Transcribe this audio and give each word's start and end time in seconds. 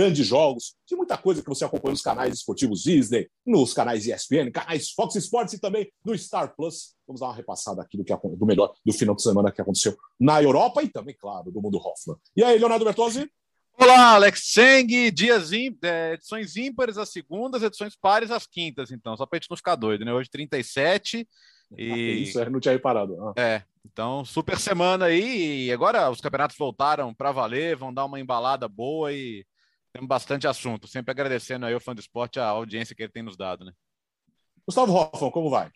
grandes 0.00 0.26
jogos, 0.26 0.74
de 0.86 0.96
muita 0.96 1.18
coisa 1.18 1.42
que 1.42 1.48
você 1.48 1.62
acompanha 1.62 1.92
nos 1.92 2.00
canais 2.00 2.32
esportivos 2.32 2.82
Disney, 2.82 3.28
nos 3.44 3.74
canais 3.74 4.06
ESPN, 4.06 4.50
canais 4.50 4.92
Fox 4.92 5.14
Sports 5.16 5.52
e 5.52 5.60
também 5.60 5.92
no 6.02 6.16
Star 6.16 6.56
Plus. 6.56 6.94
Vamos 7.06 7.20
dar 7.20 7.26
uma 7.26 7.34
repassada 7.34 7.82
aqui 7.82 7.98
do, 7.98 8.04
que, 8.04 8.14
do 8.14 8.46
melhor 8.46 8.72
do 8.82 8.92
final 8.94 9.14
de 9.14 9.22
semana 9.22 9.52
que 9.52 9.60
aconteceu 9.60 9.94
na 10.18 10.42
Europa 10.42 10.82
e 10.82 10.88
também, 10.88 11.14
claro, 11.14 11.52
do 11.52 11.60
mundo 11.60 11.76
Hoffman. 11.76 12.16
E 12.34 12.42
aí, 12.42 12.58
Leonardo 12.58 12.82
Bertozzi? 12.82 13.30
Olá, 13.78 14.14
Alex 14.14 14.40
Cheng, 14.44 15.10
dias 15.10 15.52
ím, 15.52 15.76
é, 15.82 16.14
edições 16.14 16.56
ímpares 16.56 16.96
às 16.96 17.10
segundas, 17.10 17.62
edições 17.62 17.94
pares 17.94 18.30
às 18.30 18.46
quintas, 18.46 18.90
então, 18.90 19.14
só 19.18 19.26
para 19.26 19.36
a 19.36 19.40
gente 19.40 19.50
não 19.50 19.56
ficar 19.56 19.76
doido, 19.76 20.02
né? 20.02 20.14
Hoje 20.14 20.30
37 20.30 21.28
e... 21.76 21.92
Ah, 21.92 21.96
isso, 21.96 22.40
eu 22.40 22.50
não 22.50 22.60
tinha 22.60 22.72
reparado. 22.72 23.16
Ah. 23.22 23.34
É, 23.36 23.62
então, 23.84 24.24
super 24.24 24.58
semana 24.58 25.06
aí, 25.06 25.66
e 25.66 25.72
agora 25.72 26.10
os 26.10 26.22
campeonatos 26.22 26.56
voltaram 26.56 27.12
para 27.12 27.32
valer, 27.32 27.76
vão 27.76 27.92
dar 27.92 28.06
uma 28.06 28.18
embalada 28.18 28.66
boa 28.66 29.12
e 29.12 29.44
temos 29.92 30.08
bastante 30.08 30.46
assunto. 30.46 30.86
Sempre 30.88 31.10
agradecendo 31.10 31.66
aí 31.66 31.74
o 31.74 31.80
fã 31.80 31.94
do 31.94 32.00
esporte 32.00 32.38
a 32.38 32.46
audiência 32.46 32.94
que 32.94 33.02
ele 33.02 33.12
tem 33.12 33.22
nos 33.22 33.36
dado, 33.36 33.64
né? 33.64 33.72
Gustavo 34.66 34.92
Hoffman, 34.92 35.30
como 35.30 35.50
vai? 35.50 35.70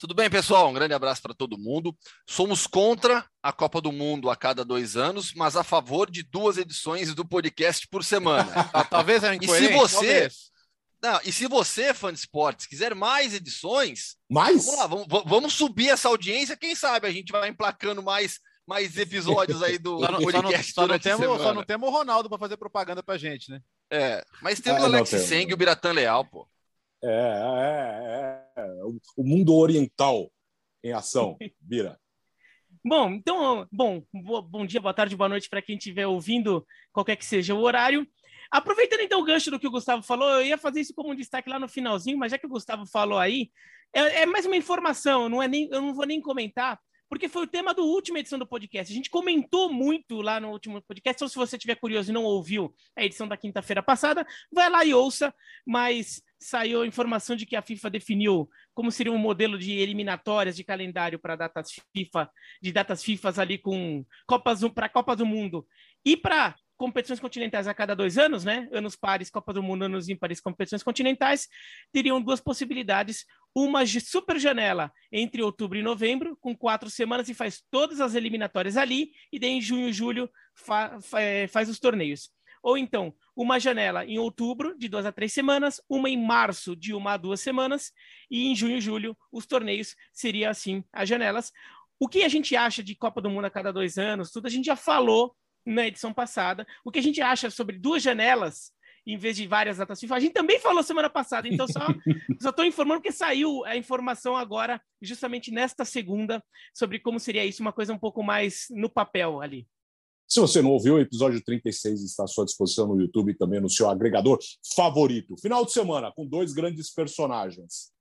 Tudo 0.00 0.14
bem, 0.14 0.30
pessoal? 0.30 0.66
Um 0.70 0.72
grande 0.72 0.94
abraço 0.94 1.20
para 1.20 1.34
todo 1.34 1.58
mundo. 1.58 1.94
Somos 2.26 2.66
contra 2.66 3.22
a 3.42 3.52
Copa 3.52 3.82
do 3.82 3.92
Mundo 3.92 4.30
a 4.30 4.36
cada 4.36 4.64
dois 4.64 4.96
anos, 4.96 5.34
mas 5.34 5.56
a 5.56 5.62
favor 5.62 6.10
de 6.10 6.22
duas 6.22 6.56
edições 6.56 7.14
do 7.14 7.22
podcast 7.22 7.86
por 7.86 8.02
semana. 8.02 8.50
Ah, 8.72 8.82
talvez 8.88 9.22
é 9.22 9.36
E 9.36 9.46
se 9.46 9.68
você. 9.68 10.30
Não, 11.02 11.20
e 11.22 11.30
se 11.30 11.46
você, 11.46 11.92
fã 11.92 12.12
de 12.12 12.18
esportes, 12.18 12.66
quiser 12.66 12.94
mais 12.94 13.34
edições, 13.34 14.16
mais? 14.30 14.64
Vamos 14.64 14.80
lá, 14.80 14.86
vamos, 14.86 15.06
vamos 15.26 15.52
subir 15.52 15.90
essa 15.90 16.08
audiência. 16.08 16.56
Quem 16.56 16.74
sabe 16.74 17.06
a 17.06 17.10
gente 17.10 17.30
vai 17.30 17.48
emplacando 17.48 18.02
mais, 18.02 18.38
mais 18.70 18.94
episódios 18.96 19.60
aí 19.64 19.76
do, 19.76 19.98
só 19.98 20.12
não, 20.12 20.20
podcast. 20.20 20.72
Só 20.72 20.86
não, 20.86 20.88
só 20.88 20.92
não 20.92 20.98
temos, 21.00 21.42
só 21.42 21.54
não 21.54 21.64
temos 21.64 21.88
o 21.88 21.92
Ronaldo 21.92 22.28
para 22.28 22.38
fazer 22.38 22.56
propaganda 22.56 23.02
para 23.02 23.18
gente, 23.18 23.50
né? 23.50 23.60
É, 23.90 24.24
mas 24.40 24.60
temos 24.60 24.80
ah, 24.80 24.84
o 24.84 24.86
Alex 24.86 25.08
Seng 25.08 25.50
e 25.50 25.54
o 25.54 25.56
Biratan 25.56 25.92
Leal, 25.92 26.24
pô. 26.24 26.48
É, 27.02 27.08
é, 28.56 28.62
é, 28.62 28.62
é, 28.62 28.84
o 29.16 29.24
mundo 29.24 29.56
oriental 29.56 30.30
em 30.84 30.92
ação, 30.92 31.36
Bira. 31.60 31.98
Bom, 32.84 33.10
então, 33.10 33.66
bom, 33.70 34.02
bom 34.48 34.64
dia, 34.64 34.80
boa 34.80 34.94
tarde, 34.94 35.16
boa 35.16 35.28
noite 35.28 35.50
para 35.50 35.60
quem 35.60 35.76
estiver 35.76 36.06
ouvindo, 36.06 36.64
qualquer 36.92 37.16
que 37.16 37.26
seja 37.26 37.54
o 37.54 37.60
horário. 37.60 38.06
Aproveitando 38.50 39.00
então 39.00 39.20
o 39.20 39.24
gancho 39.24 39.50
do 39.50 39.58
que 39.58 39.66
o 39.66 39.70
Gustavo 39.70 40.02
falou, 40.02 40.28
eu 40.30 40.46
ia 40.46 40.56
fazer 40.56 40.80
isso 40.80 40.94
como 40.94 41.10
um 41.10 41.14
destaque 41.14 41.50
lá 41.50 41.58
no 41.58 41.68
finalzinho, 41.68 42.16
mas 42.16 42.30
já 42.30 42.38
que 42.38 42.46
o 42.46 42.50
Gustavo 42.50 42.86
falou 42.86 43.18
aí, 43.18 43.50
é, 43.92 44.22
é 44.22 44.26
mais 44.26 44.46
uma 44.46 44.56
informação, 44.56 45.28
não 45.28 45.42
é 45.42 45.48
nem, 45.48 45.68
eu 45.70 45.80
não 45.80 45.92
vou 45.92 46.06
nem 46.06 46.20
comentar, 46.20 46.80
porque 47.10 47.28
foi 47.28 47.42
o 47.42 47.46
tema 47.46 47.74
da 47.74 47.82
última 47.82 48.20
edição 48.20 48.38
do 48.38 48.46
podcast. 48.46 48.90
A 48.90 48.94
gente 48.94 49.10
comentou 49.10 49.70
muito 49.70 50.22
lá 50.22 50.38
no 50.38 50.50
último 50.50 50.80
podcast. 50.80 51.18
Então, 51.18 51.28
se 51.28 51.34
você 51.34 51.58
tiver 51.58 51.74
curioso 51.74 52.10
e 52.10 52.14
não 52.14 52.22
ouviu 52.22 52.72
a 52.96 53.04
edição 53.04 53.26
da 53.26 53.36
quinta-feira 53.36 53.82
passada, 53.82 54.24
vai 54.50 54.70
lá 54.70 54.84
e 54.84 54.94
ouça. 54.94 55.34
Mas 55.66 56.22
saiu 56.38 56.82
a 56.82 56.86
informação 56.86 57.34
de 57.34 57.44
que 57.44 57.56
a 57.56 57.62
FIFA 57.62 57.90
definiu 57.90 58.48
como 58.72 58.92
seria 58.92 59.12
um 59.12 59.18
modelo 59.18 59.58
de 59.58 59.72
eliminatórias 59.72 60.54
de 60.54 60.62
calendário 60.62 61.18
para 61.18 61.34
datas 61.34 61.72
FIFA, 61.92 62.30
de 62.62 62.72
datas 62.72 63.02
FIFA 63.02 63.42
ali 63.42 63.58
com 63.58 64.06
Copas 64.24 64.60
para 64.72 64.88
Copa 64.88 65.16
do 65.16 65.26
Mundo 65.26 65.66
e 66.04 66.16
para 66.16 66.54
competições 66.80 67.20
continentais 67.20 67.68
a 67.68 67.74
cada 67.74 67.94
dois 67.94 68.16
anos, 68.16 68.42
né? 68.42 68.66
Anos 68.72 68.96
pares, 68.96 69.28
Copa 69.28 69.52
do 69.52 69.62
Mundo, 69.62 69.82
anos 69.82 70.08
ímpares, 70.08 70.40
competições 70.40 70.82
continentais, 70.82 71.46
teriam 71.92 72.22
duas 72.22 72.40
possibilidades. 72.40 73.26
Uma 73.54 73.84
super 73.84 74.38
janela 74.38 74.90
entre 75.12 75.42
outubro 75.42 75.76
e 75.76 75.82
novembro, 75.82 76.38
com 76.40 76.56
quatro 76.56 76.88
semanas, 76.88 77.28
e 77.28 77.34
faz 77.34 77.62
todas 77.70 78.00
as 78.00 78.14
eliminatórias 78.14 78.78
ali, 78.78 79.10
e 79.30 79.38
daí 79.38 79.50
em 79.50 79.60
junho 79.60 79.90
e 79.90 79.92
julho 79.92 80.30
fa 80.54 80.98
fa 81.02 81.20
é, 81.20 81.46
faz 81.48 81.68
os 81.68 81.78
torneios. 81.78 82.30
Ou 82.62 82.78
então, 82.78 83.12
uma 83.36 83.60
janela 83.60 84.06
em 84.06 84.18
outubro, 84.18 84.74
de 84.78 84.88
duas 84.88 85.04
a 85.04 85.12
três 85.12 85.34
semanas, 85.34 85.82
uma 85.86 86.08
em 86.08 86.16
março, 86.16 86.74
de 86.74 86.94
uma 86.94 87.12
a 87.12 87.16
duas 87.18 87.42
semanas, 87.42 87.92
e 88.30 88.46
em 88.46 88.56
junho 88.56 88.78
e 88.78 88.80
julho, 88.80 89.14
os 89.30 89.44
torneios 89.44 89.94
seriam 90.14 90.50
assim 90.50 90.82
as 90.90 91.06
janelas. 91.06 91.52
O 91.98 92.08
que 92.08 92.22
a 92.22 92.28
gente 92.28 92.56
acha 92.56 92.82
de 92.82 92.94
Copa 92.94 93.20
do 93.20 93.28
Mundo 93.28 93.44
a 93.44 93.50
cada 93.50 93.70
dois 93.70 93.98
anos, 93.98 94.30
tudo 94.30 94.46
a 94.46 94.50
gente 94.50 94.64
já 94.64 94.76
falou 94.76 95.36
na 95.64 95.86
edição 95.86 96.12
passada. 96.12 96.66
O 96.84 96.90
que 96.90 96.98
a 96.98 97.02
gente 97.02 97.20
acha 97.20 97.50
sobre 97.50 97.78
duas 97.78 98.02
janelas 98.02 98.72
em 99.06 99.16
vez 99.16 99.36
de 99.36 99.46
várias 99.46 99.78
datas 99.78 99.98
FIFA. 99.98 100.16
A 100.16 100.20
gente 100.20 100.32
também 100.32 100.58
falou 100.60 100.82
semana 100.82 101.08
passada, 101.08 101.48
então 101.48 101.66
só 101.66 101.80
só 102.40 102.50
estou 102.50 102.64
informando 102.64 103.02
que 103.02 103.12
saiu 103.12 103.64
a 103.64 103.76
informação 103.76 104.36
agora, 104.36 104.80
justamente 105.00 105.50
nesta 105.50 105.84
segunda, 105.84 106.42
sobre 106.74 107.00
como 107.00 107.18
seria 107.18 107.44
isso, 107.44 107.62
uma 107.62 107.72
coisa 107.72 107.92
um 107.92 107.98
pouco 107.98 108.22
mais 108.22 108.66
no 108.70 108.90
papel 108.90 109.40
ali. 109.40 109.66
Se 110.28 110.38
você 110.38 110.62
não 110.62 110.70
ouviu, 110.70 110.94
o 110.94 111.00
episódio 111.00 111.42
36 111.42 112.04
está 112.04 112.22
à 112.22 112.26
sua 112.28 112.44
disposição 112.44 112.86
no 112.86 113.00
YouTube 113.00 113.32
e 113.32 113.36
também 113.36 113.60
no 113.60 113.68
seu 113.68 113.90
agregador 113.90 114.38
favorito. 114.76 115.36
Final 115.40 115.64
de 115.64 115.72
semana 115.72 116.12
com 116.12 116.24
dois 116.24 116.52
grandes 116.52 116.88
personagens. 116.88 117.92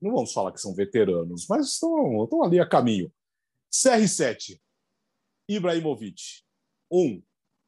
Não 0.00 0.12
vamos 0.12 0.32
falar 0.32 0.52
que 0.52 0.60
são 0.60 0.72
veteranos, 0.72 1.46
mas 1.48 1.72
estão, 1.72 2.22
estão 2.22 2.44
ali 2.44 2.60
a 2.60 2.68
caminho. 2.68 3.12
CR7, 3.72 4.60
Ibrahimovic, 5.48 6.43
um 6.94 7.20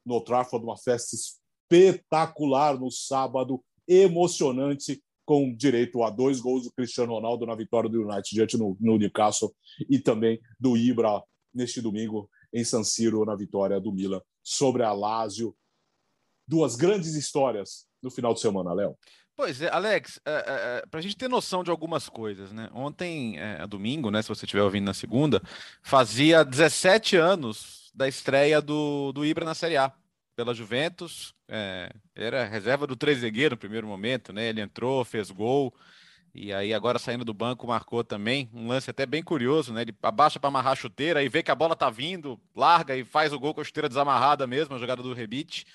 no 0.05 0.21
Trafford, 0.21 0.65
uma 0.65 0.77
festa 0.77 1.15
espetacular 1.15 2.79
no 2.79 2.89
sábado, 2.89 3.61
emocionante, 3.87 5.03
com 5.25 5.53
direito 5.53 6.01
a 6.03 6.09
dois 6.09 6.39
gols 6.39 6.63
do 6.63 6.71
Cristiano 6.71 7.13
Ronaldo 7.13 7.45
na 7.45 7.53
vitória 7.53 7.89
do 7.89 8.01
United 8.01 8.33
diante 8.33 8.57
no, 8.57 8.77
no 8.79 8.97
Newcastle 8.97 9.53
e 9.89 9.99
também 9.99 10.39
do 10.57 10.77
Ibra 10.77 11.21
neste 11.53 11.81
domingo 11.81 12.29
em 12.53 12.63
San 12.63 12.83
Siro 12.85 13.25
na 13.25 13.35
vitória 13.35 13.77
do 13.79 13.91
Milan 13.91 14.21
sobre 14.41 14.83
a 14.83 14.93
Lazio. 14.93 15.53
Duas 16.47 16.77
grandes 16.77 17.15
histórias 17.15 17.85
no 18.01 18.09
final 18.09 18.33
de 18.33 18.39
semana, 18.39 18.73
Léo. 18.73 18.97
Pois 19.35 19.61
é, 19.61 19.69
Alex, 19.69 20.19
é, 20.25 20.31
é, 20.31 20.77
é 20.79 20.85
para 20.89 20.99
a 20.99 21.03
gente 21.03 21.17
ter 21.17 21.27
noção 21.27 21.61
de 21.61 21.69
algumas 21.69 22.07
coisas, 22.07 22.51
né? 22.53 22.69
Ontem, 22.73 23.37
é, 23.37 23.67
domingo, 23.67 24.09
né? 24.09 24.21
Se 24.21 24.29
você 24.29 24.45
estiver 24.45 24.63
ouvindo 24.63 24.85
na 24.85 24.93
segunda, 24.93 25.41
fazia 25.83 26.43
17 26.43 27.17
anos 27.17 27.86
da 27.97 28.07
estreia 28.07 28.61
do, 28.61 29.11
do 29.11 29.25
Ibra 29.25 29.43
na 29.43 29.55
Série 29.55 29.75
A 29.75 29.91
pela 30.35 30.53
Juventus. 30.53 31.33
É, 31.47 31.91
era 32.15 32.45
reserva 32.45 32.85
do 32.85 32.95
Trezeguet 32.95 33.49
no 33.49 33.57
primeiro 33.57 33.87
momento, 33.87 34.31
né? 34.31 34.49
Ele 34.49 34.61
entrou, 34.61 35.03
fez 35.03 35.31
gol. 35.31 35.73
E 36.31 36.53
aí, 36.53 36.75
agora 36.75 36.99
saindo 36.99 37.25
do 37.25 37.33
banco, 37.33 37.65
marcou 37.65 38.03
também. 38.03 38.47
Um 38.53 38.67
lance 38.67 38.91
até 38.91 39.03
bem 39.03 39.23
curioso, 39.23 39.73
né? 39.73 39.81
Ele 39.81 39.95
abaixa 40.03 40.39
para 40.39 40.47
amarrar 40.47 40.73
a 40.73 40.75
chuteira, 40.75 41.21
aí 41.21 41.27
vê 41.27 41.41
que 41.41 41.49
a 41.49 41.55
bola 41.55 41.75
tá 41.75 41.89
vindo, 41.89 42.39
larga 42.55 42.95
e 42.95 43.03
faz 43.03 43.33
o 43.33 43.39
gol 43.39 43.55
com 43.55 43.61
a 43.61 43.63
chuteira 43.63 43.89
desamarrada 43.89 44.45
mesmo, 44.45 44.75
a 44.75 44.77
jogada 44.77 45.01
do 45.01 45.13
Rebite, 45.13 45.65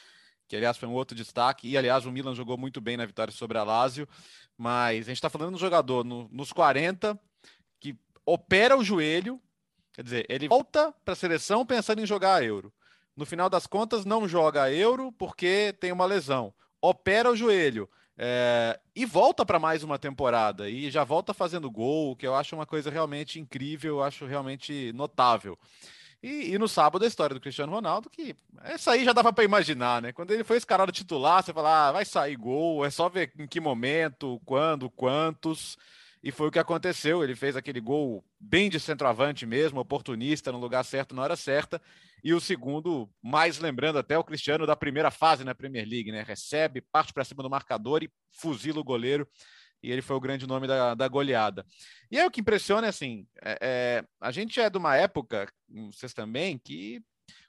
que 0.46 0.54
aliás 0.54 0.76
foi 0.76 0.88
um 0.88 0.92
outro 0.92 1.16
destaque. 1.16 1.68
E 1.68 1.76
aliás, 1.76 2.06
o 2.06 2.12
Milan 2.12 2.36
jogou 2.36 2.56
muito 2.56 2.80
bem 2.80 2.96
na 2.96 3.04
vitória 3.04 3.32
sobre 3.32 3.58
a 3.58 3.64
Lazio. 3.64 4.08
Mas 4.56 5.06
a 5.06 5.08
gente 5.08 5.16
está 5.16 5.28
falando 5.28 5.48
de 5.48 5.56
um 5.56 5.58
jogador 5.58 6.04
no, 6.04 6.28
nos 6.30 6.52
40 6.52 7.18
que 7.80 7.96
opera 8.24 8.76
o 8.78 8.84
joelho, 8.84 9.40
Quer 9.92 10.02
dizer, 10.02 10.26
ele 10.28 10.48
volta 10.48 10.92
para 11.04 11.12
a 11.12 11.16
seleção 11.16 11.66
pensando 11.66 12.00
em 12.00 12.06
jogar 12.06 12.34
a 12.34 12.44
Euro. 12.44 12.72
No 13.16 13.26
final 13.26 13.50
das 13.50 13.66
contas, 13.66 14.04
não 14.04 14.26
joga 14.26 14.62
a 14.62 14.72
Euro 14.72 15.12
porque 15.12 15.74
tem 15.78 15.92
uma 15.92 16.06
lesão. 16.06 16.52
Opera 16.80 17.30
o 17.30 17.36
joelho. 17.36 17.88
É, 18.16 18.78
e 18.94 19.04
volta 19.06 19.44
para 19.44 19.58
mais 19.58 19.82
uma 19.82 19.98
temporada 19.98 20.68
e 20.68 20.90
já 20.90 21.02
volta 21.02 21.32
fazendo 21.32 21.70
gol, 21.70 22.14
que 22.14 22.26
eu 22.26 22.34
acho 22.34 22.54
uma 22.54 22.66
coisa 22.66 22.90
realmente 22.90 23.40
incrível, 23.40 23.96
eu 23.96 24.02
acho 24.02 24.26
realmente 24.26 24.92
notável. 24.94 25.58
E, 26.22 26.52
e, 26.52 26.58
no 26.58 26.68
sábado 26.68 27.04
a 27.04 27.08
história 27.08 27.34
do 27.34 27.40
Cristiano 27.40 27.72
Ronaldo, 27.72 28.08
que 28.08 28.36
essa 28.62 28.92
aí 28.92 29.04
já 29.04 29.12
dava 29.12 29.32
para 29.32 29.42
imaginar, 29.42 30.00
né? 30.00 30.12
Quando 30.12 30.30
ele 30.30 30.44
foi 30.44 30.56
escalado 30.56 30.92
titular, 30.92 31.42
você 31.42 31.52
fala, 31.52 31.88
ah, 31.88 31.92
vai 31.92 32.04
sair 32.04 32.36
gol, 32.36 32.84
é 32.84 32.90
só 32.90 33.08
ver 33.08 33.32
em 33.36 33.46
que 33.46 33.58
momento, 33.58 34.40
quando, 34.44 34.88
quantos. 34.88 35.76
E 36.22 36.30
foi 36.30 36.48
o 36.48 36.50
que 36.50 36.58
aconteceu. 36.58 37.24
Ele 37.24 37.34
fez 37.34 37.56
aquele 37.56 37.80
gol 37.80 38.24
bem 38.38 38.70
de 38.70 38.78
centroavante 38.78 39.44
mesmo, 39.44 39.80
oportunista, 39.80 40.52
no 40.52 40.58
lugar 40.58 40.84
certo, 40.84 41.14
na 41.14 41.22
hora 41.22 41.34
certa. 41.34 41.82
E 42.22 42.32
o 42.32 42.40
segundo, 42.40 43.10
mais 43.20 43.58
lembrando 43.58 43.98
até 43.98 44.16
o 44.16 44.22
Cristiano 44.22 44.66
da 44.66 44.76
primeira 44.76 45.10
fase 45.10 45.42
na 45.42 45.54
Premier 45.54 45.86
League, 45.86 46.12
né? 46.12 46.22
Recebe, 46.22 46.80
parte 46.80 47.12
para 47.12 47.24
cima 47.24 47.42
do 47.42 47.50
marcador 47.50 48.04
e 48.04 48.10
fuzila 48.30 48.80
o 48.80 48.84
goleiro. 48.84 49.26
E 49.82 49.90
ele 49.90 50.00
foi 50.00 50.14
o 50.14 50.20
grande 50.20 50.46
nome 50.46 50.68
da, 50.68 50.94
da 50.94 51.08
goleada. 51.08 51.66
E 52.08 52.16
aí 52.16 52.24
o 52.24 52.30
que 52.30 52.40
impressiona 52.40 52.86
é 52.86 52.90
assim: 52.90 53.26
é, 53.42 53.58
é, 53.60 54.04
a 54.20 54.30
gente 54.30 54.60
é 54.60 54.70
de 54.70 54.78
uma 54.78 54.96
época, 54.96 55.52
vocês 55.90 56.14
também, 56.14 56.56
que 56.56 57.02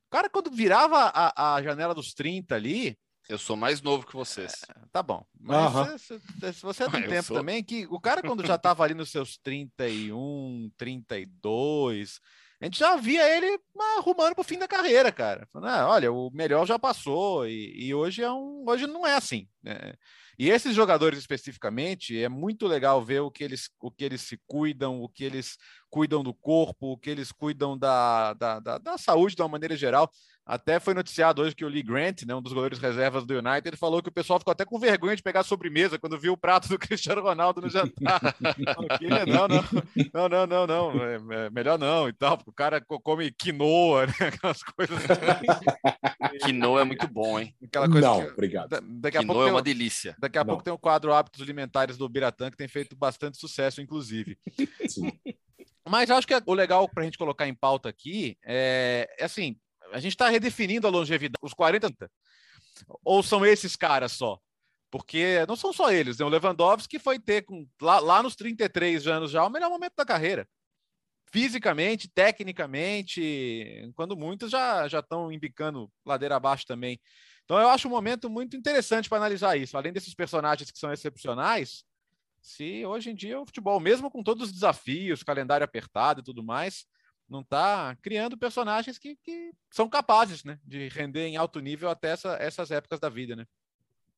o 0.08 0.10
cara, 0.10 0.28
quando 0.28 0.50
virava 0.50 1.12
a, 1.14 1.56
a 1.56 1.62
janela 1.62 1.94
dos 1.94 2.14
30 2.16 2.56
ali, 2.56 2.98
eu 3.30 3.38
sou 3.38 3.56
mais 3.56 3.82
novo 3.82 4.06
que 4.06 4.14
vocês. 4.14 4.54
É, 4.70 4.74
tá 4.92 5.02
bom. 5.02 5.26
Mas 5.40 6.02
se, 6.02 6.20
se, 6.20 6.54
se, 6.54 6.62
você 6.62 6.90
tem 6.90 7.04
tempo 7.08 7.24
sou. 7.24 7.38
também, 7.38 7.64
que 7.64 7.88
o 7.90 8.00
cara, 8.00 8.22
quando 8.22 8.46
já 8.46 8.56
estava 8.56 8.84
ali 8.84 8.94
nos 8.94 9.12
seus 9.12 9.38
31, 9.38 10.72
32, 10.78 12.20
a 12.64 12.66
gente 12.66 12.80
já 12.80 12.96
via 12.96 13.28
ele 13.36 13.60
arrumando 13.98 14.36
para 14.36 14.42
o 14.42 14.46
fim 14.46 14.58
da 14.58 14.70
carreira, 14.70 15.12
cara. 15.12 15.46
Falando, 15.52 15.70
ah, 15.70 15.90
olha, 15.90 16.12
o 16.14 16.32
melhor 16.32 16.66
já 16.66 16.80
passou, 16.80 17.46
e, 17.46 17.88
e, 17.88 17.94
hoje, 17.94 18.24
é 18.24 18.32
um, 18.32 18.64
hoje 18.66 18.88
não 18.88 19.06
é 19.06 19.16
assim. 19.16 19.50
Né? 19.62 19.94
E 20.40 20.50
esses 20.50 20.74
jogadores 20.74 21.20
especificamente, 21.20 22.18
é 22.18 22.30
muito 22.30 22.66
legal 22.66 23.04
ver 23.04 23.20
o 23.20 23.30
que 23.30 23.44
eles, 23.44 23.70
o 23.82 23.92
que 23.92 24.06
eles 24.06 24.22
se 24.22 24.40
cuidam, 24.48 25.02
o 25.02 25.10
que 25.10 25.26
eles 25.26 25.58
cuidam 25.90 26.24
do 26.24 26.34
corpo, 26.34 26.98
que 26.98 27.10
eles 27.10 27.34
cuidam 27.34 27.78
da, 27.78 28.34
da, 28.34 28.60
da, 28.62 28.78
da 28.78 28.98
saúde 28.98 29.36
de 29.36 29.42
uma 29.42 29.50
maneira 29.50 29.76
geral. 29.76 30.10
Até 30.46 30.78
foi 30.78 30.94
noticiado 30.94 31.42
hoje 31.42 31.56
que 31.56 31.64
o 31.64 31.70
Lee 31.70 31.82
Grant, 31.82 32.24
né, 32.24 32.36
um 32.36 32.42
dos 32.42 32.52
goleiros 32.52 32.78
reservas 32.78 33.26
do 33.26 33.34
United, 33.34 33.66
ele 33.66 33.78
falou 33.78 34.04
que 34.04 34.10
o 34.10 34.14
pessoal 34.14 34.40
ficou 34.40 34.52
até 34.52 34.66
com 34.66 34.78
vergonha 34.78 35.16
de 35.16 35.24
pegar 35.24 35.40
a 35.40 35.44
sobremesa 35.44 35.98
quando 35.98 36.20
viu 36.20 36.34
o 36.34 36.38
prato 36.38 36.68
do 36.68 36.78
Cristiano 36.80 37.22
Ronaldo 37.22 37.62
no 37.62 37.70
jantar. 37.70 38.20
não, 39.26 39.48
não, 39.48 40.28
não, 40.28 40.30
não, 40.30 40.48
não, 40.48 40.68
não, 40.68 41.04
é, 41.06 41.46
é, 41.46 41.50
melhor 41.50 41.80
não 41.80 42.10
e 42.10 42.14
tal, 42.14 42.38
porque 42.38 42.50
o 42.50 42.54
cara 42.54 42.82
come 42.82 43.32
quinoa, 43.32 44.08
né, 44.08 44.14
aquelas 44.28 44.62
coisas. 44.64 45.00
quinoa 46.44 46.82
é 46.82 46.84
muito 46.84 47.08
bom, 47.08 47.40
hein? 47.40 47.56
Aquela 47.64 47.90
coisa 47.90 48.08
não, 48.08 48.26
que, 48.26 48.32
obrigado. 48.32 48.82
daqui 48.82 49.18
a 49.18 49.22
quinoa 49.22 49.36
pouco 49.36 49.48
é 49.48 49.52
uma 49.52 49.62
um, 49.62 49.64
delícia. 49.64 50.14
Daqui 50.20 50.38
a 50.38 50.42
não. 50.42 50.48
pouco 50.48 50.64
tem 50.64 50.74
o 50.74 50.76
um 50.76 50.80
quadro 50.80 51.14
Hábitos 51.14 51.42
Alimentares 51.42 51.96
do 51.96 52.10
Biratã, 52.10 52.52
que 52.52 52.58
tem 52.58 52.68
feito 52.68 52.98
bastante 52.98 53.38
sucesso, 53.38 53.82
inclusive. 53.82 54.38
Sim. 54.90 55.10
Mas 55.88 56.10
acho 56.10 56.28
que 56.28 56.34
o 56.46 56.54
legal 56.54 56.88
para 56.88 57.04
a 57.04 57.06
gente 57.06 57.18
colocar 57.18 57.48
em 57.48 57.54
pauta 57.54 57.90
aqui 57.90 58.38
é, 58.44 59.08
é 59.20 59.26
assim, 59.26 59.58
a 59.94 60.00
gente 60.00 60.14
está 60.14 60.28
redefinindo 60.28 60.88
a 60.88 60.90
longevidade, 60.90 61.40
os 61.42 61.54
40. 61.54 61.94
Ou 63.04 63.22
são 63.22 63.46
esses 63.46 63.76
caras 63.76 64.12
só? 64.12 64.40
Porque 64.90 65.46
não 65.48 65.56
são 65.56 65.72
só 65.72 65.92
eles, 65.92 66.18
né? 66.18 66.26
O 66.26 66.30
Lewandowski 66.30 67.00
foi 67.00 67.20
ter 67.20 67.44
com, 67.44 67.68
lá, 67.82 68.00
lá 68.00 68.22
nos 68.22 68.36
33 68.36 69.08
anos 69.08 69.32
já 69.32 69.46
o 69.46 69.50
melhor 69.50 69.70
momento 69.70 69.94
da 69.96 70.06
carreira. 70.06 70.48
Fisicamente, 71.32 72.08
tecnicamente, 72.08 73.92
quando 73.96 74.16
muitos 74.16 74.52
já 74.52 74.88
já 74.88 75.00
estão 75.00 75.32
embicando 75.32 75.92
ladeira 76.06 76.36
abaixo 76.36 76.66
também. 76.66 77.00
Então 77.44 77.60
eu 77.60 77.70
acho 77.70 77.88
um 77.88 77.92
momento 77.92 78.30
muito 78.30 78.56
interessante 78.56 79.10
para 79.10 79.18
analisar 79.18 79.58
isso. 79.58 79.76
Além 79.78 79.92
desses 79.92 80.14
personagens 80.14 80.70
que 80.70 80.78
são 80.78 80.94
excepcionais, 80.94 81.84
se 82.42 82.86
hoje 82.86 83.10
em 83.10 83.16
dia 83.16 83.40
o 83.40 83.46
futebol, 83.46 83.80
mesmo 83.80 84.12
com 84.12 84.22
todos 84.22 84.44
os 84.48 84.54
desafios, 84.54 85.24
calendário 85.24 85.66
apertado 85.66 86.22
e 86.22 86.24
tudo 86.24 86.44
mais, 86.44 86.86
não 87.34 87.42
está 87.42 87.98
criando 88.02 88.38
personagens 88.38 89.00
que, 89.00 89.18
que, 89.24 89.52
são 89.72 89.90
capazes 89.90 90.44
né, 90.44 90.60
de 90.64 90.88
render 90.88 91.26
em 91.26 91.36
alto 91.36 91.60
nível 91.60 91.90
até 91.90 92.10
essa, 92.10 92.38
essas 92.40 92.70
épocas 92.70 93.00
da 93.00 93.10
vida. 93.10 93.36
Né? 93.36 93.46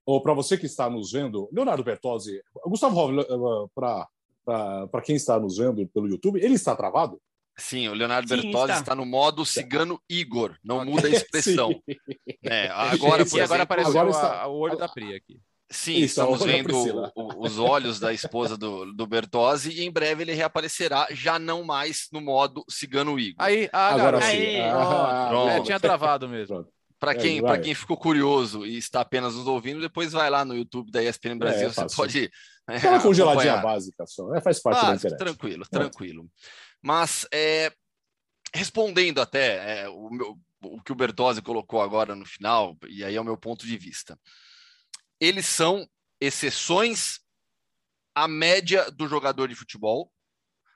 Ou 0.05 0.21
para 0.21 0.33
você 0.33 0.57
que 0.57 0.65
está 0.65 0.89
nos 0.89 1.13
vendo, 1.13 1.49
Leonardo 1.51 1.83
Bertozzi, 1.83 2.43
Gustavo 2.65 3.21
eh, 3.21 4.07
para 4.91 5.01
quem 5.01 5.15
está 5.15 5.39
nos 5.39 5.57
vendo 5.57 5.87
pelo 5.87 6.09
YouTube, 6.09 6.39
ele 6.41 6.55
está 6.55 6.75
travado? 6.75 7.19
Sim, 7.57 7.87
o 7.87 7.93
Leonardo 7.93 8.27
Sim, 8.27 8.35
Bertozzi 8.35 8.63
está. 8.65 8.79
está. 8.79 8.95
no 8.95 9.05
modo 9.05 9.45
cigano 9.45 9.99
Igor, 10.09 10.57
não 10.61 10.83
muda 10.83 11.07
a 11.07 11.09
expressão. 11.15 11.81
é, 12.43 12.67
agora, 12.67 13.25
por 13.25 13.37
exemplo, 13.37 13.43
agora 13.45 13.63
apareceu 13.63 13.91
agora 13.91 14.09
está... 14.09 14.47
o 14.47 14.57
olho 14.57 14.77
da 14.77 14.89
Pri 14.89 15.15
aqui. 15.15 15.39
Sim, 15.69 15.95
Isso, 15.95 16.21
estamos 16.21 16.43
vendo 16.43 16.75
o, 17.15 17.43
os 17.43 17.57
olhos 17.57 17.99
da 17.99 18.13
esposa 18.13 18.55
do, 18.55 18.93
do 18.93 19.07
Bertozzi 19.07 19.71
e 19.71 19.83
em 19.83 19.91
breve 19.91 20.21
ele 20.21 20.33
reaparecerá, 20.33 21.07
já 21.09 21.39
não 21.39 21.63
mais 21.63 22.07
no 22.13 22.21
modo 22.21 22.63
Cigano 22.69 23.19
Igor. 23.19 23.43
Aí, 23.43 23.67
ah, 23.73 23.93
agora 23.95 24.21
sim. 24.21 24.27
Aí, 24.27 24.61
ah, 24.61 25.31
é, 25.57 25.61
tinha 25.61 25.79
travado 25.81 26.29
mesmo. 26.29 26.67
Para 26.99 27.15
quem, 27.15 27.39
é, 27.45 27.57
quem 27.57 27.73
ficou 27.73 27.97
curioso 27.97 28.65
e 28.65 28.77
está 28.77 29.01
apenas 29.01 29.35
nos 29.35 29.47
ouvindo, 29.47 29.81
depois 29.81 30.11
vai 30.11 30.29
lá 30.29 30.45
no 30.45 30.55
YouTube 30.55 30.91
da 30.91 31.03
ESPN 31.03 31.37
Brasil, 31.37 31.67
é, 31.67 31.71
você 31.71 31.95
pode. 31.95 32.31
É, 32.69 32.89
uma 32.89 33.01
congeladinha 33.01 33.57
básica 33.57 34.05
só, 34.07 34.33
é, 34.35 34.41
faz 34.41 34.61
parte 34.61 34.81
Básico, 34.81 34.91
da 34.91 35.15
internet. 35.15 35.17
Tranquilo, 35.17 35.63
é. 35.63 35.67
tranquilo. 35.67 36.29
Mas 36.81 37.27
é, 37.33 37.71
respondendo 38.53 39.19
até 39.19 39.81
é, 39.81 39.89
o, 39.89 40.09
meu, 40.09 40.37
o 40.63 40.81
que 40.81 40.91
o 40.91 40.95
Bertozzi 40.95 41.41
colocou 41.41 41.81
agora 41.81 42.15
no 42.15 42.25
final, 42.25 42.77
e 42.87 43.03
aí 43.03 43.15
é 43.15 43.21
o 43.21 43.25
meu 43.25 43.37
ponto 43.37 43.65
de 43.65 43.77
vista 43.77 44.17
eles 45.19 45.45
são 45.45 45.89
exceções 46.19 47.19
à 48.13 48.27
média 48.27 48.89
do 48.91 49.07
jogador 49.07 49.47
de 49.47 49.55
futebol, 49.55 50.11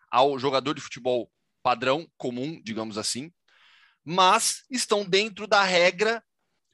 ao 0.09 0.37
jogador 0.39 0.73
de 0.73 0.81
futebol 0.81 1.31
padrão, 1.61 2.09
comum, 2.17 2.61
digamos 2.63 2.97
assim, 2.97 3.33
mas 4.03 4.65
estão 4.69 5.05
dentro 5.07 5.47
da 5.47 5.63
regra 5.63 6.23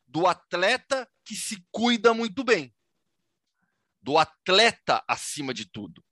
do 0.07 0.27
atleta 0.27 1.09
que 1.23 1.35
se 1.35 1.65
cuida 1.71 2.13
muito 2.13 2.43
bem. 2.43 2.73
Do 4.01 4.17
atleta 4.17 5.03
acima 5.07 5.53
de 5.53 5.65
tudo. 5.65 6.03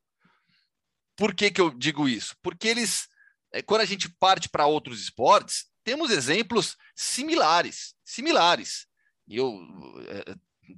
Por 1.15 1.35
que, 1.35 1.51
que 1.51 1.61
eu 1.61 1.69
digo 1.69 2.09
isso? 2.09 2.35
Porque 2.41 2.67
eles, 2.67 3.07
é, 3.51 3.61
quando 3.61 3.81
a 3.81 3.85
gente 3.85 4.09
parte 4.09 4.49
para 4.49 4.65
outros 4.65 4.99
esportes, 4.99 5.71
temos 5.83 6.09
exemplos 6.09 6.75
similares. 6.95 7.95
Similares. 8.03 8.87
Eu 9.27 9.59
é, 10.07 10.35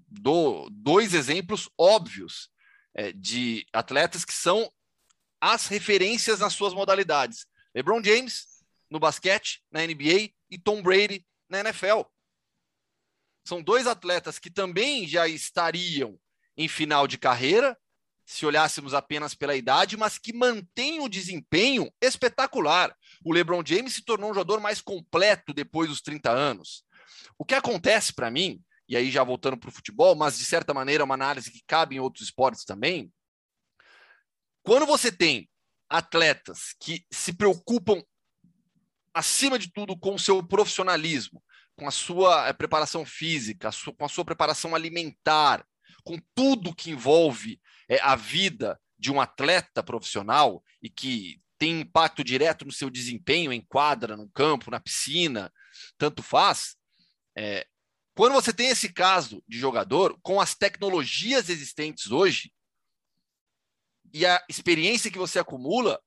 dou 0.08 0.70
dois 0.70 1.14
exemplos 1.14 1.70
óbvios 1.78 2.50
é, 2.94 3.12
de 3.12 3.66
atletas 3.74 4.24
que 4.24 4.34
são 4.34 4.72
as 5.40 5.68
referências 5.68 6.40
nas 6.40 6.54
suas 6.54 6.74
modalidades: 6.74 7.46
LeBron 7.74 8.04
James 8.04 8.56
no 8.90 9.00
basquete, 9.00 9.62
na 9.72 9.86
NBA, 9.86 10.32
e 10.50 10.58
Tom 10.58 10.82
Brady 10.82 11.26
na 11.50 11.60
NFL. 11.60 12.02
São 13.46 13.62
dois 13.62 13.86
atletas 13.86 14.40
que 14.40 14.50
também 14.50 15.08
já 15.08 15.28
estariam 15.28 16.20
em 16.58 16.68
final 16.68 17.08
de 17.08 17.18
carreira, 17.18 17.78
se 18.26 18.46
olhássemos 18.46 18.94
apenas 18.94 19.36
pela 19.36 19.56
idade, 19.56 19.98
mas 19.98 20.18
que 20.18 20.34
mantêm 20.34 21.00
um 21.00 21.10
desempenho 21.10 21.92
espetacular. 22.02 22.96
O 23.24 23.32
LeBron 23.32 23.62
James 23.64 23.94
se 23.94 24.04
tornou 24.04 24.32
um 24.32 24.34
jogador 24.34 24.60
mais 24.60 24.82
completo 24.82 25.54
depois 25.54 25.90
dos 25.90 26.02
30 26.02 26.32
anos. 26.32 26.84
O 27.38 27.46
que 27.46 27.54
acontece 27.54 28.14
para 28.14 28.32
mim 28.32 28.64
e 28.88 28.96
aí 28.96 29.10
já 29.12 29.24
voltando 29.24 29.58
para 29.58 29.70
o 29.70 29.74
futebol, 29.74 30.16
mas 30.16 30.38
de 30.38 30.46
certa 30.46 30.74
maneira 30.74 31.02
é 31.04 31.06
uma 31.06 31.16
análise 31.16 31.52
que 31.52 31.64
cabe 31.66 31.96
em 31.96 32.00
outros 32.00 32.26
esportes 32.26 32.64
também. 32.64 33.12
Quando 34.64 34.86
você 34.86 35.12
tem 35.12 35.50
atletas 35.90 36.76
que 36.80 37.06
se 37.12 37.34
preocupam, 37.34 38.02
acima 39.14 39.58
de 39.58 39.72
tudo, 39.72 39.98
com 39.98 40.16
o 40.16 40.20
seu 40.20 40.46
profissionalismo, 40.46 41.44
com 41.76 41.88
a 41.88 41.92
sua 41.92 42.48
eh, 42.48 42.54
preparação 42.54 43.06
física, 43.06 43.70
com 43.98 44.06
a 44.06 44.10
sua 44.10 44.26
preparação 44.26 44.74
alimentar, 44.74 45.66
com 46.04 46.18
tudo 46.34 46.76
que 46.76 46.92
envolve 46.92 47.60
é, 47.90 48.00
a 48.02 48.16
vida 48.16 48.80
de 48.98 49.12
um 49.12 49.20
atleta 49.20 49.84
profissional 49.84 50.64
e 50.82 50.90
que 50.90 51.42
tem 51.58 51.82
impacto 51.82 52.24
direto 52.24 52.66
no 52.66 52.72
seu 52.72 52.90
desempenho 52.90 53.52
em 53.52 53.62
quadra, 53.62 54.18
no 54.18 54.30
campo, 54.30 54.72
na 54.72 54.80
piscina, 54.80 55.52
tanto 55.98 56.22
faz, 56.22 56.76
é, 57.38 57.66
quando 58.16 58.34
você 58.34 58.54
tem 58.54 58.70
esse 58.70 58.92
caso 58.92 59.44
de 59.48 59.60
jogador, 59.60 60.18
com 60.24 60.40
as 60.40 60.56
tecnologias 60.56 61.50
existentes 61.50 62.12
hoje 62.12 62.52
e 64.14 64.26
a 64.26 64.42
experiência 64.48 65.12
que 65.12 65.18
você 65.18 65.38
acumula, 65.38 66.02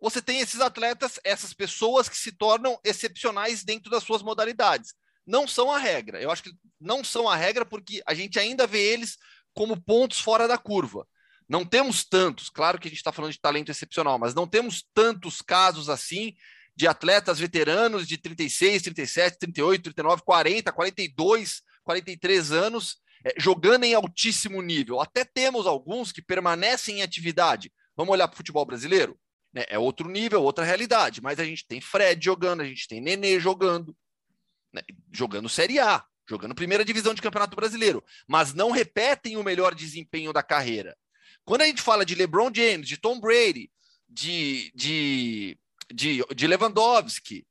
você 0.00 0.22
tem 0.22 0.40
esses 0.40 0.60
atletas, 0.60 1.20
essas 1.22 1.52
pessoas 1.52 2.08
que 2.08 2.16
se 2.16 2.32
tornam 2.32 2.78
excepcionais 2.82 3.62
dentro 3.62 3.90
das 3.90 4.02
suas 4.02 4.22
modalidades. 4.22 4.94
Não 5.26 5.46
são 5.46 5.70
a 5.70 5.78
regra. 5.78 6.20
Eu 6.20 6.30
acho 6.30 6.42
que 6.42 6.52
não 6.80 7.04
são 7.04 7.28
a 7.28 7.36
regra 7.36 7.64
porque 7.64 8.02
a 8.06 8.14
gente 8.14 8.38
ainda 8.38 8.66
vê 8.66 8.80
eles 8.80 9.18
como 9.52 9.80
pontos 9.80 10.20
fora 10.20 10.48
da 10.48 10.56
curva. 10.56 11.06
Não 11.46 11.64
temos 11.64 12.04
tantos, 12.04 12.48
claro 12.48 12.78
que 12.78 12.88
a 12.88 12.90
gente 12.90 12.98
está 12.98 13.12
falando 13.12 13.32
de 13.32 13.40
talento 13.40 13.70
excepcional, 13.70 14.18
mas 14.18 14.34
não 14.34 14.46
temos 14.46 14.82
tantos 14.94 15.42
casos 15.42 15.90
assim 15.90 16.34
de 16.76 16.86
atletas 16.88 17.38
veteranos 17.38 18.06
de 18.06 18.18
36, 18.18 18.82
37, 18.82 19.38
38, 19.38 19.82
39, 19.82 20.22
40, 20.22 20.72
42, 20.72 21.62
43 21.84 22.52
anos, 22.52 22.98
é, 23.24 23.34
jogando 23.38 23.84
em 23.84 23.94
altíssimo 23.94 24.60
nível. 24.60 25.00
Até 25.00 25.24
temos 25.24 25.66
alguns 25.66 26.10
que 26.10 26.22
permanecem 26.22 26.98
em 26.98 27.02
atividade. 27.02 27.72
Vamos 27.96 28.12
olhar 28.12 28.26
para 28.26 28.34
o 28.34 28.36
futebol 28.36 28.64
brasileiro? 28.64 29.18
Né? 29.52 29.64
É 29.68 29.78
outro 29.78 30.08
nível, 30.08 30.42
outra 30.42 30.64
realidade. 30.64 31.22
Mas 31.22 31.38
a 31.38 31.44
gente 31.44 31.66
tem 31.66 31.80
Fred 31.80 32.24
jogando, 32.24 32.62
a 32.62 32.64
gente 32.64 32.88
tem 32.88 33.00
Nenê 33.00 33.38
jogando, 33.38 33.96
né? 34.72 34.82
jogando 35.12 35.48
Série 35.48 35.78
A, 35.78 36.04
jogando 36.28 36.54
primeira 36.54 36.84
divisão 36.84 37.14
de 37.14 37.22
Campeonato 37.22 37.54
Brasileiro, 37.54 38.02
mas 38.26 38.52
não 38.52 38.70
repetem 38.70 39.36
o 39.36 39.44
melhor 39.44 39.74
desempenho 39.74 40.32
da 40.32 40.42
carreira. 40.42 40.96
Quando 41.44 41.62
a 41.62 41.66
gente 41.66 41.82
fala 41.82 42.04
de 42.04 42.14
LeBron 42.14 42.50
James, 42.52 42.88
de 42.88 42.96
Tom 42.96 43.20
Brady, 43.20 43.70
de, 44.08 44.72
de 44.74 45.58
de, 45.92 46.24
de 46.34 46.46
Lewandowski, 46.46 47.46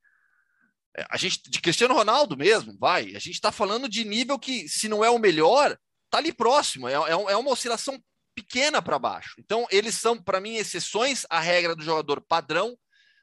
é, 0.96 1.06
a 1.10 1.18
gente 1.18 1.50
de 1.50 1.60
Cristiano 1.60 1.94
Ronaldo 1.94 2.38
mesmo, 2.38 2.78
vai. 2.78 3.16
A 3.16 3.20
gente 3.20 3.32
está 3.32 3.52
falando 3.52 3.90
de 3.90 4.04
nível 4.04 4.38
que, 4.38 4.68
se 4.70 4.88
não 4.88 5.04
é 5.04 5.10
o 5.10 5.20
melhor, 5.20 5.78
tá 6.10 6.20
ali 6.20 6.32
próximo. 6.32 6.88
É, 6.88 6.94
é, 6.94 7.12
é 7.12 7.38
uma 7.38 7.52
oscilação 7.52 8.02
pequena 8.36 8.82
para 8.82 9.00
baixo. 9.00 9.36
Então, 9.40 9.68
eles 9.72 9.96
são, 9.96 10.22
para 10.22 10.40
mim, 10.40 10.56
exceções 10.56 11.26
à 11.30 11.40
regra 11.40 11.76
do 11.76 11.84
jogador 11.84 12.22
padrão, 12.22 12.78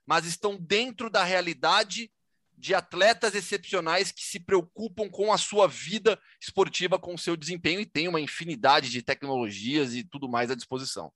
mas 0.07 0.25
estão 0.25 0.57
dentro 0.57 1.09
da 1.09 1.23
realidade 1.23 2.11
de 2.57 2.75
atletas 2.75 3.35
excepcionais 3.35 4.13
que 4.13 4.23
se 4.23 4.39
preocupam 4.39 5.09
com 5.09 5.33
a 5.33 5.39
sua 5.39 5.67
vida 5.67 6.21
esportiva, 6.39 6.99
com 6.99 7.15
o 7.15 7.19
seu 7.19 7.35
desempenho 7.35 7.81
e 7.81 7.87
tem 7.87 8.07
uma 8.07 8.21
infinidade 8.21 8.91
de 8.91 9.03
tecnologias 9.03 9.95
e 9.95 10.05
tudo 10.05 10.29
mais 10.29 10.51
à 10.51 10.55
disposição. 10.55 11.11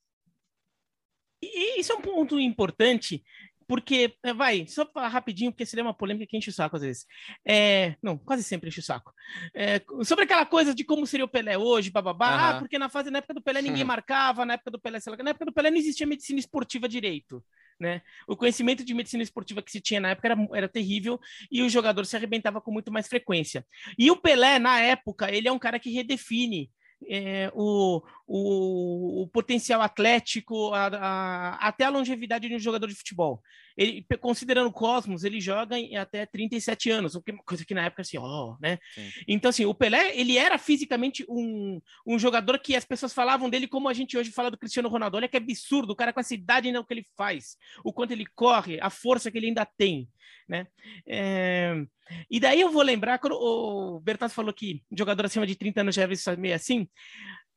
E 1.42 1.78
isso 1.78 1.92
é 1.92 1.96
um 1.96 2.00
ponto 2.00 2.40
importante 2.40 3.22
porque, 3.66 4.14
é, 4.22 4.32
vai, 4.32 4.66
só 4.66 4.88
rapidinho, 4.94 5.50
porque 5.50 5.66
seria 5.66 5.84
uma 5.84 5.94
polêmica 5.94 6.26
que 6.26 6.36
enche 6.36 6.50
o 6.50 6.52
saco 6.52 6.76
às 6.76 6.82
vezes. 6.82 7.06
É, 7.46 7.96
não, 8.02 8.16
quase 8.16 8.42
sempre 8.42 8.68
enche 8.68 8.80
o 8.80 8.82
saco. 8.82 9.12
É, 9.54 9.80
sobre 10.02 10.24
aquela 10.24 10.46
coisa 10.46 10.74
de 10.74 10.84
como 10.84 11.06
seria 11.06 11.24
o 11.24 11.28
Pelé 11.28 11.56
hoje, 11.56 11.90
bababá, 11.90 12.30
uhum. 12.30 12.56
ah, 12.56 12.58
porque 12.58 12.78
na 12.78 12.88
fase, 12.88 13.10
na 13.10 13.18
época 13.18 13.34
do 13.34 13.42
Pelé 13.42 13.62
ninguém 13.62 13.84
marcava, 13.84 14.44
na 14.44 14.54
época 14.54 14.70
do 14.70 14.80
Pelé, 14.80 14.98
lá, 15.06 15.16
na 15.16 15.30
época 15.30 15.46
do 15.46 15.52
Pelé 15.52 15.70
não 15.70 15.78
existia 15.78 16.06
medicina 16.06 16.38
esportiva 16.38 16.88
direito. 16.88 17.42
Né? 17.78 18.02
O 18.28 18.36
conhecimento 18.36 18.84
de 18.84 18.94
medicina 18.94 19.22
esportiva 19.22 19.60
que 19.60 19.70
se 19.70 19.80
tinha 19.80 20.00
na 20.00 20.10
época 20.10 20.28
era, 20.28 20.48
era 20.54 20.68
terrível 20.68 21.18
e 21.50 21.60
o 21.62 21.68
jogador 21.68 22.06
se 22.06 22.16
arrebentava 22.16 22.60
com 22.60 22.70
muito 22.70 22.92
mais 22.92 23.08
frequência. 23.08 23.66
E 23.98 24.10
o 24.10 24.16
Pelé, 24.16 24.58
na 24.58 24.80
época, 24.80 25.30
ele 25.30 25.48
é 25.48 25.52
um 25.52 25.58
cara 25.58 25.78
que 25.78 25.90
redefine 25.90 26.70
é, 27.08 27.50
o, 27.54 28.02
o, 28.26 29.22
o, 29.22 29.28
potencial 29.28 29.80
atlético, 29.82 30.72
a, 30.72 30.86
a, 30.86 31.68
até 31.68 31.84
a 31.84 31.90
longevidade 31.90 32.48
de 32.48 32.54
um 32.54 32.58
jogador 32.58 32.86
de 32.86 32.94
futebol. 32.94 33.42
Ele, 33.76 34.06
considerando 34.20 34.68
o 34.68 34.72
Cosmos, 34.72 35.24
ele 35.24 35.40
joga 35.40 35.78
em 35.78 35.96
até 35.96 36.24
37 36.24 36.90
anos, 36.90 37.14
uma 37.14 37.22
coisa 37.44 37.64
que 37.64 37.74
na 37.74 37.86
época 37.86 38.02
assim, 38.02 38.18
ó, 38.18 38.22
oh, 38.24 38.56
né? 38.60 38.78
Sim. 38.94 39.10
Então, 39.26 39.48
assim, 39.48 39.64
o 39.64 39.74
Pelé, 39.74 40.16
ele 40.16 40.38
era 40.38 40.58
fisicamente 40.58 41.24
um, 41.28 41.80
um 42.06 42.18
jogador 42.18 42.58
que 42.60 42.76
as 42.76 42.84
pessoas 42.84 43.12
falavam 43.12 43.50
dele 43.50 43.66
como 43.66 43.88
a 43.88 43.92
gente 43.92 44.16
hoje 44.16 44.30
fala 44.30 44.50
do 44.50 44.58
Cristiano 44.58 44.88
Ronaldo. 44.88 45.16
Olha 45.16 45.28
que 45.28 45.36
absurdo, 45.36 45.92
o 45.92 45.96
cara 45.96 46.12
com 46.12 46.20
essa 46.20 46.34
idade 46.34 46.68
ainda 46.68 46.80
o 46.80 46.84
que 46.84 46.94
ele 46.94 47.06
faz, 47.16 47.56
o 47.84 47.92
quanto 47.92 48.12
ele 48.12 48.26
corre, 48.34 48.78
a 48.80 48.90
força 48.90 49.30
que 49.30 49.38
ele 49.38 49.48
ainda 49.48 49.66
tem, 49.66 50.08
né? 50.48 50.66
É... 51.06 51.84
E 52.30 52.38
daí 52.38 52.60
eu 52.60 52.70
vou 52.70 52.82
lembrar, 52.82 53.18
quando 53.18 53.34
o 53.34 54.00
Bertazzi 54.00 54.34
falou 54.34 54.52
que 54.52 54.82
jogador 54.96 55.24
acima 55.24 55.46
de 55.46 55.56
30 55.56 55.80
anos 55.80 55.94
já 55.94 56.02
é 56.02 56.36
meio 56.36 56.54
assim, 56.54 56.88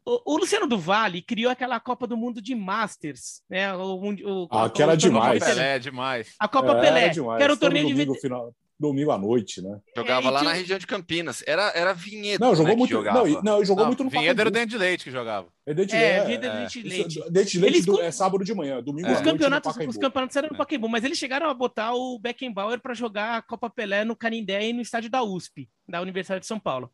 o, 0.06 0.34
o, 0.34 0.38
Luciano 0.38 0.68
do 0.68 0.78
Vale 0.78 1.22
criou 1.22 1.52
aquela 1.52 1.80
Copa 1.80 2.08
do 2.08 2.16
Mundo 2.16 2.42
de 2.42 2.56
Masters, 2.56 3.42
né? 3.50 3.76
O, 3.76 4.00
o, 4.00 4.48
ah, 4.50 4.70
que 4.70 4.82
era 4.82 4.96
demais. 4.96 5.44
Pelé, 5.44 5.80
demais. 5.80 6.34
A 6.40 6.48
Copa 6.48 6.72
é, 6.72 6.82
Pelé, 6.82 7.10
demais. 7.10 7.38
que 7.38 7.44
era 7.44 7.54
o 7.54 7.58
torneio 7.58 7.94
de 7.94 8.20
final 8.20 8.54
domingo 8.80 9.12
à 9.12 9.18
noite, 9.18 9.62
né? 9.62 9.80
Jogava 9.96 10.28
é, 10.28 10.32
lá 10.32 10.40
tinha... 10.40 10.52
na 10.52 10.56
região 10.56 10.80
de 10.80 10.88
Campinas. 10.88 11.44
Era, 11.46 11.72
era 11.76 11.94
Vinhedo. 11.94 12.44
Não, 12.44 12.56
jogou 12.56 12.72
né, 12.72 12.78
muito. 12.78 13.04
Não, 13.04 13.42
não, 13.42 13.66
jogou 13.66 13.84
não, 13.84 13.88
muito 13.88 14.04
no 14.04 14.10
Vinhedo 14.10 14.40
era 14.40 14.50
o 14.50 14.52
Dente 14.52 14.70
de 14.70 14.78
Leite 14.78 15.04
que 15.04 15.12
jogava. 15.12 15.48
É 15.68 15.74
Dente 15.74 15.90
de 15.90 15.96
é, 15.98 16.24
Leite. 16.24 16.32
É, 16.32 16.38
Dente 16.38 16.82
de 16.82 16.88
Leite. 16.88 17.20
Isso, 17.20 17.30
Dente 17.30 17.52
de 17.52 17.60
Leite 17.60 17.86
do, 17.86 18.00
é 18.00 18.10
sábado 18.10 18.42
de 18.46 18.54
manhã, 18.54 18.82
domingo 18.82 19.12
os 19.12 19.18
à 19.18 19.22
campeonatos. 19.22 19.76
Os 19.76 19.98
campeonatos 19.98 20.36
eram 20.38 20.48
no 20.48 20.56
é. 20.56 20.58
Pacaembu, 20.58 20.88
mas 20.88 21.04
eles 21.04 21.18
chegaram 21.18 21.50
a 21.50 21.54
botar 21.54 21.94
o 21.94 22.18
Beckenbauer 22.18 22.80
para 22.80 22.94
jogar 22.94 23.36
a 23.36 23.42
Copa 23.42 23.70
Pelé 23.70 24.06
no 24.06 24.16
Canindé 24.16 24.70
e 24.70 24.72
no 24.72 24.82
estádio 24.82 25.10
da 25.10 25.22
USP, 25.22 25.70
da 25.86 26.00
Universidade 26.00 26.40
de 26.40 26.48
São 26.48 26.58
Paulo. 26.58 26.90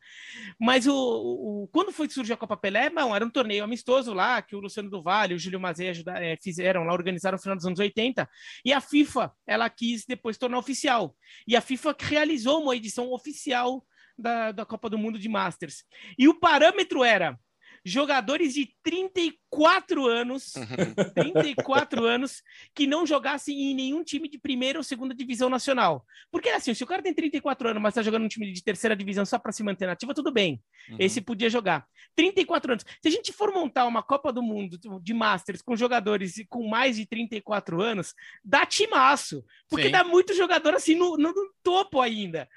Mas 0.60 0.88
o, 0.88 0.92
o 0.92 1.68
quando 1.70 1.92
foi 1.92 2.08
que 2.08 2.14
surgiu 2.14 2.34
a 2.34 2.36
Copa 2.36 2.56
Pelé, 2.56 2.90
não, 2.90 3.14
era 3.14 3.24
um 3.24 3.30
torneio 3.30 3.62
amistoso 3.62 4.12
lá 4.12 4.42
que 4.42 4.56
o 4.56 4.60
Luciano 4.60 4.90
do 4.90 5.00
Vale, 5.00 5.34
o 5.34 5.38
Júlio 5.38 5.60
Mazé 5.60 5.92
é, 6.16 6.36
fizeram 6.42 6.82
lá, 6.82 6.92
organizaram 6.92 7.36
no 7.36 7.42
final 7.42 7.54
dos 7.54 7.66
anos 7.66 7.78
80, 7.78 8.28
e 8.64 8.72
a 8.72 8.80
FIFA, 8.80 9.30
ela 9.46 9.70
quis 9.70 10.04
depois 10.04 10.36
tornar 10.36 10.58
oficial. 10.58 11.14
E 11.46 11.54
a 11.54 11.60
FIFA 11.60 11.94
realizou 11.96 12.60
uma 12.60 12.74
edição 12.74 13.12
oficial 13.12 13.86
da, 14.18 14.50
da 14.50 14.66
Copa 14.66 14.90
do 14.90 14.98
Mundo 14.98 15.16
de 15.16 15.28
Masters. 15.28 15.84
E 16.18 16.26
o 16.26 16.40
parâmetro 16.40 17.04
era 17.04 17.38
jogadores 17.84 18.54
de 18.54 18.74
34 18.82 20.06
anos, 20.06 20.54
34 21.14 22.00
uhum. 22.00 22.08
anos, 22.08 22.42
que 22.74 22.86
não 22.86 23.04
jogassem 23.04 23.70
em 23.70 23.74
nenhum 23.74 24.02
time 24.02 24.28
de 24.28 24.38
primeira 24.38 24.78
ou 24.78 24.82
segunda 24.82 25.14
divisão 25.14 25.50
nacional. 25.50 26.04
Porque 26.30 26.48
assim, 26.48 26.72
se 26.72 26.82
o 26.82 26.86
cara 26.86 27.02
tem 27.02 27.12
34 27.12 27.68
anos, 27.68 27.82
mas 27.82 27.92
está 27.92 28.02
jogando 28.02 28.24
um 28.24 28.28
time 28.28 28.50
de 28.50 28.64
terceira 28.64 28.96
divisão 28.96 29.26
só 29.26 29.38
para 29.38 29.52
se 29.52 29.62
manter 29.62 29.86
nativa, 29.86 30.14
tudo 30.14 30.32
bem. 30.32 30.62
Uhum. 30.88 30.96
Esse 30.98 31.20
podia 31.20 31.50
jogar. 31.50 31.86
34 32.16 32.72
anos. 32.72 32.84
Se 33.02 33.08
a 33.08 33.10
gente 33.10 33.32
for 33.32 33.52
montar 33.52 33.86
uma 33.86 34.02
Copa 34.02 34.32
do 34.32 34.42
Mundo 34.42 34.78
de 35.02 35.12
Masters 35.12 35.60
com 35.60 35.76
jogadores 35.76 36.42
com 36.48 36.66
mais 36.66 36.96
de 36.96 37.04
34 37.04 37.82
anos, 37.82 38.14
dá 38.42 38.64
timaço. 38.64 39.44
Porque 39.68 39.86
Sim. 39.86 39.92
dá 39.92 40.04
muito 40.04 40.34
jogador 40.34 40.74
assim 40.74 40.94
no, 40.94 41.18
no, 41.18 41.34
no 41.34 41.50
topo 41.62 42.00
ainda 42.00 42.48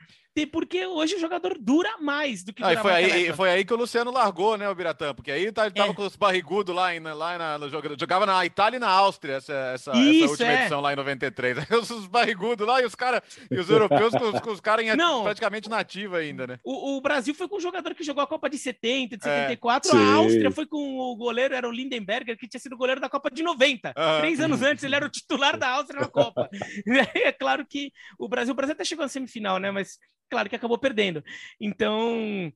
porque 0.46 0.86
hoje 0.86 1.15
o 1.15 1.20
jogador 1.20 1.58
dura 1.60 1.98
mais 2.00 2.44
do 2.44 2.53
que 2.53 2.63
ah, 2.63 2.79
foi 2.82 2.91
aí 2.91 3.34
Foi 3.34 3.50
aí 3.50 3.65
que 3.65 3.74
o 3.74 3.77
Luciano 3.77 4.12
largou, 4.12 4.58
né, 4.58 4.70
o 4.70 4.75
Biratã? 4.75 5.13
Porque 5.13 5.32
aí 5.32 5.51
tá, 5.51 5.65
ele 5.65 5.75
tava 5.75 5.91
é. 5.91 5.94
com 5.94 6.06
os 6.06 6.15
barrigudos 6.15 6.75
lá, 6.75 6.94
em, 6.96 7.00
lá 7.00 7.38
na, 7.38 7.58
no, 7.58 7.70
jogava 7.70 8.25
na 8.25 8.46
Itália 8.46 8.77
e 8.77 8.79
na 8.79 8.89
Áustria 8.89 9.36
essa, 9.36 9.53
essa, 9.74 9.91
Isso, 9.98 10.24
essa 10.24 10.32
última 10.32 10.51
é. 10.51 10.60
edição 10.60 10.82
lá 10.82 10.94
em 10.94 10.96
93. 10.96 11.58
os 11.89 12.08
barrigudos 12.08 12.67
lá 12.67 12.82
e 12.82 12.86
os 12.86 12.96
caras, 12.96 13.22
e 13.50 13.58
os 13.58 13.70
europeus 13.70 14.12
com, 14.12 14.32
com 14.39 14.51
os 14.51 14.60
caras 14.60 14.86
praticamente 15.24 15.70
nativos 15.70 16.17
ainda, 16.17 16.46
né? 16.46 16.60
O, 16.63 16.98
o, 16.98 17.01
Brasil 17.01 17.34
foi 17.34 17.48
com 17.48 17.58
um 17.58 17.62
jogador 17.62 17.96
que 17.96 18.03
jogou 18.03 18.24
a 18.24 18.27
Copa 18.27 18.50
de 18.50 18.58
70, 18.58 19.17
de 19.17 19.24
74, 19.24 19.98
é. 19.98 20.01
a 20.01 20.13
Áustria 20.15 20.51
foi 20.51 20.65
com 20.65 20.98
o 20.98 21.15
goleiro, 21.15 21.56
era 21.56 21.67
o 21.67 21.72
Lindenberger, 21.72 22.38
que 22.38 22.48
tinha 22.48 22.60
sido 22.60 22.77
goleiro 22.77 23.01
da 23.01 23.10
Copa 23.10 23.32
de 23.32 23.41
90. 23.41 23.89
Uhum. 23.89 24.20
Três 24.20 24.39
anos 24.39 24.62
antes, 24.62 24.84
ele 24.84 24.96
era 24.96 25.06
o 25.06 25.10
titular 25.10 25.58
da 25.58 25.70
Áustria 25.70 26.01
na 26.01 26.08
Copa. 26.08 26.50
é 27.15 27.32
claro 27.32 27.65
que 27.65 27.91
o 28.17 28.27
Brasil, 28.27 28.53
o 28.53 28.56
Brasil 28.56 28.74
até 28.74 28.84
chegou 28.84 29.03
na 29.03 29.10
semifinal, 29.10 29.60
né? 29.60 29.72
Mas 29.72 29.98
claro 30.29 30.50
que 30.50 30.55
acabou 30.55 30.77
perdendo. 30.77 31.24
Então, 31.60 32.53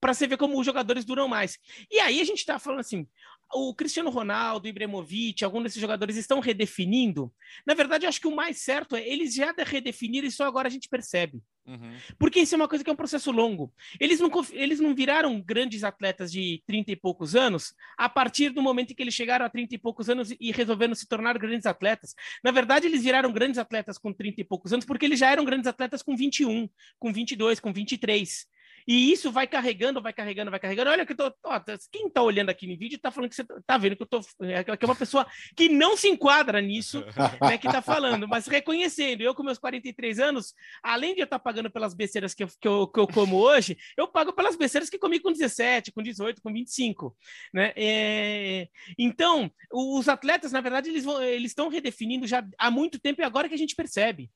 para 0.00 0.14
você 0.14 0.26
ver 0.26 0.36
como 0.36 0.58
os 0.58 0.66
jogadores 0.66 1.04
duram 1.04 1.28
mais. 1.28 1.58
E 1.90 1.98
aí 2.00 2.20
a 2.20 2.24
gente 2.24 2.38
está 2.38 2.58
falando 2.58 2.80
assim, 2.80 3.06
o 3.54 3.74
Cristiano 3.74 4.10
Ronaldo, 4.10 4.66
o 4.66 4.68
Ibrahimovic, 4.68 5.44
alguns 5.44 5.64
desses 5.64 5.80
jogadores 5.80 6.16
estão 6.16 6.40
redefinindo. 6.40 7.32
Na 7.66 7.74
verdade, 7.74 8.04
eu 8.04 8.08
acho 8.08 8.20
que 8.20 8.26
o 8.26 8.34
mais 8.34 8.58
certo 8.58 8.96
é 8.96 9.06
eles 9.06 9.34
já 9.34 9.54
redefiniram 9.56 10.26
e 10.26 10.30
só 10.30 10.44
agora 10.44 10.68
a 10.68 10.70
gente 10.70 10.88
percebe. 10.88 11.42
Uhum. 11.64 11.94
Porque 12.18 12.40
isso 12.40 12.54
é 12.54 12.56
uma 12.56 12.66
coisa 12.66 12.82
que 12.82 12.90
é 12.90 12.92
um 12.92 12.96
processo 12.96 13.30
longo. 13.30 13.72
Eles 14.00 14.18
não, 14.18 14.30
eles 14.52 14.80
não 14.80 14.94
viraram 14.94 15.40
grandes 15.40 15.84
atletas 15.84 16.32
de 16.32 16.62
30 16.66 16.92
e 16.92 16.96
poucos 16.96 17.36
anos 17.36 17.74
a 17.96 18.08
partir 18.08 18.50
do 18.50 18.60
momento 18.60 18.92
em 18.92 18.94
que 18.94 19.02
eles 19.02 19.14
chegaram 19.14 19.44
a 19.44 19.48
30 19.48 19.74
e 19.74 19.78
poucos 19.78 20.08
anos 20.08 20.34
e 20.40 20.50
resolveram 20.50 20.94
se 20.94 21.06
tornar 21.06 21.38
grandes 21.38 21.66
atletas. 21.66 22.14
Na 22.42 22.50
verdade, 22.50 22.86
eles 22.86 23.02
viraram 23.02 23.32
grandes 23.32 23.58
atletas 23.58 23.96
com 23.96 24.12
30 24.12 24.40
e 24.40 24.44
poucos 24.44 24.72
anos 24.72 24.84
porque 24.84 25.06
eles 25.06 25.20
já 25.20 25.30
eram 25.30 25.44
grandes 25.44 25.66
atletas 25.66 26.02
com 26.02 26.16
21, 26.16 26.68
com 26.98 27.12
22, 27.12 27.60
com 27.60 27.72
23. 27.72 28.46
E 28.86 29.12
isso 29.12 29.30
vai 29.30 29.46
carregando, 29.46 30.00
vai 30.00 30.12
carregando, 30.12 30.50
vai 30.50 30.60
carregando. 30.60 30.90
Olha 30.90 31.06
que 31.06 31.12
eu 31.12 31.16
tô. 31.16 31.32
Ó, 31.44 31.60
quem 31.90 32.08
tá 32.10 32.22
olhando 32.22 32.50
aqui 32.50 32.66
no 32.66 32.76
vídeo 32.76 32.98
tá 32.98 33.10
falando 33.10 33.30
que 33.30 33.36
você 33.36 33.44
tá 33.66 33.78
vendo 33.78 33.96
que 33.96 34.02
eu 34.02 34.06
tô. 34.06 34.20
É, 34.40 34.64
que 34.64 34.84
é 34.84 34.88
uma 34.88 34.96
pessoa 34.96 35.26
que 35.56 35.68
não 35.68 35.96
se 35.96 36.08
enquadra 36.08 36.60
nisso, 36.60 37.04
né, 37.40 37.58
que 37.58 37.70
tá 37.70 37.82
falando, 37.82 38.26
mas 38.28 38.46
reconhecendo. 38.46 39.20
Eu, 39.20 39.34
com 39.34 39.42
meus 39.42 39.58
43 39.58 40.18
anos, 40.18 40.54
além 40.82 41.14
de 41.14 41.20
eu 41.20 41.24
estar 41.24 41.38
tá 41.38 41.42
pagando 41.42 41.70
pelas 41.70 41.94
besteiras 41.94 42.34
que 42.34 42.44
eu, 42.44 42.48
que, 42.48 42.68
eu, 42.68 42.86
que 42.86 43.00
eu 43.00 43.06
como 43.06 43.36
hoje, 43.36 43.76
eu 43.96 44.08
pago 44.08 44.32
pelas 44.32 44.56
besteiras 44.56 44.90
que 44.90 44.98
comi 44.98 45.20
com 45.20 45.32
17, 45.32 45.92
com 45.92 46.02
18, 46.02 46.42
com 46.42 46.52
25. 46.52 47.16
Né? 47.52 47.72
É... 47.76 48.68
Então, 48.98 49.50
os 49.72 50.08
atletas, 50.08 50.52
na 50.52 50.60
verdade, 50.60 50.90
eles 50.90 51.50
estão 51.50 51.68
redefinindo 51.68 52.26
já 52.26 52.44
há 52.58 52.70
muito 52.70 52.98
tempo 52.98 53.20
e 53.20 53.24
agora 53.24 53.48
que 53.48 53.54
a 53.54 53.58
gente 53.58 53.76
percebe. 53.76 54.30